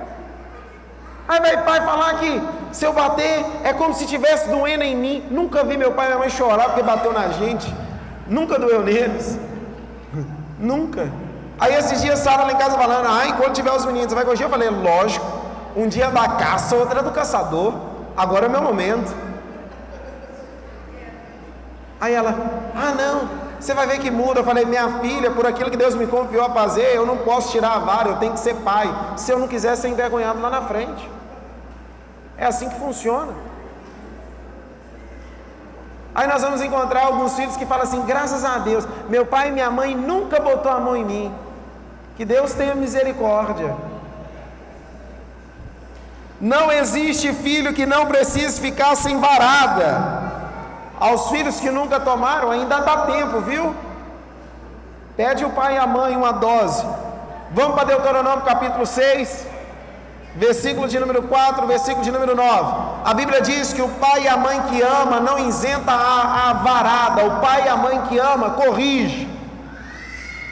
Aí 1.27 1.41
vai 1.41 1.65
pai 1.65 1.81
falar 1.81 2.19
que 2.19 2.43
se 2.71 2.85
eu 2.85 2.93
bater 2.93 3.45
é 3.63 3.73
como 3.73 3.95
se 3.95 4.07
tivesse 4.07 4.49
doendo 4.49 4.85
em 4.85 4.97
mim. 4.97 5.25
Nunca 5.31 5.65
vi 5.65 5.77
meu 5.77 5.93
pai 5.93 6.07
e 6.07 6.09
minha 6.09 6.19
mãe 6.19 6.31
chorar 6.31 6.67
porque 6.67 6.83
bateu 6.83 7.13
na 7.13 7.29
gente. 7.29 7.73
Nunca 8.27 8.59
doeu 8.59 8.83
neles. 8.83 9.39
Nunca. 10.59 11.11
Aí 11.59 11.75
esses 11.75 12.03
dias 12.03 12.19
estava 12.19 12.45
lá 12.45 12.53
em 12.53 12.57
casa 12.57 12.77
falando, 12.77 13.07
ai, 13.09 13.37
quando 13.37 13.55
tiver 13.55 13.73
os 13.73 13.85
meninos, 13.85 14.13
vai 14.13 14.25
corrigir? 14.25 14.45
Eu 14.45 14.51
falei, 14.51 14.69
lógico, 14.69 15.25
um 15.77 15.89
dia 15.89 16.07
é 16.07 16.11
da 16.11 16.29
caça, 16.29 16.75
outro 16.75 16.99
é 16.99 17.03
do 17.03 17.11
caçador. 17.11 17.75
Agora 18.17 18.47
é 18.47 18.49
meu 18.49 18.61
momento. 18.61 19.15
Aí 22.01 22.13
ela, 22.13 22.35
ah 22.75 22.93
não, 22.93 23.29
você 23.65 23.73
vai 23.73 23.87
ver 23.87 23.99
que 23.99 24.11
muda. 24.11 24.41
Eu 24.41 24.45
falei, 24.45 24.65
minha 24.65 25.01
filha, 25.01 25.31
por 25.31 25.47
aquilo 25.47 25.71
que 25.71 25.77
Deus 25.77 25.95
me 25.95 26.07
confiou 26.07 26.45
a 26.45 26.51
fazer, 26.51 26.95
eu 26.95 27.07
não 27.07 27.17
posso 27.19 27.51
tirar 27.51 27.73
a 27.73 27.79
vara, 27.79 28.11
eu 28.11 28.17
tenho 28.17 28.33
que 28.33 28.41
ser 28.41 28.55
pai. 28.57 28.89
Se 29.17 29.33
eu 29.33 29.39
não 29.39 29.49
quiser 29.49 29.75
ser 29.77 29.89
envergonhado 29.89 30.41
lá 30.41 30.51
na 30.51 30.63
frente. 30.63 31.11
É 32.37 32.45
assim 32.45 32.69
que 32.69 32.79
funciona. 32.79 33.33
Aí 36.15 36.29
nós 36.29 36.43
vamos 36.43 36.61
encontrar 36.61 37.07
alguns 37.07 37.35
filhos 37.35 37.57
que 37.57 37.65
falam 37.65 37.85
assim: 37.85 38.03
graças 38.03 38.45
a 38.45 38.59
Deus, 38.59 38.87
meu 39.09 39.25
pai 39.25 39.49
e 39.49 39.53
minha 39.53 39.71
mãe 39.71 39.97
nunca 39.97 40.39
botou 40.41 40.71
a 40.71 40.79
mão 40.79 40.97
em 40.97 41.05
mim. 41.05 41.35
Que 42.17 42.25
Deus 42.25 42.53
tenha 42.53 42.75
misericórdia. 42.75 43.75
Não 46.41 46.71
existe 46.71 47.33
filho 47.33 47.73
que 47.73 47.87
não 47.87 48.07
precise 48.07 48.61
ficar 48.61 48.95
sem 48.95 49.19
varada. 49.19 50.24
Aos 50.99 51.31
filhos 51.31 51.59
que 51.61 51.71
nunca 51.71 51.99
tomaram, 52.01 52.51
ainda 52.51 52.81
dá 52.81 52.99
tempo, 52.99 53.41
viu? 53.41 53.75
Pede 55.17 55.45
o 55.45 55.51
pai 55.51 55.75
e 55.75 55.79
a 55.79 55.87
mãe 55.87 56.17
uma 56.17 56.33
dose. 56.33 56.85
Vamos 57.51 57.75
para 57.75 57.85
Deuteronômio 57.85 58.45
capítulo 58.45 58.85
6, 58.85 59.47
versículo 60.35 60.89
de 60.89 60.99
número 60.99 61.23
4, 61.23 61.67
versículo 61.67 62.03
de 62.03 62.11
número 62.11 62.35
9. 62.35 62.75
A 63.05 63.15
Bíblia 63.15 63.41
diz 63.41 63.73
que 63.73 63.83
o 63.83 63.89
pai 63.89 64.25
e 64.25 64.29
a 64.29 64.37
mãe 64.37 64.61
que 64.63 64.83
ama 64.83 65.21
não 65.21 65.39
isenta 65.39 65.93
a, 65.93 66.51
a 66.51 66.53
varada, 66.55 67.25
o 67.27 67.41
pai 67.41 67.65
e 67.65 67.69
a 67.69 67.77
mãe 67.77 68.01
que 68.03 68.19
ama 68.19 68.51
corrige. 68.51 69.29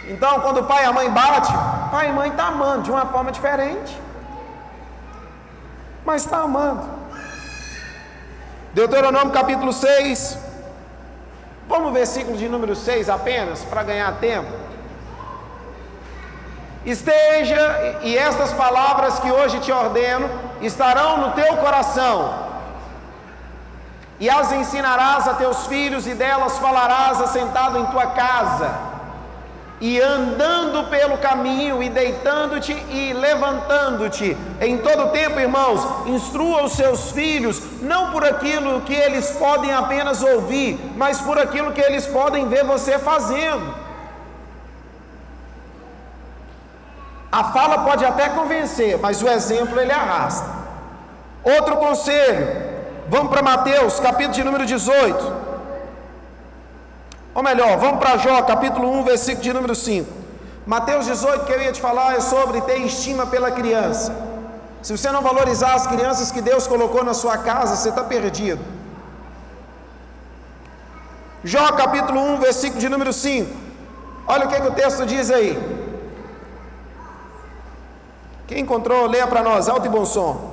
Então, 0.09 0.41
quando 0.41 0.59
o 0.59 0.65
pai 0.65 0.85
e 0.85 0.87
a 0.87 0.93
mãe 0.93 1.11
bate, 1.11 1.53
pai 1.91 2.11
e 2.11 2.13
mãe 2.13 2.31
está 2.31 2.49
amando 2.49 2.83
de 2.83 2.91
uma 2.91 3.07
forma 3.07 3.33
diferente, 3.33 4.01
mas 6.05 6.25
está 6.25 6.39
amando. 6.39 7.02
Deuteronômio 8.75 9.31
capítulo 9.33 9.71
6. 9.71 10.39
Vamos 11.69 11.93
versículo 11.93 12.39
de 12.39 12.49
número 12.49 12.75
6 12.75 13.09
apenas, 13.11 13.63
para 13.65 13.83
ganhar 13.83 14.13
tempo. 14.15 14.51
Esteja, 16.85 18.01
e 18.03 18.17
estas 18.17 18.53
palavras 18.55 19.19
que 19.21 19.31
hoje 19.31 19.61
te 19.61 19.71
ordeno 19.71 20.29
estarão 20.63 21.19
no 21.19 21.33
teu 21.33 21.57
coração, 21.59 22.51
e 24.19 24.29
as 24.29 24.51
ensinarás 24.53 25.29
a 25.29 25.35
teus 25.35 25.67
filhos, 25.67 26.07
e 26.07 26.15
delas 26.15 26.59
falarás 26.59 27.21
assentado 27.21 27.79
em 27.79 27.87
tua 27.87 28.07
casa 28.07 28.92
e 29.83 30.01
andando 30.01 30.89
pelo 30.89 31.19
caminho, 31.19 31.83
e 31.83 31.89
deitando-te 31.89 32.73
e 32.73 33.13
levantando-te. 33.13 34.37
Em 34.61 34.79
todo 34.79 35.11
tempo, 35.11 35.41
irmãos, 35.41 36.07
instrua 36.07 36.63
os 36.63 36.75
seus 36.75 37.11
filhos, 37.11 37.61
não 37.83 38.13
por 38.13 38.25
aquilo 38.25 38.83
que 38.83 38.95
eles 38.95 39.33
podem 39.33 39.75
apenas 39.75 40.23
ouvir, 40.23 40.79
mas 40.97 41.21
por 41.21 41.37
aquilo 41.37 41.73
que 41.73 41.81
eles 41.81 42.07
podem 42.07 42.47
ver 42.47 42.63
você 42.63 42.97
fazendo. 42.97 43.75
A 47.33 47.43
fala 47.43 47.81
pode 47.81 48.05
até 48.05 48.29
convencer, 48.29 48.97
mas 48.99 49.21
o 49.21 49.27
exemplo 49.29 49.81
ele 49.81 49.91
arrasta. 49.91 50.49
Outro 51.43 51.77
conselho, 51.79 52.47
vamos 53.09 53.33
para 53.33 53.43
Mateus, 53.43 53.99
capítulo 53.99 54.35
de 54.35 54.45
número 54.45 54.65
18. 54.65 55.42
Ou 57.35 57.43
melhor, 57.43 57.79
vamos 57.79 57.99
para 57.99 58.19
Jó, 58.19 58.43
capítulo 58.43 58.91
1, 59.01 59.05
versículo 59.05 59.43
de 59.43 59.53
número 59.53 59.75
5. 59.75 60.11
Mateus 60.67 61.07
18, 61.07 61.45
que 61.47 61.53
eu 61.53 61.63
ia 61.63 61.73
te 61.73 61.81
falar, 61.81 62.15
é 62.15 62.21
sobre 62.21 62.61
ter 62.61 62.79
estima 62.79 63.27
pela 63.27 63.51
criança. 63.51 64.15
Se 64.83 64.97
você 64.97 65.11
não 65.11 65.23
valorizar 65.23 65.75
as 65.75 65.87
crianças 65.87 66.31
que 66.31 66.41
Deus 66.41 66.67
colocou 66.67 67.03
na 67.03 67.15
sua 67.15 67.39
casa, 67.39 67.77
você 67.77 67.89
está 67.89 68.05
perdido. 68.05 68.61
Jó 71.43 71.73
capítulo 71.73 72.21
1, 72.35 72.37
versículo 72.39 72.81
de 72.81 72.89
número 72.89 73.13
5. 73.13 73.51
Olha 74.27 74.47
o 74.47 74.49
que, 74.49 74.61
que 74.61 74.69
o 74.69 74.73
texto 74.73 75.07
diz 75.07 75.31
aí. 75.31 75.59
Quem 78.47 78.61
encontrou, 78.61 79.07
leia 79.07 79.27
para 79.27 79.43
nós, 79.43 79.69
alto 79.69 79.87
e 79.87 79.89
bom 79.89 80.05
som. 80.05 80.52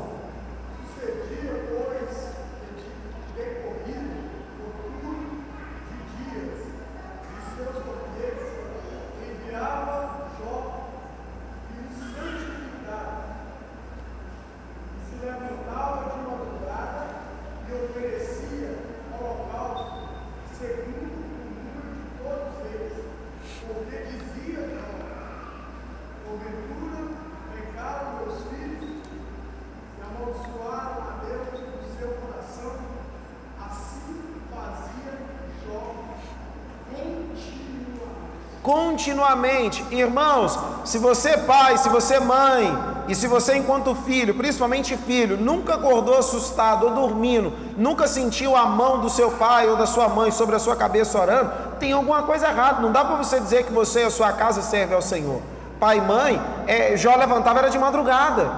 Continuamente. 39.00 39.86
Irmãos, 39.91 40.60
se 40.84 40.97
você 40.97 41.38
pai, 41.38 41.78
se 41.78 41.88
você 41.88 42.20
mãe, 42.20 42.78
e 43.08 43.16
se 43.16 43.28
você 43.28 43.56
enquanto 43.56 43.95
filho, 43.95 44.36
principalmente 44.36 44.95
filho, 44.97 45.38
nunca 45.38 45.76
acordou 45.76 46.18
assustado 46.18 46.86
ou 46.86 46.91
dormindo, 46.91 47.54
nunca 47.78 48.08
sentiu 48.08 48.58
a 48.58 48.66
mão 48.66 49.00
do 49.00 49.10
seu 49.10 49.32
pai 49.32 49.70
ou 49.70 49.78
da 49.78 49.86
sua 49.86 50.10
mãe 50.10 50.32
sobre 50.32 50.56
a 50.58 50.60
sua 50.60 50.76
cabeça 50.76 51.20
orando, 51.20 51.50
tem 51.80 51.93
alguma 51.93 52.24
coisa 52.24 52.47
errada. 52.47 52.82
Não 52.82 52.91
dá 52.91 53.06
para 53.06 53.16
você 53.16 53.39
dizer 53.39 53.64
que 53.64 53.72
você 53.72 54.02
e 54.02 54.04
a 54.04 54.12
sua 54.12 54.34
casa 54.34 54.62
servem 54.62 54.95
ao 54.95 55.02
Senhor. 55.02 55.41
Pai 55.80 55.97
e 55.97 56.02
mãe, 56.02 56.41
é, 56.68 56.97
Jó 56.97 57.16
levantava 57.16 57.60
era 57.60 57.70
de 57.70 57.80
madrugada. 57.80 58.52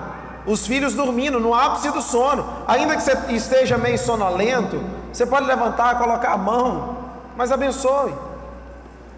Os 0.43 0.65
filhos 0.65 0.95
dormindo 0.95 1.39
no 1.39 1.53
ápice 1.53 1.91
do 1.91 2.01
sono, 2.01 2.43
ainda 2.67 2.95
que 2.95 3.03
você 3.03 3.15
esteja 3.29 3.77
meio 3.77 3.99
sonolento, 3.99 4.81
você 5.13 5.23
pode 5.23 5.45
levantar, 5.45 5.99
colocar 5.99 6.33
a 6.33 6.37
mão, 6.37 6.97
mas 7.37 7.51
abençoe. 7.51 8.11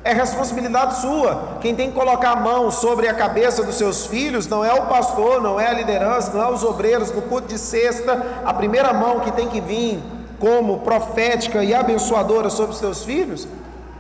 É 0.04 0.12
responsabilidade 0.12 1.00
sua. 1.00 1.58
Quem 1.62 1.74
tem 1.74 1.90
que 1.90 1.96
colocar 1.96 2.32
a 2.32 2.36
mão 2.36 2.70
sobre 2.70 3.08
a 3.08 3.14
cabeça 3.14 3.64
dos 3.64 3.76
seus 3.76 4.06
filhos 4.06 4.48
não 4.48 4.64
é 4.64 4.74
o 4.74 4.88
pastor, 4.88 5.42
não 5.42 5.58
é 5.58 5.68
a 5.68 5.74
liderança, 5.74 6.32
não 6.34 6.44
é 6.44 6.50
os 6.50 6.64
obreiros 6.64 7.10
no 7.12 7.22
culto 7.22 7.48
de 7.48 7.58
sexta. 7.58 8.42
A 8.44 8.54
primeira 8.54 8.92
mão 8.94 9.22
que 9.22 9.32
tem 9.32 9.48
que 9.48 9.62
vir 9.62 10.04
como 10.40 10.80
profética 10.80 11.64
e 11.64 11.74
abençoadora 11.74 12.50
sobre 12.50 12.74
os 12.74 12.80
seus 12.80 13.04
filhos 13.06 13.48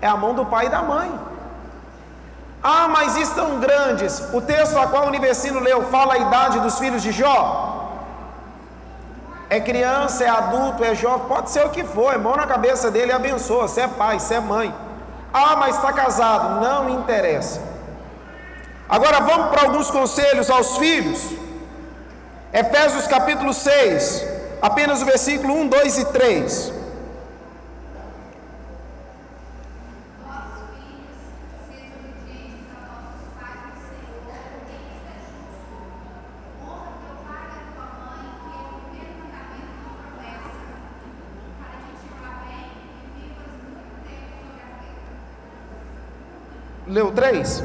é 0.01 0.07
a 0.07 0.17
mão 0.17 0.33
do 0.33 0.45
pai 0.45 0.65
e 0.65 0.69
da 0.69 0.81
mãe. 0.81 1.09
Ah, 2.61 2.89
mas 2.89 3.15
estão 3.15 3.59
grandes. 3.61 4.19
O 4.33 4.41
texto 4.41 4.77
a 4.77 4.87
qual 4.87 5.05
o 5.05 5.07
Universino 5.07 5.61
leu 5.61 5.83
fala 5.83 6.15
a 6.15 6.17
idade 6.17 6.59
dos 6.59 6.77
filhos 6.79 7.01
de 7.01 7.13
Jó. 7.13 7.79
é 9.49 9.59
criança, 9.59 10.23
é 10.23 10.29
adulto, 10.29 10.83
é 10.83 10.95
jovem, 10.95 11.27
pode 11.27 11.51
ser 11.51 11.63
o 11.63 11.69
que 11.69 11.83
for, 11.83 12.11
é 12.13 12.17
mão 12.17 12.35
na 12.35 12.47
cabeça 12.47 12.89
dele 12.89 13.11
e 13.11 13.15
abençoa. 13.15 13.67
Se 13.67 13.81
é 13.81 13.87
pai, 13.87 14.19
se 14.19 14.33
é 14.33 14.39
mãe. 14.39 14.73
Ah, 15.33 15.55
mas 15.55 15.75
está 15.75 15.91
casado, 15.91 16.61
não 16.61 16.89
interessa. 16.89 17.59
Agora 18.87 19.19
vamos 19.21 19.49
para 19.49 19.63
alguns 19.63 19.89
conselhos 19.89 20.49
aos 20.49 20.77
filhos. 20.77 21.19
Efésios 22.53 23.07
capítulo 23.07 23.51
6, 23.51 24.23
apenas 24.61 25.01
o 25.01 25.05
versículo 25.05 25.55
1, 25.55 25.67
2 25.69 25.97
e 25.97 26.05
3. 26.05 26.73
Leu 46.85 47.02
3? 47.13 47.63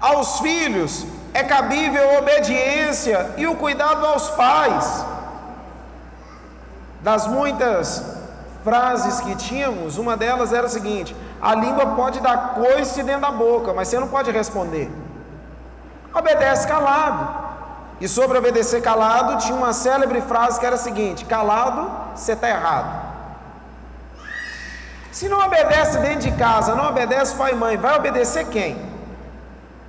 Aos 0.00 0.40
filhos 0.40 1.06
é 1.32 1.44
cabível 1.44 2.16
a 2.16 2.18
obediência 2.18 3.34
e 3.36 3.46
o 3.46 3.56
cuidado 3.56 4.04
aos 4.04 4.30
pais. 4.30 5.04
Das 7.00 7.26
muitas 7.26 8.04
frases 8.64 9.20
que 9.20 9.34
tínhamos, 9.36 9.98
uma 9.98 10.16
delas 10.16 10.52
era 10.52 10.66
a 10.66 10.70
seguinte: 10.70 11.14
a 11.40 11.54
língua 11.54 11.86
pode 11.94 12.20
dar 12.20 12.54
coice 12.54 13.02
dentro 13.02 13.22
da 13.22 13.30
boca, 13.30 13.72
mas 13.72 13.88
você 13.88 13.98
não 13.98 14.08
pode 14.08 14.30
responder. 14.30 14.90
Obedece 16.14 16.66
calado. 16.66 17.42
E 18.00 18.08
sobre 18.08 18.36
obedecer 18.36 18.82
calado, 18.82 19.38
tinha 19.38 19.56
uma 19.56 19.72
célebre 19.72 20.20
frase 20.22 20.58
que 20.58 20.66
era 20.66 20.74
a 20.74 20.78
seguinte: 20.78 21.24
calado, 21.24 21.90
você 22.14 22.32
está 22.32 22.48
errado. 22.48 23.01
Se 25.12 25.28
não 25.28 25.44
obedece 25.44 25.98
dentro 25.98 26.20
de 26.20 26.32
casa, 26.32 26.74
não 26.74 26.88
obedece 26.88 27.36
pai 27.36 27.52
e 27.52 27.54
mãe, 27.54 27.76
vai 27.76 27.94
obedecer 27.98 28.46
quem? 28.46 28.78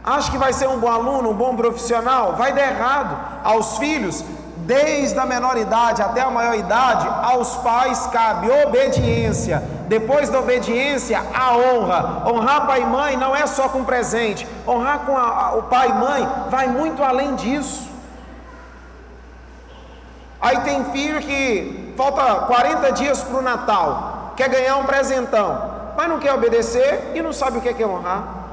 Acha 0.03 0.29
que 0.29 0.37
vai 0.37 0.51
ser 0.51 0.67
um 0.67 0.77
bom 0.77 0.91
aluno, 0.91 1.31
um 1.31 1.33
bom 1.33 1.55
profissional? 1.55 2.33
Vai 2.33 2.51
dar 2.51 2.67
errado. 2.67 3.17
Aos 3.41 3.77
filhos, 3.77 4.21
desde 4.57 5.17
a 5.17 5.25
menor 5.25 5.57
idade 5.57 6.01
até 6.01 6.19
a 6.19 6.29
maior 6.29 6.55
idade, 6.55 7.07
aos 7.23 7.55
pais 7.55 8.05
cabe 8.07 8.49
obediência. 8.65 9.63
Depois 9.87 10.27
da 10.27 10.41
obediência, 10.41 11.23
a 11.33 11.55
honra. 11.55 12.23
Honrar 12.27 12.67
pai 12.67 12.81
e 12.81 12.85
mãe 12.85 13.15
não 13.15 13.33
é 13.33 13.47
só 13.47 13.69
com 13.69 13.85
presente. 13.85 14.45
Honrar 14.67 14.99
com 15.05 15.15
a, 15.15 15.21
a, 15.21 15.55
o 15.55 15.63
pai 15.63 15.87
e 15.87 15.93
mãe 15.93 16.27
vai 16.49 16.67
muito 16.67 17.01
além 17.01 17.33
disso. 17.35 17.89
Aí 20.41 20.59
tem 20.59 20.83
filho 20.91 21.21
que 21.21 21.93
falta 21.95 22.41
40 22.45 22.91
dias 22.91 23.23
para 23.23 23.37
o 23.37 23.41
Natal 23.41 24.12
quer 24.35 24.49
ganhar 24.49 24.77
um 24.77 24.85
presentão, 24.85 25.93
mas 25.95 26.09
não 26.09 26.19
quer 26.19 26.33
obedecer 26.33 27.11
e 27.13 27.21
não 27.21 27.33
sabe 27.33 27.57
o 27.57 27.61
que 27.61 27.69
é, 27.69 27.81
é 27.81 27.87
honrar. 27.87 28.43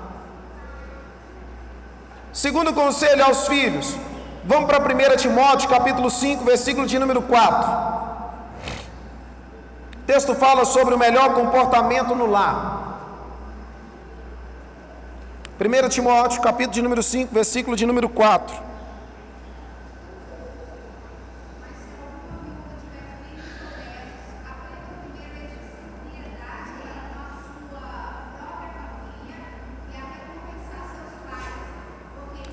Segundo 2.32 2.72
conselho 2.72 3.24
aos 3.24 3.48
filhos, 3.48 3.96
vamos 4.44 4.70
para 4.70 4.78
1 4.78 5.16
Timóteo 5.16 5.68
capítulo 5.68 6.10
5, 6.10 6.44
versículo 6.44 6.86
de 6.86 6.98
número 6.98 7.22
4. 7.22 7.70
O 9.92 10.06
texto 10.06 10.34
fala 10.34 10.64
sobre 10.64 10.94
o 10.94 10.98
melhor 10.98 11.34
comportamento 11.34 12.14
no 12.14 12.26
lar. 12.26 12.80
1 15.60 15.88
Timóteo 15.88 16.40
capítulo 16.40 16.74
de 16.74 16.82
número 16.82 17.02
5, 17.02 17.34
versículo 17.34 17.76
de 17.76 17.84
número 17.84 18.08
4. 18.08 18.69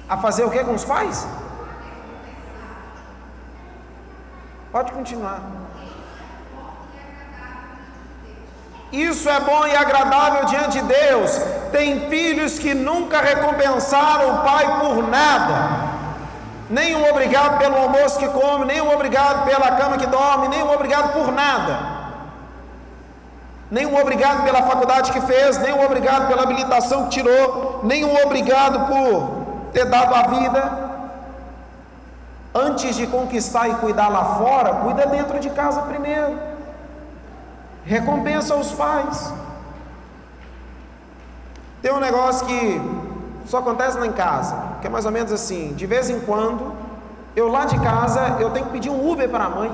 A 0.10 0.18
fazer 0.18 0.44
o 0.46 0.50
que 0.50 0.64
com 0.64 0.74
os 0.74 0.86
pais? 0.86 1.28
Pode 4.72 4.92
continuar. 4.92 5.42
Isso 8.92 9.30
é 9.30 9.40
bom 9.42 9.68
e 9.68 9.76
agradável 9.76 10.46
diante 10.46 10.80
de 10.80 10.82
Deus. 10.82 11.32
Tem 11.72 12.10
filhos 12.10 12.58
que 12.58 12.74
nunca 12.74 13.20
recompensaram 13.20 14.36
o 14.36 14.44
pai 14.44 14.80
por 14.80 15.08
nada. 15.10 15.88
Nenhum 16.70 17.10
obrigado 17.10 17.58
pelo 17.60 17.78
almoço 17.78 18.20
que 18.20 18.28
come, 18.28 18.66
nenhum 18.66 18.94
obrigado 18.94 19.46
pela 19.46 19.72
cama 19.72 19.98
que 19.98 20.06
dorme, 20.06 20.50
nenhum 20.50 20.72
obrigado 20.72 21.14
por 21.14 21.32
nada. 21.32 21.98
Nenhum 23.70 24.00
obrigado 24.00 24.44
pela 24.44 24.64
faculdade 24.64 25.12
que 25.12 25.22
fez, 25.22 25.58
nenhum 25.58 25.84
obrigado 25.84 26.28
pela 26.28 26.44
habilitação 26.44 27.06
que 27.06 27.10
tirou, 27.10 27.82
nenhum 27.84 28.16
obrigado 28.24 28.88
por 28.88 29.37
ter 29.74 29.86
dado 29.86 30.14
a 30.14 30.24
vida. 30.28 30.88
Antes 32.54 32.96
de 32.96 33.06
conquistar 33.08 33.68
e 33.68 33.76
cuidar 33.76 34.08
lá 34.08 34.36
fora, 34.38 34.74
cuida 34.76 35.06
dentro 35.06 35.40
de 35.40 35.50
casa 35.50 35.82
primeiro. 35.84 36.40
Recompensa 37.86 38.56
os 38.56 38.72
pais. 38.72 39.32
Tem 41.82 41.94
um 41.94 42.00
negócio 42.00 42.46
que 42.48 42.82
só 43.46 43.60
acontece 43.60 43.98
lá 43.98 44.08
em 44.08 44.12
casa, 44.12 44.56
que 44.82 44.88
é 44.88 44.90
mais 44.90 45.06
ou 45.06 45.12
menos 45.12 45.32
assim: 45.32 45.74
de 45.74 45.86
vez 45.86 46.10
em 46.10 46.20
quando, 46.20 46.74
eu 47.36 47.48
lá 47.48 47.66
de 47.66 47.80
casa, 47.80 48.38
eu 48.40 48.50
tenho 48.50 48.66
que 48.66 48.72
pedir 48.72 48.90
um 48.90 49.10
Uber 49.10 49.30
para 49.30 49.46
a 49.46 49.50
mãe. 49.50 49.72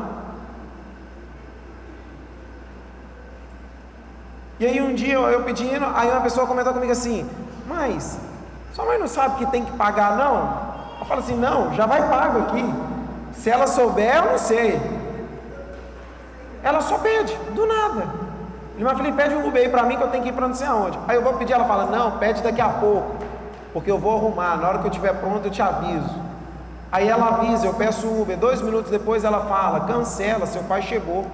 E 4.59 4.65
aí 4.65 4.81
um 4.81 4.93
dia 4.93 5.15
eu 5.15 5.43
pedindo, 5.43 5.85
aí 5.95 6.09
uma 6.11 6.21
pessoa 6.21 6.45
comentou 6.45 6.73
comigo 6.73 6.91
assim: 6.91 7.27
Mas 7.65 8.19
sua 8.73 8.85
mãe 8.85 8.97
não 8.97 9.07
sabe 9.07 9.37
que 9.37 9.51
tem 9.51 9.63
que 9.63 9.71
pagar, 9.73 10.17
não? 10.17 10.35
Ela 10.95 11.05
fala 11.05 11.19
assim: 11.21 11.35
não, 11.35 11.73
já 11.75 11.85
vai 11.85 12.09
pago 12.09 12.39
aqui. 12.39 12.73
Se 13.33 13.49
ela 13.49 13.67
souber, 13.67 14.15
eu 14.15 14.31
não 14.31 14.37
sei. 14.37 14.81
Ela 16.63 16.81
só 16.81 16.97
pede, 16.97 17.35
do 17.53 17.67
nada. 17.67 18.07
Ele 18.75 18.83
vai 18.83 18.95
falar: 18.95 19.11
pede 19.11 19.35
um 19.35 19.47
Uber 19.47 19.61
aí 19.61 19.69
para 19.69 19.83
mim 19.83 19.95
que 19.95 20.03
eu 20.03 20.07
tenho 20.07 20.23
que 20.23 20.29
ir 20.29 20.33
para 20.33 20.47
não 20.47 20.55
sei 20.55 20.65
aonde. 20.65 20.97
Aí 21.07 21.15
eu 21.15 21.21
vou 21.21 21.33
pedir, 21.33 21.53
ela 21.53 21.65
fala: 21.65 21.85
não, 21.85 22.17
pede 22.17 22.41
daqui 22.41 22.61
a 22.61 22.69
pouco, 22.69 23.15
porque 23.71 23.91
eu 23.91 23.99
vou 23.99 24.17
arrumar. 24.17 24.57
Na 24.57 24.67
hora 24.67 24.79
que 24.79 24.85
eu 24.85 24.91
estiver 24.91 25.13
pronto, 25.19 25.45
eu 25.45 25.51
te 25.51 25.61
aviso. 25.61 26.23
Aí 26.91 27.07
ela 27.07 27.27
avisa, 27.27 27.67
eu 27.67 27.75
peço 27.75 28.07
Uber. 28.07 28.37
Dois 28.37 28.59
minutos 28.59 28.89
depois 28.89 29.23
ela 29.23 29.41
fala: 29.41 29.81
cancela, 29.81 30.47
seu 30.47 30.63
pai 30.63 30.81
chegou. 30.81 31.27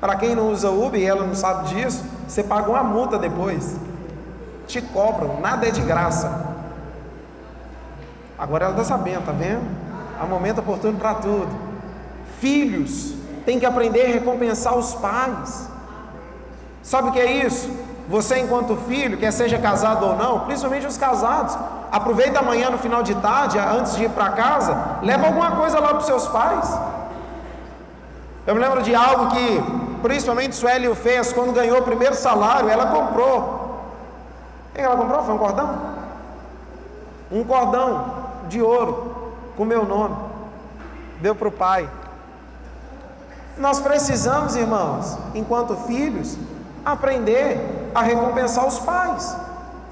Para 0.00 0.16
quem 0.16 0.34
não 0.34 0.50
usa 0.50 0.70
Uber 0.70 0.98
e 0.98 1.04
ela 1.04 1.26
não 1.26 1.34
sabe 1.34 1.68
disso, 1.68 2.02
você 2.26 2.42
paga 2.42 2.70
uma 2.70 2.82
multa 2.82 3.18
depois 3.18 3.85
te 4.66 4.80
cobram, 4.80 5.40
nada 5.40 5.66
é 5.66 5.70
de 5.70 5.80
graça. 5.80 6.56
Agora 8.38 8.66
ela 8.66 8.74
está 8.74 8.84
sabendo, 8.84 9.24
tá 9.24 9.32
vendo? 9.32 9.62
Há 10.20 10.26
momento 10.26 10.58
oportuno 10.58 10.98
para 10.98 11.14
tudo. 11.14 11.48
Filhos 12.40 13.14
têm 13.44 13.58
que 13.58 13.66
aprender 13.66 14.06
a 14.06 14.08
recompensar 14.08 14.76
os 14.76 14.94
pais. 14.94 15.68
Sabe 16.82 17.08
o 17.08 17.12
que 17.12 17.20
é 17.20 17.46
isso? 17.46 17.70
Você, 18.08 18.38
enquanto 18.38 18.76
filho, 18.76 19.18
quer 19.18 19.32
seja 19.32 19.58
casado 19.58 20.06
ou 20.06 20.16
não, 20.16 20.40
principalmente 20.40 20.86
os 20.86 20.96
casados, 20.96 21.56
aproveita 21.90 22.38
amanhã 22.38 22.70
no 22.70 22.78
final 22.78 23.02
de 23.02 23.14
tarde, 23.16 23.58
antes 23.58 23.96
de 23.96 24.04
ir 24.04 24.10
para 24.10 24.30
casa, 24.30 24.98
leva 25.02 25.26
alguma 25.26 25.52
coisa 25.52 25.80
lá 25.80 25.88
para 25.88 25.98
os 25.98 26.06
seus 26.06 26.28
pais. 26.28 26.78
Eu 28.46 28.54
me 28.54 28.60
lembro 28.60 28.82
de 28.82 28.94
algo 28.94 29.28
que, 29.30 29.62
principalmente 30.02 30.54
Sueli 30.54 30.94
fez 30.94 31.32
quando 31.32 31.52
ganhou 31.52 31.80
o 31.80 31.82
primeiro 31.82 32.14
salário, 32.14 32.68
ela 32.68 32.86
comprou 32.86 33.65
que 34.76 34.82
ela 34.82 34.96
comprou? 34.96 35.22
Foi 35.22 35.34
um 35.34 35.38
cordão? 35.38 35.80
Um 37.30 37.44
cordão 37.44 38.14
de 38.48 38.62
ouro 38.62 39.32
com 39.56 39.64
meu 39.64 39.84
nome. 39.84 40.16
Deu 41.20 41.34
para 41.34 41.48
o 41.48 41.52
pai. 41.52 41.88
Nós 43.56 43.80
precisamos, 43.80 44.54
irmãos, 44.54 45.16
enquanto 45.34 45.74
filhos, 45.86 46.36
aprender 46.84 47.90
a 47.94 48.02
recompensar 48.02 48.66
os 48.66 48.78
pais. 48.78 49.34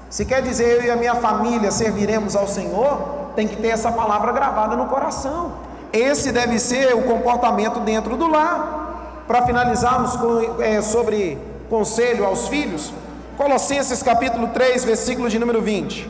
Se 0.09 0.23
quer 0.23 0.41
dizer 0.41 0.77
eu 0.77 0.83
e 0.83 0.91
a 0.91 0.95
minha 0.95 1.15
família 1.15 1.71
serviremos 1.71 2.35
ao 2.35 2.47
Senhor, 2.47 3.31
tem 3.35 3.47
que 3.47 3.55
ter 3.57 3.69
essa 3.69 3.91
palavra 3.91 4.31
gravada 4.31 4.75
no 4.75 4.85
coração. 4.85 5.53
Esse 5.91 6.31
deve 6.31 6.59
ser 6.59 6.95
o 6.95 7.03
comportamento 7.03 7.79
dentro 7.79 8.15
do 8.15 8.27
lar. 8.27 8.83
Para 9.27 9.41
finalizarmos 9.41 10.15
com, 10.17 10.61
é, 10.61 10.79
sobre 10.83 11.37
conselho 11.67 12.25
aos 12.25 12.47
filhos, 12.47 12.93
Colossenses 13.37 14.01
capítulo 14.01 14.47
3, 14.49 14.85
versículo 14.85 15.29
de 15.29 15.37
número 15.37 15.61
20. 15.61 16.09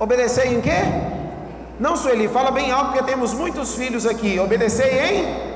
Obedecer 0.00 0.46
em 0.52 0.60
quê? 0.60 0.80
Não, 1.78 1.96
Sueli, 1.96 2.26
fala 2.28 2.50
bem 2.50 2.70
alto 2.72 2.92
porque 2.92 3.04
temos 3.04 3.32
muitos 3.34 3.74
filhos 3.74 4.06
aqui. 4.06 4.38
Obedecer 4.38 5.12
em? 5.12 5.54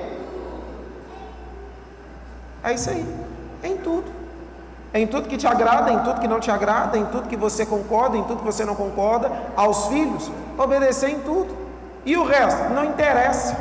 É 2.62 2.74
isso 2.74 2.90
aí, 2.90 3.06
em 3.62 3.76
tudo. 3.76 4.18
em 4.92 5.06
tudo 5.06 5.28
que 5.28 5.36
te 5.36 5.46
agrada, 5.46 5.92
em 5.92 5.98
tudo 6.00 6.20
que 6.20 6.28
não 6.28 6.40
te 6.40 6.50
agrada, 6.50 6.96
em 6.98 7.04
tudo 7.06 7.28
que 7.28 7.36
você 7.36 7.64
concorda, 7.64 8.16
em 8.16 8.24
tudo 8.24 8.38
que 8.38 8.44
você 8.44 8.64
não 8.64 8.74
concorda, 8.74 9.30
aos 9.56 9.86
filhos, 9.86 10.30
obedecer 10.56 11.10
em 11.10 11.20
tudo. 11.20 11.56
E 12.04 12.16
o 12.16 12.24
resto 12.24 12.70
não 12.72 12.84
interessa. 12.84 13.56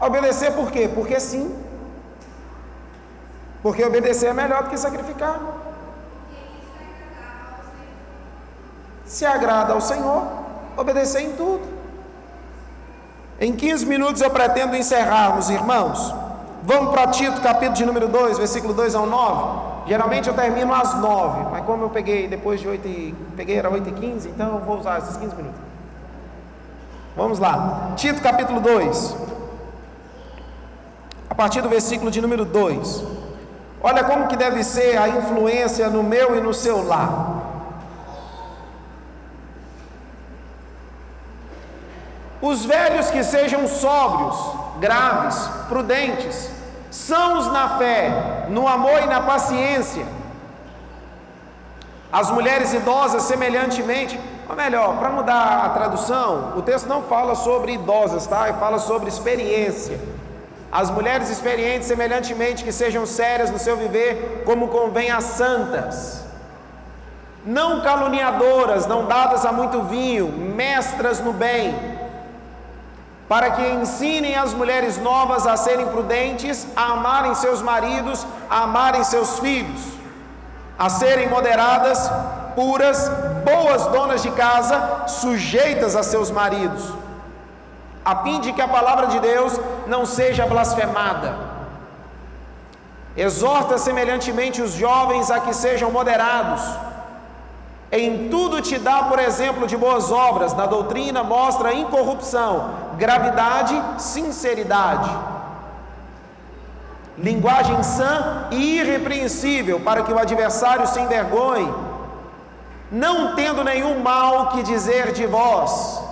Obedecer 0.00 0.52
por 0.52 0.70
quê? 0.70 0.90
Porque 0.92 1.18
sim. 1.20 1.63
Porque 3.64 3.82
obedecer 3.82 4.26
é 4.26 4.32
melhor 4.34 4.64
do 4.64 4.68
que 4.68 4.76
sacrificar. 4.76 5.40
Se 9.06 9.24
agrada 9.24 9.72
ao 9.72 9.80
Senhor, 9.80 10.22
obedecer 10.76 11.22
em 11.22 11.32
tudo. 11.32 11.62
Em 13.40 13.56
15 13.56 13.86
minutos 13.86 14.20
eu 14.20 14.28
pretendo 14.28 14.76
encerrarmos, 14.76 15.48
irmãos. 15.48 16.14
Vamos 16.62 16.90
para 16.90 17.06
Tito, 17.06 17.40
capítulo 17.40 17.74
de 17.74 17.86
número 17.86 18.06
2, 18.06 18.36
versículo 18.36 18.74
2 18.74 18.94
ao 18.94 19.06
9. 19.06 19.88
Geralmente 19.88 20.28
eu 20.28 20.34
termino 20.34 20.74
às 20.74 20.94
9, 21.00 21.48
mas 21.50 21.64
como 21.64 21.84
eu 21.84 21.88
peguei 21.88 22.28
depois 22.28 22.60
de 22.60 22.68
8 22.68 22.86
e 22.86 23.14
peguei 23.34 23.56
era 23.56 23.70
8 23.70 23.88
e 23.88 23.92
15, 23.92 24.28
então 24.28 24.56
eu 24.56 24.58
vou 24.58 24.78
usar 24.78 24.98
esses 24.98 25.16
15 25.16 25.34
minutos. 25.36 25.60
Vamos 27.16 27.38
lá. 27.38 27.92
Tito 27.96 28.20
capítulo 28.20 28.60
2. 28.60 29.16
A 31.30 31.34
partir 31.34 31.62
do 31.62 31.70
versículo 31.70 32.10
de 32.10 32.20
número 32.20 32.44
2. 32.44 33.23
Olha 33.86 34.02
como 34.02 34.28
que 34.28 34.36
deve 34.36 34.64
ser 34.64 34.96
a 34.96 35.06
influência 35.10 35.90
no 35.90 36.02
meu 36.02 36.34
e 36.38 36.40
no 36.40 36.54
seu 36.54 36.82
lar. 36.82 37.10
Os 42.40 42.64
velhos 42.64 43.10
que 43.10 43.22
sejam 43.22 43.68
sóbrios, 43.68 44.38
graves, 44.80 45.36
prudentes, 45.68 46.48
sãos 46.90 47.52
na 47.52 47.76
fé, 47.76 48.46
no 48.48 48.66
amor 48.66 49.02
e 49.02 49.06
na 49.06 49.20
paciência. 49.20 50.06
As 52.10 52.30
mulheres 52.30 52.72
idosas, 52.72 53.24
semelhantemente, 53.24 54.18
ou 54.48 54.56
melhor, 54.56 54.96
para 54.96 55.10
mudar 55.10 55.66
a 55.66 55.68
tradução, 55.68 56.54
o 56.56 56.62
texto 56.62 56.86
não 56.86 57.02
fala 57.02 57.34
sobre 57.34 57.74
idosas, 57.74 58.26
tá? 58.26 58.48
Ele 58.48 58.56
fala 58.56 58.78
sobre 58.78 59.10
experiência. 59.10 60.00
As 60.74 60.90
mulheres 60.90 61.30
experientes, 61.30 61.86
semelhantemente, 61.86 62.64
que 62.64 62.72
sejam 62.72 63.06
sérias 63.06 63.48
no 63.48 63.60
seu 63.60 63.76
viver, 63.76 64.42
como 64.44 64.66
convém 64.66 65.08
às 65.08 65.22
santas. 65.22 66.24
Não 67.46 67.80
caluniadoras, 67.80 68.84
não 68.84 69.06
dadas 69.06 69.46
a 69.46 69.52
muito 69.52 69.82
vinho, 69.82 70.26
mestras 70.26 71.20
no 71.20 71.32
bem, 71.32 71.76
para 73.28 73.52
que 73.52 73.64
ensinem 73.64 74.34
as 74.34 74.52
mulheres 74.52 74.98
novas 74.98 75.46
a 75.46 75.56
serem 75.56 75.86
prudentes, 75.86 76.66
a 76.74 76.86
amarem 76.94 77.36
seus 77.36 77.62
maridos, 77.62 78.26
a 78.50 78.64
amarem 78.64 79.04
seus 79.04 79.38
filhos, 79.38 79.80
a 80.76 80.88
serem 80.88 81.28
moderadas, 81.28 82.10
puras, 82.56 83.08
boas 83.44 83.86
donas 83.86 84.24
de 84.24 84.30
casa, 84.32 85.04
sujeitas 85.06 85.94
a 85.94 86.02
seus 86.02 86.32
maridos, 86.32 87.03
a 88.04 88.16
fim 88.22 88.40
de 88.40 88.52
que 88.52 88.60
a 88.60 88.68
palavra 88.68 89.06
de 89.06 89.18
Deus 89.20 89.58
não 89.86 90.04
seja 90.04 90.46
blasfemada. 90.46 91.36
Exorta 93.16 93.78
semelhantemente 93.78 94.60
os 94.60 94.72
jovens 94.72 95.30
a 95.30 95.40
que 95.40 95.54
sejam 95.54 95.90
moderados 95.90 96.62
em 97.96 98.28
tudo 98.28 98.60
te 98.60 98.76
dá, 98.76 99.04
por 99.04 99.20
exemplo, 99.20 99.68
de 99.68 99.76
boas 99.76 100.10
obras, 100.10 100.52
na 100.52 100.66
doutrina 100.66 101.22
mostra 101.22 101.72
incorrupção, 101.72 102.70
gravidade, 102.96 103.80
sinceridade. 103.98 105.08
Linguagem 107.16 107.80
sã 107.84 108.48
e 108.50 108.80
irrepreensível, 108.80 109.78
para 109.78 110.02
que 110.02 110.12
o 110.12 110.18
adversário 110.18 110.88
se 110.88 110.98
envergonhe, 110.98 111.72
não 112.90 113.36
tendo 113.36 113.62
nenhum 113.62 114.00
mal 114.00 114.48
que 114.48 114.64
dizer 114.64 115.12
de 115.12 115.24
vós. 115.24 116.02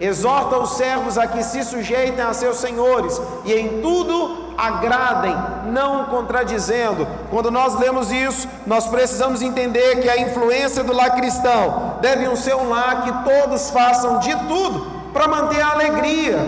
Exorta 0.00 0.58
os 0.58 0.70
servos 0.70 1.16
a 1.16 1.26
que 1.26 1.42
se 1.42 1.62
sujeitem 1.62 2.24
a 2.24 2.34
seus 2.34 2.56
senhores 2.56 3.20
e 3.44 3.52
em 3.52 3.80
tudo 3.80 4.54
agradem, 4.58 5.36
não 5.66 6.06
contradizendo. 6.06 7.06
Quando 7.30 7.50
nós 7.50 7.78
lemos 7.78 8.10
isso, 8.10 8.48
nós 8.66 8.88
precisamos 8.88 9.40
entender 9.40 10.00
que 10.00 10.08
a 10.08 10.20
influência 10.20 10.82
do 10.82 10.92
lar 10.92 11.14
cristão 11.14 11.98
deve 12.00 12.34
ser 12.36 12.56
um 12.56 12.68
lar 12.68 13.04
que 13.04 13.30
todos 13.30 13.70
façam 13.70 14.18
de 14.18 14.34
tudo 14.48 14.84
para 15.12 15.28
manter 15.28 15.60
a 15.60 15.70
alegria. 15.70 16.38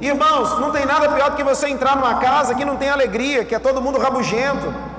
Irmãos, 0.00 0.58
não 0.58 0.72
tem 0.72 0.84
nada 0.84 1.10
pior 1.10 1.30
do 1.30 1.36
que 1.36 1.44
você 1.44 1.68
entrar 1.68 1.94
numa 1.94 2.16
casa 2.16 2.54
que 2.54 2.64
não 2.64 2.76
tem 2.76 2.88
alegria, 2.88 3.44
que 3.44 3.54
é 3.54 3.58
todo 3.58 3.80
mundo 3.80 3.98
rabugento 3.98 4.89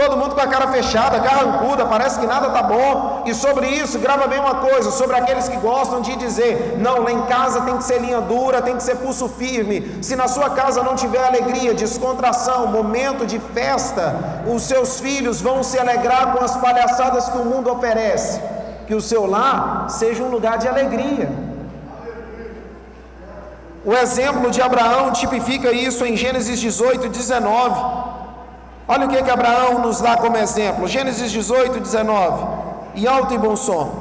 Todo 0.00 0.16
mundo 0.16 0.34
com 0.34 0.40
a 0.40 0.46
cara 0.46 0.68
fechada, 0.68 1.20
carrancuda, 1.20 1.84
parece 1.84 2.18
que 2.18 2.26
nada 2.26 2.46
está 2.46 2.62
bom. 2.62 3.22
E 3.26 3.34
sobre 3.34 3.66
isso, 3.66 3.98
grava 3.98 4.26
bem 4.26 4.40
uma 4.40 4.54
coisa: 4.54 4.90
sobre 4.90 5.14
aqueles 5.14 5.46
que 5.46 5.58
gostam 5.58 6.00
de 6.00 6.16
dizer, 6.16 6.78
não, 6.78 7.02
lá 7.02 7.12
em 7.12 7.20
casa 7.26 7.60
tem 7.60 7.76
que 7.76 7.84
ser 7.84 8.00
linha 8.00 8.18
dura, 8.22 8.62
tem 8.62 8.78
que 8.78 8.82
ser 8.82 8.96
pulso 8.96 9.28
firme. 9.28 9.98
Se 10.02 10.16
na 10.16 10.26
sua 10.26 10.48
casa 10.60 10.82
não 10.82 10.96
tiver 10.96 11.22
alegria, 11.22 11.74
descontração, 11.74 12.68
momento 12.68 13.26
de 13.26 13.38
festa, 13.52 14.42
os 14.46 14.62
seus 14.62 14.98
filhos 15.00 15.42
vão 15.42 15.62
se 15.62 15.78
alegrar 15.78 16.32
com 16.32 16.42
as 16.42 16.56
palhaçadas 16.56 17.28
que 17.28 17.36
o 17.36 17.44
mundo 17.44 17.70
oferece. 17.70 18.40
Que 18.86 18.94
o 18.94 19.02
seu 19.02 19.26
lar 19.26 19.90
seja 19.90 20.22
um 20.22 20.30
lugar 20.30 20.56
de 20.56 20.66
alegria. 20.66 21.28
O 23.84 23.92
exemplo 23.92 24.50
de 24.50 24.62
Abraão 24.62 25.12
tipifica 25.12 25.70
isso 25.72 26.06
em 26.06 26.16
Gênesis 26.16 26.58
18, 26.58 27.06
19. 27.10 28.19
Olha 28.92 29.06
o 29.06 29.08
que, 29.08 29.22
que 29.22 29.30
Abraão 29.30 29.78
nos 29.78 30.00
dá 30.00 30.16
como 30.16 30.36
exemplo. 30.36 30.88
Gênesis 30.88 31.30
18, 31.30 31.78
19. 31.78 32.44
Em 32.96 33.06
alto 33.06 33.32
e 33.32 33.38
bom 33.38 33.54
som. 33.54 33.99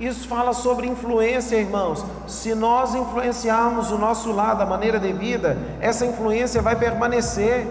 Isso 0.00 0.26
fala 0.26 0.54
sobre 0.54 0.86
influência, 0.86 1.56
irmãos. 1.56 2.02
Se 2.26 2.54
nós 2.54 2.94
influenciarmos 2.94 3.90
o 3.90 3.98
nosso 3.98 4.32
lado, 4.32 4.62
a 4.62 4.66
maneira 4.66 4.98
de 4.98 5.12
vida, 5.12 5.58
essa 5.78 6.06
influência 6.06 6.62
vai 6.62 6.74
permanecer. 6.74 7.66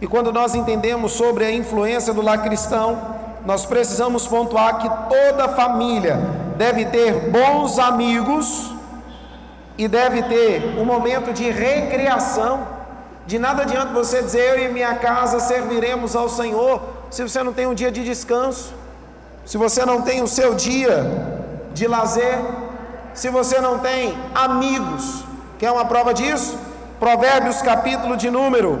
E 0.00 0.06
quando 0.08 0.32
nós 0.32 0.56
entendemos 0.56 1.12
sobre 1.12 1.44
a 1.44 1.52
influência 1.52 2.12
do 2.12 2.20
lar 2.20 2.42
cristão, 2.42 3.00
nós 3.46 3.64
precisamos 3.64 4.26
pontuar 4.26 4.78
que 4.78 4.90
toda 5.08 5.50
família 5.50 6.18
deve 6.56 6.86
ter 6.86 7.30
bons 7.30 7.78
amigos 7.78 8.74
e 9.78 9.86
deve 9.86 10.24
ter 10.24 10.80
um 10.80 10.84
momento 10.84 11.32
de 11.32 11.48
recreação. 11.48 12.66
De 13.24 13.38
nada 13.38 13.62
adianta 13.62 13.92
você 13.92 14.20
dizer 14.20 14.58
eu 14.58 14.64
e 14.64 14.72
minha 14.72 14.96
casa 14.96 15.38
serviremos 15.38 16.16
ao 16.16 16.28
Senhor 16.28 16.82
se 17.08 17.22
você 17.22 17.40
não 17.40 17.52
tem 17.52 17.68
um 17.68 17.74
dia 17.74 17.92
de 17.92 18.02
descanso 18.02 18.81
se 19.44 19.56
você 19.58 19.84
não 19.84 20.02
tem 20.02 20.22
o 20.22 20.28
seu 20.28 20.54
dia 20.54 21.04
de 21.74 21.86
lazer, 21.86 22.38
se 23.14 23.28
você 23.28 23.60
não 23.60 23.78
tem 23.78 24.16
amigos, 24.34 25.24
quer 25.58 25.70
uma 25.70 25.84
prova 25.84 26.14
disso? 26.14 26.58
Provérbios 26.98 27.60
capítulo 27.60 28.16
de 28.16 28.30
número 28.30 28.80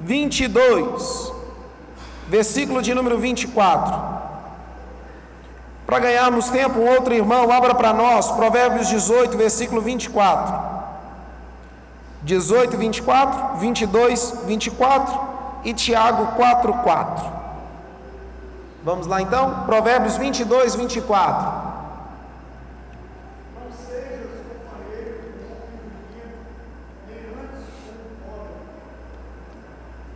22, 0.00 1.32
versículo 2.28 2.80
de 2.80 2.94
número 2.94 3.18
24. 3.18 4.16
Para 5.86 5.98
ganharmos 6.00 6.48
tempo, 6.48 6.80
um 6.80 6.88
outro 6.88 7.14
irmão, 7.14 7.50
abra 7.52 7.74
para 7.74 7.92
nós, 7.92 8.30
Provérbios 8.32 8.88
18, 8.88 9.36
versículo 9.36 9.80
24. 9.80 10.76
18, 12.22 12.76
24, 12.76 13.58
22, 13.58 14.34
24 14.46 15.20
e 15.64 15.72
Tiago 15.72 16.34
4, 16.34 16.72
4. 16.72 17.45
Vamos 18.86 19.08
lá 19.08 19.20
então? 19.20 19.64
Provérbios 19.66 20.16
22, 20.16 20.76
24. 20.76 21.74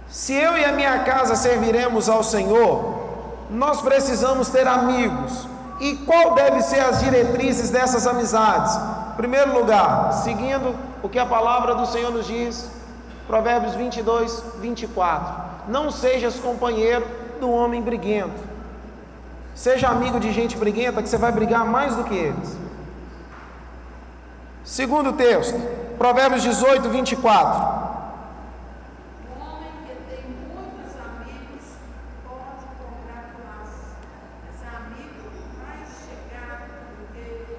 Se 0.08 0.34
eu 0.34 0.56
e 0.56 0.64
a 0.64 0.70
minha 0.70 1.00
casa 1.00 1.34
serviremos 1.34 2.08
ao 2.08 2.22
Senhor, 2.22 3.48
nós 3.50 3.82
precisamos 3.82 4.50
ter 4.50 4.68
amigos. 4.68 5.48
E 5.80 5.96
qual 6.06 6.36
deve 6.36 6.62
ser 6.62 6.78
as 6.78 7.00
diretrizes 7.00 7.70
dessas 7.70 8.06
amizades? 8.06 8.72
Em 9.14 9.16
primeiro 9.16 9.52
lugar, 9.52 10.12
seguindo 10.12 10.76
o 11.02 11.08
que 11.08 11.18
a 11.18 11.26
palavra 11.26 11.74
do 11.74 11.86
Senhor 11.86 12.12
nos 12.12 12.24
diz, 12.24 12.70
Provérbios 13.26 13.74
22, 13.74 14.44
24. 14.60 15.66
Não 15.66 15.90
sejas 15.90 16.38
companheiro 16.38 17.04
do 17.40 17.50
homem 17.50 17.82
briguento. 17.82 18.49
Seja 19.54 19.88
amigo 19.88 20.18
de 20.18 20.32
gente 20.32 20.56
briguenta 20.56 21.02
que 21.02 21.08
você 21.08 21.18
vai 21.18 21.32
brigar 21.32 21.64
mais 21.66 21.94
do 21.96 22.04
que 22.04 22.14
eles. 22.14 22.56
Segundo 24.64 25.12
texto, 25.14 25.60
Provérbios 25.98 26.42
18, 26.42 26.88
24. 26.88 27.58
O 29.28 29.42
homem 29.42 29.72
que 29.84 29.94
tem 30.08 30.24
muitos 30.54 30.94
amigos 30.96 31.64
pode 32.22 32.64
comprar 32.78 33.34
classe, 33.36 33.82
mas 34.46 34.74
amigo 34.76 35.28
mais 35.58 35.88
chegado 36.06 36.70
do 36.96 37.12
que 37.12 37.52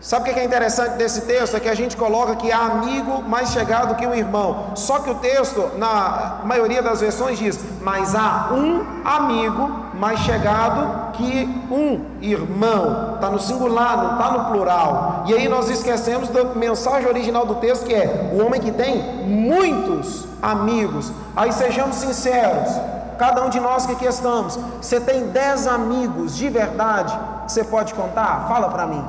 o 0.00 0.02
Sabe 0.02 0.30
o 0.30 0.34
que 0.34 0.40
é 0.40 0.44
interessante 0.44 0.96
desse 0.96 1.22
texto? 1.22 1.56
É 1.56 1.60
que 1.60 1.68
a 1.68 1.74
gente 1.74 1.96
coloca 1.96 2.36
que 2.36 2.50
há 2.50 2.58
amigo 2.66 3.22
mais 3.22 3.50
chegado 3.50 3.94
que 3.94 4.06
um 4.06 4.14
irmão. 4.14 4.72
Só 4.74 4.98
que 4.98 5.10
o 5.10 5.14
texto, 5.14 5.70
na 5.78 6.40
maioria 6.44 6.82
das 6.82 7.00
versões, 7.00 7.38
diz: 7.38 7.58
Mas 7.80 8.14
há 8.14 8.48
um 8.52 8.84
amigo 9.04 9.87
mais 9.98 10.20
chegado 10.20 11.12
que 11.12 11.44
um 11.70 12.04
irmão. 12.20 13.14
Está 13.14 13.30
no 13.30 13.38
singular, 13.38 13.96
não 13.96 14.12
está 14.12 14.30
no 14.30 14.52
plural. 14.52 15.24
E 15.26 15.34
aí 15.34 15.48
nós 15.48 15.68
esquecemos 15.68 16.28
da 16.28 16.44
mensagem 16.44 17.08
original 17.08 17.44
do 17.44 17.56
texto, 17.56 17.84
que 17.84 17.94
é 17.94 18.30
o 18.32 18.44
homem 18.44 18.60
que 18.60 18.70
tem 18.70 19.02
muitos 19.26 20.26
amigos. 20.42 21.12
Aí 21.36 21.52
sejamos 21.52 21.96
sinceros. 21.96 22.70
Cada 23.18 23.44
um 23.44 23.50
de 23.50 23.58
nós 23.58 23.84
que 23.84 23.92
aqui 23.92 24.06
estamos, 24.06 24.56
você 24.80 25.00
tem 25.00 25.26
dez 25.28 25.66
amigos 25.66 26.36
de 26.36 26.48
verdade 26.48 27.18
você 27.48 27.64
pode 27.64 27.94
contar? 27.94 28.46
Fala 28.46 28.68
para 28.68 28.86
mim. 28.86 29.02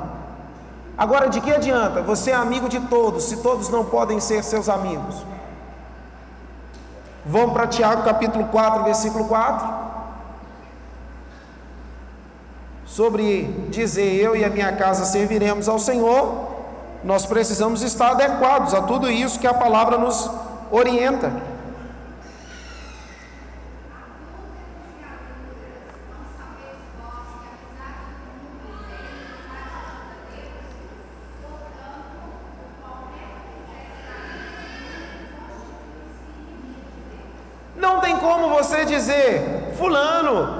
Agora, 0.98 1.30
de 1.30 1.42
que 1.42 1.52
adianta? 1.52 2.02
Você 2.02 2.32
é 2.32 2.36
amigo 2.36 2.70
de 2.70 2.80
todos, 2.80 3.26
se 3.26 3.38
todos 3.38 3.70
não 3.70 3.86
podem 3.86 4.20
ser 4.20 4.44
seus 4.44 4.70
amigos. 4.70 5.16
Vamos 7.26 7.54
para 7.54 7.68
Tiago 7.68 8.04
capítulo 8.04 8.46
4, 8.46 8.84
versículo 8.84 9.26
4. 9.26 9.89
Sobre 12.90 13.44
dizer 13.70 14.16
eu 14.16 14.36
e 14.36 14.44
a 14.44 14.50
minha 14.50 14.72
casa 14.76 15.06
serviremos 15.06 15.70
ao 15.70 15.78
Senhor, 15.78 16.50
nós 17.04 17.24
precisamos 17.24 17.84
estar 17.84 18.12
adequados 18.12 18.74
a 18.74 18.82
tudo 18.82 19.10
isso 19.10 19.40
que 19.40 19.46
a 19.46 19.54
palavra 19.54 20.00
nos 20.00 20.28
orienta. 20.72 21.32
Não 37.76 38.02
tem 38.02 38.18
como 38.18 38.50
você 38.50 38.84
dizer, 38.84 39.76
Fulano 39.78 40.09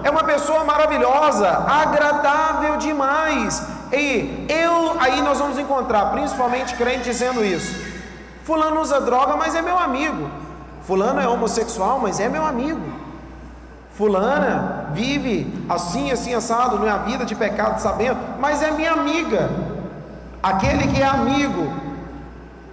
é 0.04 0.10
uma 0.10 0.24
pessoa 0.24 0.64
maravilhosa, 0.64 1.50
agradável 1.50 2.78
demais. 2.78 3.64
E 3.92 4.46
eu, 4.48 5.00
aí 5.00 5.22
nós 5.22 5.40
vamos 5.40 5.58
encontrar, 5.58 6.12
principalmente 6.12 6.76
crente 6.76 7.04
dizendo 7.04 7.44
isso. 7.44 7.76
Fulano 8.44 8.82
usa 8.82 9.02
droga, 9.02 9.36
mas 9.36 9.56
é 9.56 9.62
meu 9.62 9.78
amigo. 9.78 10.30
Fulano 10.84 11.20
é 11.20 11.28
homossexual, 11.28 12.00
mas 12.00 12.20
é 12.20 12.30
meu 12.30 12.46
amigo. 12.46 12.82
Fulana 13.94 14.90
vive 14.94 15.54
assim, 15.68 16.12
assim, 16.12 16.34
assado, 16.34 16.80
não 16.80 16.88
é 16.88 16.92
a 16.92 16.98
vida 16.98 17.26
de 17.26 17.36
pecado 17.36 17.80
sabendo, 17.80 18.18
mas 18.40 18.64
é 18.64 18.72
minha 18.72 18.94
amiga. 18.94 19.50
Aquele 20.42 20.88
que 20.88 21.02
é 21.02 21.06
amigo 21.06 21.72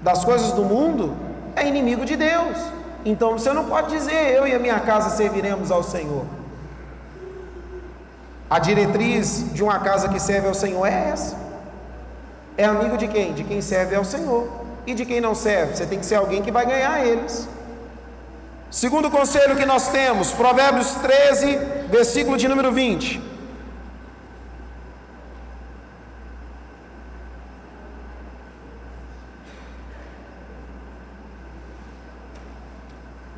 das 0.01 0.25
coisas 0.25 0.53
do 0.53 0.63
mundo 0.63 1.17
é 1.57 1.67
inimigo 1.67 2.05
de 2.05 2.17
Deus. 2.17 2.57
Então 3.05 3.33
você 3.33 3.53
não 3.53 3.65
pode 3.65 3.89
dizer 3.91 4.35
eu 4.35 4.47
e 4.47 4.55
a 4.55 4.59
minha 4.59 4.79
casa 4.81 5.11
serviremos 5.11 5.71
ao 5.71 5.83
Senhor. 5.83 6.25
A 8.49 8.59
diretriz 8.59 9.53
de 9.53 9.63
uma 9.63 9.81
casa 9.81 10.09
que 10.09 10.21
serve 10.21 10.47
ao 10.47 10.55
Senhor 10.55 10.87
é 10.87 11.11
essa. 11.11 11.37
É 12.57 12.65
amigo 12.65 12.97
de 12.97 13.09
quem? 13.09 13.35
De 13.35 13.43
quem 13.43 13.61
serve 13.61 13.97
ao 13.97 14.05
Senhor. 14.05 14.49
E 14.87 14.95
de 14.95 15.05
quem 15.05 15.21
não 15.21 15.35
serve? 15.35 15.77
Você 15.77 15.85
tem 15.85 15.99
que 15.99 16.07
ser 16.07 16.15
alguém 16.15 16.43
que 16.43 16.53
vai 16.53 16.65
ganhar 16.65 17.05
eles. 17.05 17.49
Segundo 18.71 19.11
conselho 19.11 19.57
que 19.57 19.67
nós 19.67 19.89
temos, 19.89 20.33
Provérbios 20.33 20.93
13, 20.93 21.57
versículo 21.91 22.37
de 22.37 22.47
número 22.47 22.71
20. 22.73 23.21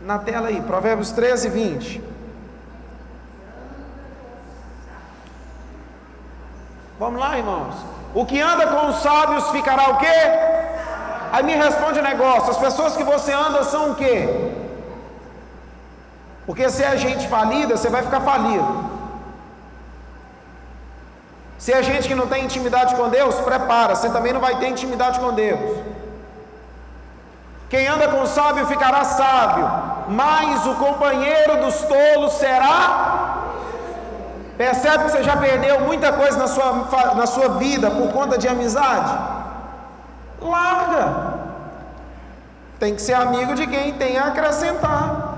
Na 0.05 0.19
tela 0.19 0.49
aí, 0.49 0.61
Provérbios 0.63 1.11
13, 1.13 1.49
20. 1.49 2.18
Vamos 7.09 7.23
lá, 7.23 7.39
irmãos. 7.39 7.75
O 8.15 8.27
que 8.27 8.39
anda 8.39 8.67
com 8.67 8.89
os 8.89 8.97
sábios 8.97 9.49
ficará 9.49 9.89
o 9.93 9.97
quê? 9.97 10.19
Aí 11.33 11.43
me 11.43 11.55
responde 11.55 11.99
o 11.99 12.03
negócio: 12.03 12.51
as 12.51 12.59
pessoas 12.59 12.95
que 12.99 13.03
você 13.03 13.33
anda 13.33 13.65
são 13.65 13.93
o 13.93 13.95
quê? 13.95 14.29
Porque 16.45 16.69
se 16.69 16.85
é 16.85 16.95
gente 16.99 17.27
falida, 17.27 17.79
você 17.79 17.89
vai 17.89 18.03
ficar 18.03 18.21
falido. 18.21 18.91
Se 21.57 21.73
é 21.73 21.83
gente 21.83 22.07
que 22.07 22.15
não 22.15 22.27
tem 22.27 22.45
intimidade 22.45 22.95
com 22.95 23.09
Deus, 23.09 23.37
prepara, 23.37 23.95
você 23.95 24.11
também 24.11 24.35
não 24.35 24.43
vai 24.43 24.59
ter 24.59 24.69
intimidade 24.69 25.19
com 25.19 25.33
Deus. 25.33 25.79
Quem 27.71 27.89
anda 27.89 28.09
com 28.09 28.21
o 28.21 28.27
sábio 28.27 28.67
ficará 28.67 29.03
sábio, 29.05 29.67
mas 30.09 30.67
o 30.67 30.75
companheiro 30.75 31.57
dos 31.65 31.81
tolos 31.85 32.35
será. 32.35 33.18
Percebe 34.59 35.05
que 35.05 35.13
você 35.13 35.23
já 35.23 35.37
perdeu 35.37 35.81
muita 35.83 36.13
coisa 36.13 36.37
na 36.37 36.49
sua, 36.49 37.15
na 37.15 37.27
sua 37.29 37.49
vida 37.51 37.89
por 37.93 38.09
conta 38.11 38.37
de 38.37 38.49
amizade? 38.49 39.17
Larga. 40.43 41.35
Tem 42.81 42.93
que 42.93 43.01
ser 43.01 43.15
amigo 43.15 43.55
de 43.55 43.69
quem 43.69 43.95
tem 43.95 44.19
a 44.19 44.27
acrescentar. 44.27 45.29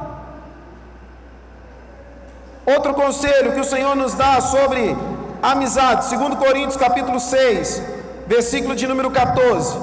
Outro 2.64 2.94
conselho 2.94 3.52
que 3.52 3.60
o 3.60 3.64
Senhor 3.64 3.94
nos 3.94 4.14
dá 4.14 4.40
sobre 4.40 4.96
amizade, 5.42 6.16
2 6.16 6.34
Coríntios 6.36 6.76
capítulo 6.76 7.20
6, 7.20 7.82
versículo 8.26 8.74
de 8.74 8.86
número 8.86 9.10
14. 9.10 9.78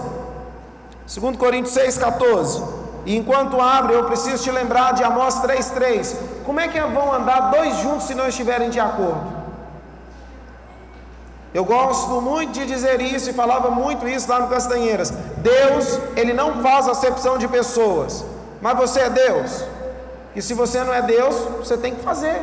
2 1.05 1.38
Coríntios 1.38 1.75
6, 1.75 1.95
14. 1.99 2.63
E 3.05 3.15
enquanto 3.15 3.61
abre, 3.61 3.93
eu 3.93 4.05
preciso 4.05 4.43
te 4.43 4.49
lembrar 4.49 4.93
de 4.93 5.03
Amós 5.03 5.35
3,3. 5.41 6.36
Como 6.48 6.62
é 6.62 6.70
que 6.70 6.80
vão 6.80 7.12
andar 7.12 7.52
dois 7.52 7.76
juntos 7.80 8.06
se 8.06 8.16
não 8.16 8.26
estiverem 8.26 8.70
de 8.70 8.80
acordo? 8.80 9.36
Eu 11.54 11.66
gosto 11.66 12.22
muito 12.22 12.54
de 12.54 12.66
dizer 12.66 13.02
isso 13.02 13.30
e 13.30 13.34
falava 13.34 13.70
muito 13.70 14.08
isso 14.08 14.30
lá 14.30 14.39
no 14.39 14.48
Castanheiras. 14.48 15.12
Deus, 15.39 16.00
Ele 16.16 16.32
não 16.32 16.64
faz 16.64 16.88
acepção 16.88 17.38
de 17.38 17.50
pessoas, 17.50 18.24
mas 18.62 18.78
você 18.78 19.02
é 19.02 19.10
Deus. 19.10 19.66
E 20.34 20.41
se 20.41 20.54
você 20.54 20.82
não 20.86 20.93
é 20.93 21.02
Deus, 21.02 21.36
você 21.58 21.76
tem 21.76 21.93
que 21.93 22.02
fazer. 22.02 22.41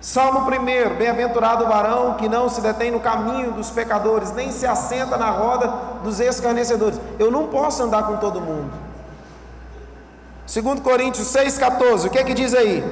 Salmo 0.00 0.40
1: 0.40 0.96
Bem-aventurado 0.96 1.66
o 1.66 1.68
varão 1.68 2.14
que 2.14 2.30
não 2.30 2.48
se 2.48 2.62
detém 2.62 2.90
no 2.90 3.00
caminho 3.00 3.52
dos 3.52 3.68
pecadores, 3.68 4.32
nem 4.32 4.50
se 4.52 4.66
assenta 4.66 5.18
na 5.18 5.28
roda 5.28 5.70
dos 6.02 6.18
escarnecedores. 6.18 6.98
Eu 7.18 7.30
não 7.30 7.48
posso 7.48 7.82
andar 7.82 8.04
com 8.04 8.16
todo 8.16 8.40
mundo. 8.40 8.89
2 10.52 10.80
Coríntios 10.80 11.28
6,14, 11.28 12.06
o 12.06 12.10
que 12.10 12.18
é 12.18 12.24
que 12.24 12.34
diz 12.34 12.52
aí? 12.52 12.82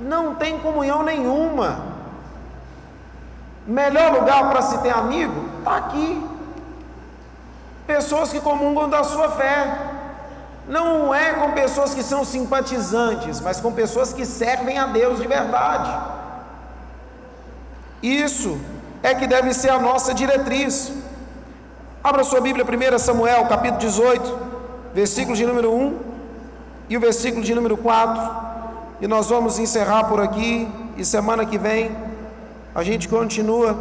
Não 0.00 0.34
tem 0.34 0.58
comunhão 0.58 1.04
nenhuma. 1.04 1.92
Melhor 3.64 4.12
lugar 4.12 4.50
para 4.50 4.60
se 4.60 4.78
ter 4.78 4.90
amigo? 4.90 5.48
Está 5.60 5.76
aqui. 5.76 6.28
Pessoas 7.86 8.32
que 8.32 8.40
comungam 8.40 8.90
da 8.90 9.04
sua 9.04 9.30
fé. 9.30 10.01
Não 10.66 11.12
é 11.12 11.34
com 11.34 11.52
pessoas 11.52 11.92
que 11.92 12.02
são 12.02 12.24
simpatizantes, 12.24 13.40
mas 13.40 13.60
com 13.60 13.72
pessoas 13.72 14.12
que 14.12 14.24
servem 14.24 14.78
a 14.78 14.86
Deus 14.86 15.20
de 15.20 15.26
verdade. 15.26 15.92
Isso 18.02 18.60
é 19.02 19.14
que 19.14 19.26
deve 19.26 19.52
ser 19.52 19.70
a 19.70 19.78
nossa 19.78 20.14
diretriz. 20.14 20.92
Abra 22.02 22.24
sua 22.24 22.40
Bíblia, 22.40 22.64
1 22.64 22.98
Samuel, 22.98 23.46
capítulo 23.46 23.80
18, 23.80 24.38
versículo 24.94 25.36
de 25.36 25.46
número 25.46 25.72
1 25.72 25.98
e 26.88 26.96
o 26.96 27.00
versículo 27.00 27.44
de 27.44 27.54
número 27.54 27.76
4. 27.76 28.52
E 29.00 29.06
nós 29.08 29.28
vamos 29.28 29.58
encerrar 29.58 30.04
por 30.04 30.20
aqui. 30.20 30.68
E 30.96 31.04
semana 31.04 31.46
que 31.46 31.58
vem 31.58 31.96
a 32.74 32.82
gente 32.82 33.08
continua 33.08 33.76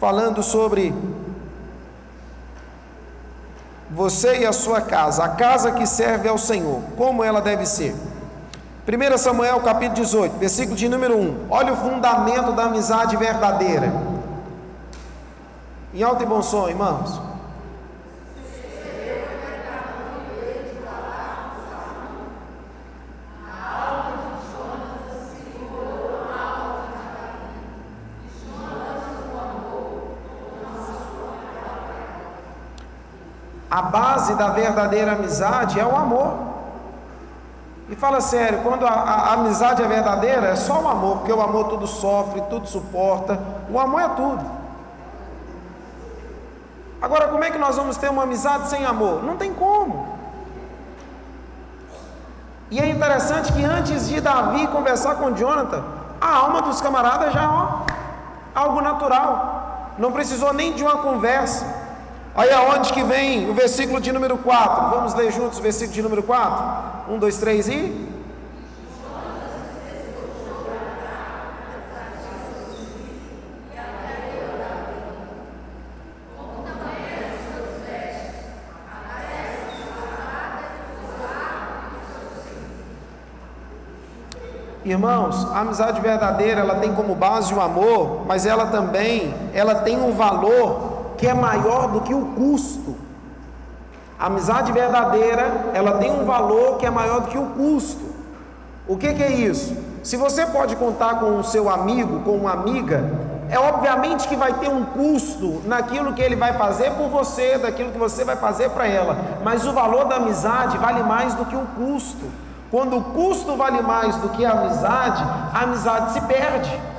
falando 0.00 0.42
sobre 0.42 0.92
você 3.92 4.38
e 4.38 4.46
a 4.46 4.52
sua 4.52 4.80
casa, 4.80 5.22
a 5.22 5.28
casa 5.28 5.72
que 5.72 5.86
serve 5.86 6.28
ao 6.28 6.38
Senhor, 6.38 6.80
como 6.96 7.22
ela 7.22 7.40
deve 7.40 7.66
ser. 7.66 7.94
1 8.88 9.18
Samuel 9.18 9.60
capítulo 9.60 9.94
18, 9.96 10.38
versículo 10.38 10.76
de 10.76 10.88
número 10.88 11.16
1. 11.16 11.46
Olha 11.50 11.74
o 11.74 11.76
fundamento 11.76 12.52
da 12.52 12.64
amizade 12.64 13.16
verdadeira. 13.16 13.92
Em 15.94 16.02
alto 16.02 16.22
e 16.22 16.26
bom 16.26 16.42
som, 16.42 16.68
irmãos. 16.68 17.31
A 33.72 33.80
base 33.80 34.34
da 34.34 34.50
verdadeira 34.50 35.12
amizade 35.12 35.80
é 35.80 35.86
o 35.86 35.96
amor. 35.96 36.34
E 37.88 37.96
fala 37.96 38.20
sério, 38.20 38.60
quando 38.62 38.86
a, 38.86 38.90
a, 38.90 39.14
a, 39.14 39.32
amizade 39.32 39.82
é 39.82 39.88
verdadeira, 39.88 40.48
é 40.48 40.56
só 40.56 40.82
o 40.82 40.88
amor, 40.88 41.16
porque 41.18 41.32
o 41.32 41.40
amor 41.40 41.68
tudo 41.68 41.86
sofre, 41.86 42.42
tudo 42.50 42.66
suporta. 42.66 43.40
O 43.70 43.80
amor 43.80 44.02
é 44.02 44.08
tudo. 44.10 44.44
Agora, 47.00 47.28
como 47.28 47.42
é 47.44 47.50
que 47.50 47.56
nós 47.56 47.74
vamos 47.76 47.96
ter 47.96 48.10
uma 48.10 48.24
amizade 48.24 48.68
sem 48.68 48.84
amor? 48.84 49.24
Não 49.24 49.38
tem 49.38 49.54
como. 49.54 50.18
E 52.70 52.78
é 52.78 52.90
interessante 52.90 53.54
que 53.54 53.64
antes 53.64 54.06
de 54.06 54.20
Davi 54.20 54.66
conversar 54.66 55.14
com 55.14 55.32
Jonathan, 55.34 55.82
a 56.20 56.36
alma 56.36 56.60
dos 56.60 56.78
camaradas 56.82 57.32
já, 57.32 57.50
ó, 57.50 57.86
algo 58.54 58.82
natural. 58.82 59.94
Não 59.96 60.12
precisou 60.12 60.52
nem 60.52 60.74
de 60.74 60.82
uma 60.82 60.98
conversa. 60.98 61.81
Aí 62.34 62.50
aonde 62.50 62.94
que 62.94 63.04
vem 63.04 63.50
o 63.50 63.52
versículo 63.52 64.00
de 64.00 64.10
número 64.10 64.38
4? 64.38 64.88
Vamos 64.88 65.12
ler 65.12 65.30
juntos 65.30 65.58
o 65.58 65.62
versículo 65.62 65.92
de 65.92 66.02
número 66.02 66.22
4? 66.22 67.12
1, 67.12 67.18
2, 67.18 67.36
3 67.36 67.68
e. 67.68 68.12
Irmãos, 84.84 85.46
a 85.52 85.60
amizade 85.60 86.00
verdadeira, 86.00 86.60
ela 86.60 86.76
tem 86.76 86.92
como 86.94 87.14
base 87.14 87.54
o 87.54 87.60
amor, 87.60 88.24
mas 88.26 88.46
ela 88.46 88.66
também, 88.66 89.32
ela 89.54 89.76
tem 89.76 89.96
um 89.96 90.12
valor 90.12 90.91
que 91.22 91.28
é 91.28 91.34
maior 91.34 91.86
do 91.86 92.00
que 92.00 92.12
o 92.12 92.32
custo. 92.34 92.96
A 94.18 94.26
amizade 94.26 94.72
verdadeira, 94.72 95.70
ela 95.72 95.98
tem 95.98 96.10
um 96.10 96.24
valor 96.24 96.78
que 96.78 96.84
é 96.84 96.90
maior 96.90 97.20
do 97.20 97.28
que 97.28 97.38
o 97.38 97.46
custo. 97.46 98.04
O 98.88 98.96
que, 98.96 99.14
que 99.14 99.22
é 99.22 99.30
isso? 99.30 99.76
Se 100.02 100.16
você 100.16 100.44
pode 100.44 100.74
contar 100.74 101.20
com 101.20 101.38
o 101.38 101.44
seu 101.44 101.70
amigo, 101.70 102.22
com 102.22 102.32
uma 102.32 102.50
amiga, 102.50 103.08
é 103.48 103.56
obviamente 103.56 104.26
que 104.26 104.34
vai 104.34 104.54
ter 104.54 104.68
um 104.68 104.84
custo 104.84 105.62
naquilo 105.64 106.12
que 106.12 106.20
ele 106.20 106.34
vai 106.34 106.54
fazer 106.54 106.90
por 106.94 107.08
você, 107.08 107.56
daquilo 107.56 107.92
que 107.92 107.98
você 107.98 108.24
vai 108.24 108.34
fazer 108.34 108.70
para 108.70 108.88
ela. 108.88 109.16
Mas 109.44 109.64
o 109.64 109.72
valor 109.72 110.06
da 110.06 110.16
amizade 110.16 110.76
vale 110.76 111.04
mais 111.04 111.34
do 111.34 111.44
que 111.44 111.54
o 111.54 111.66
custo. 111.78 112.26
Quando 112.68 112.96
o 112.96 113.04
custo 113.04 113.54
vale 113.54 113.80
mais 113.80 114.16
do 114.16 114.28
que 114.30 114.44
a 114.44 114.50
amizade, 114.50 115.22
a 115.54 115.60
amizade 115.60 116.14
se 116.14 116.20
perde. 116.22 116.91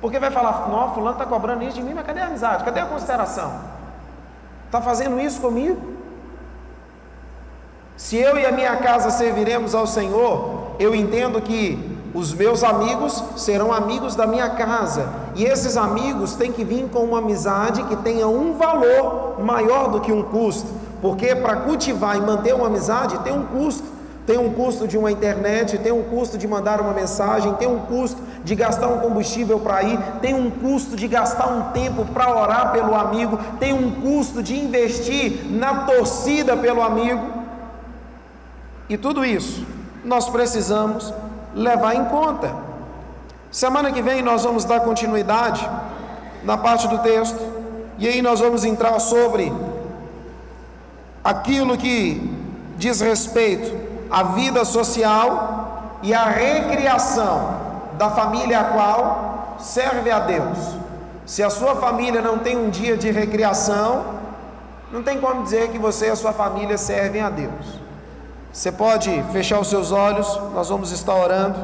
Porque 0.00 0.18
vai 0.18 0.30
falar, 0.30 0.68
não, 0.68 0.92
fulano 0.94 1.12
está 1.12 1.24
cobrando 1.24 1.64
isso 1.64 1.76
de 1.76 1.82
mim, 1.82 1.94
mas 1.94 2.06
cadê 2.06 2.20
a 2.20 2.26
amizade? 2.26 2.64
Cadê 2.64 2.80
a 2.80 2.86
consideração? 2.86 3.52
Está 4.66 4.80
fazendo 4.80 5.18
isso 5.20 5.40
comigo? 5.40 5.80
Se 7.96 8.16
eu 8.16 8.38
e 8.38 8.44
a 8.44 8.52
minha 8.52 8.76
casa 8.76 9.10
serviremos 9.10 9.74
ao 9.74 9.86
Senhor, 9.86 10.72
eu 10.78 10.94
entendo 10.94 11.40
que 11.40 11.96
os 12.12 12.32
meus 12.32 12.62
amigos 12.62 13.22
serão 13.36 13.72
amigos 13.72 14.14
da 14.14 14.26
minha 14.26 14.50
casa, 14.50 15.08
e 15.34 15.44
esses 15.44 15.76
amigos 15.76 16.34
têm 16.34 16.52
que 16.52 16.64
vir 16.64 16.88
com 16.90 17.00
uma 17.00 17.18
amizade 17.18 17.82
que 17.84 17.96
tenha 17.96 18.26
um 18.26 18.54
valor 18.54 19.40
maior 19.40 19.88
do 19.90 20.00
que 20.00 20.12
um 20.12 20.22
custo, 20.22 20.68
porque 21.00 21.34
para 21.34 21.56
cultivar 21.56 22.16
e 22.16 22.20
manter 22.20 22.54
uma 22.54 22.66
amizade 22.66 23.18
tem 23.20 23.32
um 23.32 23.44
custo. 23.44 23.95
Tem 24.26 24.36
um 24.36 24.52
custo 24.52 24.88
de 24.88 24.98
uma 24.98 25.12
internet, 25.12 25.78
tem 25.78 25.92
um 25.92 26.02
custo 26.02 26.36
de 26.36 26.48
mandar 26.48 26.80
uma 26.80 26.92
mensagem, 26.92 27.54
tem 27.54 27.68
um 27.68 27.78
custo 27.78 28.20
de 28.42 28.56
gastar 28.56 28.88
um 28.88 28.98
combustível 28.98 29.60
para 29.60 29.84
ir, 29.84 29.98
tem 30.20 30.34
um 30.34 30.50
custo 30.50 30.96
de 30.96 31.06
gastar 31.06 31.46
um 31.46 31.70
tempo 31.70 32.04
para 32.06 32.28
orar 32.36 32.72
pelo 32.72 32.92
amigo, 32.96 33.38
tem 33.60 33.72
um 33.72 34.00
custo 34.00 34.42
de 34.42 34.58
investir 34.58 35.46
na 35.48 35.84
torcida 35.84 36.56
pelo 36.56 36.82
amigo. 36.82 37.24
E 38.88 38.96
tudo 38.96 39.24
isso 39.24 39.64
nós 40.04 40.28
precisamos 40.28 41.14
levar 41.54 41.94
em 41.94 42.04
conta. 42.06 42.52
Semana 43.48 43.92
que 43.92 44.02
vem 44.02 44.22
nós 44.22 44.42
vamos 44.42 44.64
dar 44.64 44.80
continuidade 44.80 45.68
na 46.42 46.56
parte 46.56 46.88
do 46.88 46.98
texto, 46.98 47.40
e 47.96 48.08
aí 48.08 48.20
nós 48.20 48.40
vamos 48.40 48.64
entrar 48.64 48.98
sobre 48.98 49.52
aquilo 51.22 51.76
que 51.76 52.28
diz 52.76 53.00
respeito 53.00 53.85
a 54.10 54.22
vida 54.22 54.64
social 54.64 55.98
e 56.02 56.14
a 56.14 56.24
recriação 56.24 57.60
da 57.96 58.10
família 58.10 58.60
a 58.60 58.64
qual 58.64 59.56
serve 59.58 60.10
a 60.10 60.20
Deus. 60.20 60.58
Se 61.24 61.42
a 61.42 61.50
sua 61.50 61.76
família 61.76 62.20
não 62.20 62.38
tem 62.38 62.56
um 62.56 62.70
dia 62.70 62.96
de 62.96 63.10
recriação, 63.10 64.04
não 64.92 65.02
tem 65.02 65.20
como 65.20 65.42
dizer 65.42 65.70
que 65.70 65.78
você 65.78 66.06
e 66.06 66.10
a 66.10 66.16
sua 66.16 66.32
família 66.32 66.78
servem 66.78 67.20
a 67.20 67.30
Deus. 67.30 67.80
Você 68.52 68.70
pode 68.70 69.22
fechar 69.32 69.58
os 69.58 69.68
seus 69.68 69.90
olhos, 69.90 70.40
nós 70.54 70.68
vamos 70.68 70.92
estar 70.92 71.14
orando, 71.14 71.58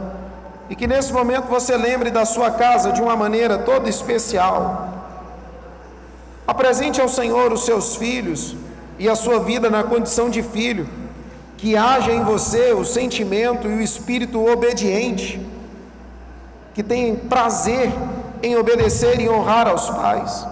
e 0.69 0.75
que 0.75 0.87
nesse 0.87 1.13
momento 1.13 1.47
você 1.47 1.77
lembre 1.77 2.11
da 2.11 2.25
sua 2.25 2.51
casa 2.51 2.93
de 2.93 3.01
uma 3.01 3.17
maneira 3.17 3.59
toda 3.59 3.89
especial. 3.89 4.89
Apresente 6.47 7.01
ao 7.01 7.09
Senhor 7.09 7.53
os 7.53 7.65
seus 7.65 7.97
filhos 7.97 8.57
e 8.99 9.09
a 9.09 9.15
sua 9.15 9.39
vida 9.39 9.71
na 9.71 9.85
condição 9.85 10.29
de 10.29 10.43
filho 10.43 10.89
que 11.63 11.77
haja 11.77 12.11
em 12.11 12.25
você 12.25 12.73
o 12.73 12.85
sentimento 12.85 13.69
e 13.69 13.75
o 13.75 13.81
espírito 13.81 14.45
obediente, 14.45 15.41
que 16.75 16.83
tem 16.83 17.15
prazer 17.15 17.89
em 18.43 18.57
obedecer 18.57 19.21
e 19.21 19.29
honrar 19.29 19.69
aos 19.69 19.89
pais. 19.89 20.45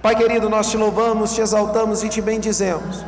Pai 0.00 0.14
querido, 0.14 0.48
nós 0.48 0.70
te 0.70 0.76
louvamos, 0.76 1.34
te 1.34 1.40
exaltamos 1.40 2.04
e 2.04 2.08
te 2.08 2.20
bendizemos, 2.20 3.04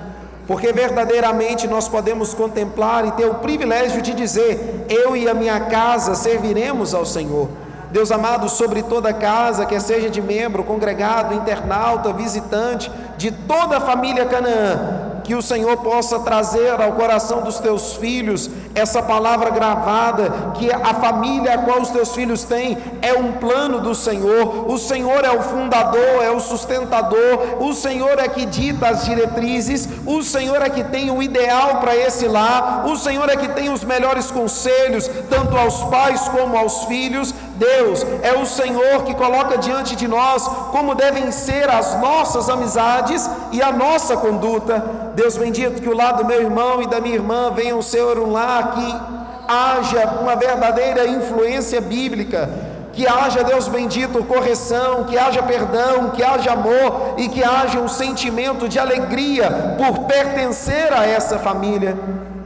porque 0.49 0.73
verdadeiramente 0.73 1.69
nós 1.69 1.89
podemos 1.89 2.35
contemplar 2.35 3.07
e 3.07 3.13
ter 3.13 3.27
o 3.27 3.37
privilégio 3.37 4.03
de 4.03 4.13
dizer: 4.13 4.87
Eu 4.89 5.17
e 5.17 5.29
a 5.29 5.35
minha 5.35 5.61
casa 5.61 6.17
serviremos 6.17 6.95
ao 6.95 7.07
Senhor. 7.07 7.49
Deus 7.93 8.11
amado, 8.11 8.49
sobre 8.49 8.83
toda 8.83 9.13
casa, 9.13 9.67
quer 9.67 9.81
seja 9.81 10.11
de 10.11 10.21
membro, 10.21 10.65
congregado, 10.65 11.33
internauta, 11.33 12.13
visitante, 12.13 12.91
de 13.17 13.31
toda 13.31 13.77
a 13.77 13.81
família 13.81 14.27
Canaã, 14.27 15.00
que 15.25 15.35
o 15.35 15.43
Senhor 15.43 15.77
possa 15.79 16.21
trazer 16.21 16.81
ao 16.81 16.93
coração 16.93 17.43
dos 17.43 17.59
teus 17.59 17.95
filhos 17.95 18.51
essa 18.75 19.03
palavra 19.03 19.51
gravada, 19.51 20.53
que 20.59 20.71
a 20.71 20.95
família 20.95 21.55
a 21.55 21.59
qual 21.59 21.81
os 21.81 21.91
teus 21.91 22.15
filhos 22.15 22.45
têm 22.45 22.79
é 23.03 23.13
um 23.15 23.33
plano 23.33 23.81
do 23.81 23.95
Senhor, 23.95 24.71
o 24.71 24.79
Senhor 24.79 25.25
é 25.25 25.31
o 25.31 25.43
fundador, 25.43 26.23
é 26.23 26.31
o 26.31 26.41
sustentador, 26.41 27.63
o 27.63 27.73
Senhor 27.73 28.19
é 28.19 28.29
que 28.29 28.47
dita 28.47 28.89
as 28.89 29.05
diretrizes, 29.05 29.89
o 30.07 30.23
Senhor 30.23 30.63
é 30.63 30.71
que 30.71 30.85
tem 30.85 31.11
o 31.11 31.23
ideal 31.23 31.81
para 31.81 31.97
esse 31.97 32.27
lar, 32.27 32.87
o 32.87 32.97
Senhor 32.97 33.29
é 33.29 33.37
que 33.37 33.49
tem 33.49 33.71
os 33.71 33.85
melhores 33.85 34.31
conselhos, 34.31 35.09
tanto 35.29 35.57
aos 35.57 35.83
pais 35.85 36.29
como 36.29 36.57
aos 36.57 36.85
filhos. 36.85 37.35
Deus 37.61 38.07
é 38.23 38.33
o 38.33 38.47
Senhor 38.47 39.05
que 39.05 39.15
coloca 39.15 39.59
diante 39.59 39.95
de 39.95 40.09
nós 40.09 40.49
como 40.71 40.95
devem 40.95 41.31
ser 41.31 41.69
as 41.69 42.01
nossas 42.01 42.49
amizades 42.49 43.29
e 43.53 43.61
a 43.61 43.71
nossa 43.71 44.17
conduta. 44.17 44.83
Deus 45.15 45.37
bendito, 45.37 45.83
que 45.83 45.89
o 45.89 45.95
lado 45.95 46.23
do 46.23 46.25
meu 46.25 46.41
irmão 46.41 46.81
e 46.81 46.87
da 46.87 47.03
minha 47.03 47.17
irmã 47.17 47.53
venham 47.55 47.83
ser 47.83 48.19
um 48.19 48.33
lar 48.33 48.73
que 48.73 48.97
haja 49.47 50.21
uma 50.23 50.37
verdadeira 50.37 51.07
influência 51.07 51.83
bíblica, 51.83 52.49
que 52.95 53.07
haja, 53.07 53.45
Deus 53.45 53.69
bendito, 53.69 54.25
correção, 54.25 55.05
que 55.05 55.19
haja 55.19 55.43
perdão, 55.43 56.11
que 56.11 56.23
haja 56.23 56.53
amor 56.53 57.17
e 57.19 57.29
que 57.29 57.45
haja 57.45 57.79
um 57.79 57.89
sentimento 57.89 58.71
de 58.71 58.79
alegria 58.79 59.77
por 59.77 60.05
pertencer 60.05 60.95
a 60.95 61.07
essa 61.07 61.39
família. 61.39 61.95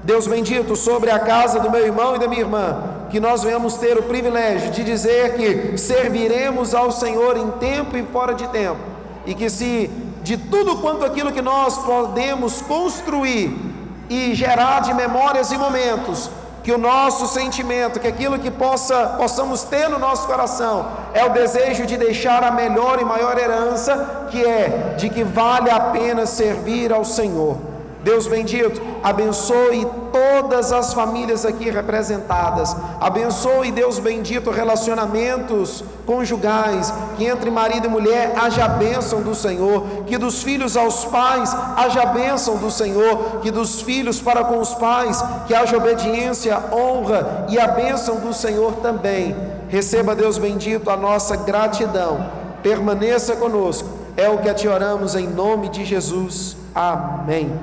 Deus 0.03 0.27
bendito, 0.27 0.75
sobre 0.75 1.13
a 1.13 1.21
casa 1.21 1.61
do 1.61 1.71
meu 1.71 1.87
irmão 1.87 2.17
e 2.17 2.19
da 2.19 2.27
minha 2.27 2.41
irmã, 2.41 2.94
que 3.15 3.21
nós 3.21 3.45
venhamos 3.45 3.75
ter 3.75 3.97
o 3.97 4.03
privilégio 4.03 4.73
de 4.73 4.83
dizer 4.83 5.37
que 5.37 5.79
serviremos 5.79 6.75
ao 6.75 6.91
Senhor 6.91 7.37
em 7.37 7.49
tempo 7.53 7.97
e 7.97 8.03
fora 8.03 8.35
de 8.35 8.45
tempo, 8.49 8.81
e 9.25 9.37
que 9.37 9.49
se 9.49 9.89
de 10.25 10.37
tudo 10.37 10.79
quanto 10.79 11.05
aquilo 11.05 11.31
que 11.31 11.41
nós 11.41 11.79
podemos 11.79 12.61
construir 12.63 13.57
e 14.11 14.35
gerar 14.35 14.81
de 14.81 14.93
memórias 14.93 15.53
e 15.53 15.57
momentos, 15.57 16.29
que 16.65 16.73
o 16.73 16.77
nosso 16.77 17.29
sentimento, 17.29 18.01
que 18.01 18.09
aquilo 18.09 18.37
que 18.37 18.51
possa, 18.51 19.15
possamos 19.17 19.63
ter 19.63 19.89
no 19.89 20.01
nosso 20.01 20.27
coração, 20.27 20.85
é 21.13 21.25
o 21.25 21.29
desejo 21.29 21.87
de 21.87 21.97
deixar 21.97 22.43
a 22.43 22.51
melhor 22.51 23.01
e 23.01 23.05
maior 23.05 23.39
herança, 23.39 24.27
que 24.33 24.45
é 24.45 24.97
de 24.99 25.09
que 25.09 25.23
vale 25.23 25.71
a 25.71 25.79
pena 25.79 26.27
servir 26.27 26.93
ao 26.93 27.05
Senhor. 27.05 27.74
Deus 28.05 28.27
bendito, 28.27 28.83
abençoe 29.03 29.87
todas 30.13 30.73
as 30.73 30.93
famílias 30.93 31.47
aqui 31.47 31.71
representadas. 31.71 32.77
Abençoe, 33.01 33.73
Deus 33.73 33.99
bendito, 33.99 34.51
relacionamentos 34.51 35.83
conjugais, 36.05 36.93
que 37.17 37.25
entre 37.25 37.51
marido 37.51 37.87
e 37.87 37.91
mulher 37.91 38.35
haja 38.37 38.69
bênção 38.69 39.23
do 39.23 39.35
Senhor, 39.35 40.05
que 40.07 40.19
dos 40.19 40.43
filhos 40.43 40.77
aos 40.77 41.07
pais 41.07 41.57
haja 41.79 42.05
bênção 42.05 42.59
do 42.59 42.71
Senhor, 42.71 43.41
que 43.41 43.51
dos 43.51 43.81
filhos 43.81 44.21
para 44.21 44.45
com 44.45 44.59
os 44.61 44.75
pais, 44.75 45.25
que 45.47 45.55
haja 45.55 45.79
obediência, 45.79 46.63
honra 46.71 47.47
e 47.49 47.59
a 47.59 47.69
bênção 47.69 48.17
do 48.17 48.35
Senhor 48.35 48.75
também. 48.83 49.35
Receba, 49.71 50.15
Deus 50.15 50.37
bendito, 50.37 50.91
a 50.91 50.97
nossa 50.97 51.37
gratidão. 51.37 52.31
Permaneça 52.63 53.35
conosco. 53.35 53.89
É 54.15 54.29
o 54.29 54.39
que 54.39 54.53
te 54.53 54.69
oramos 54.69 55.15
em 55.15 55.27
nome 55.27 55.71
de 55.71 55.87
Jesus. 55.87 56.55
Amém. 56.75 57.59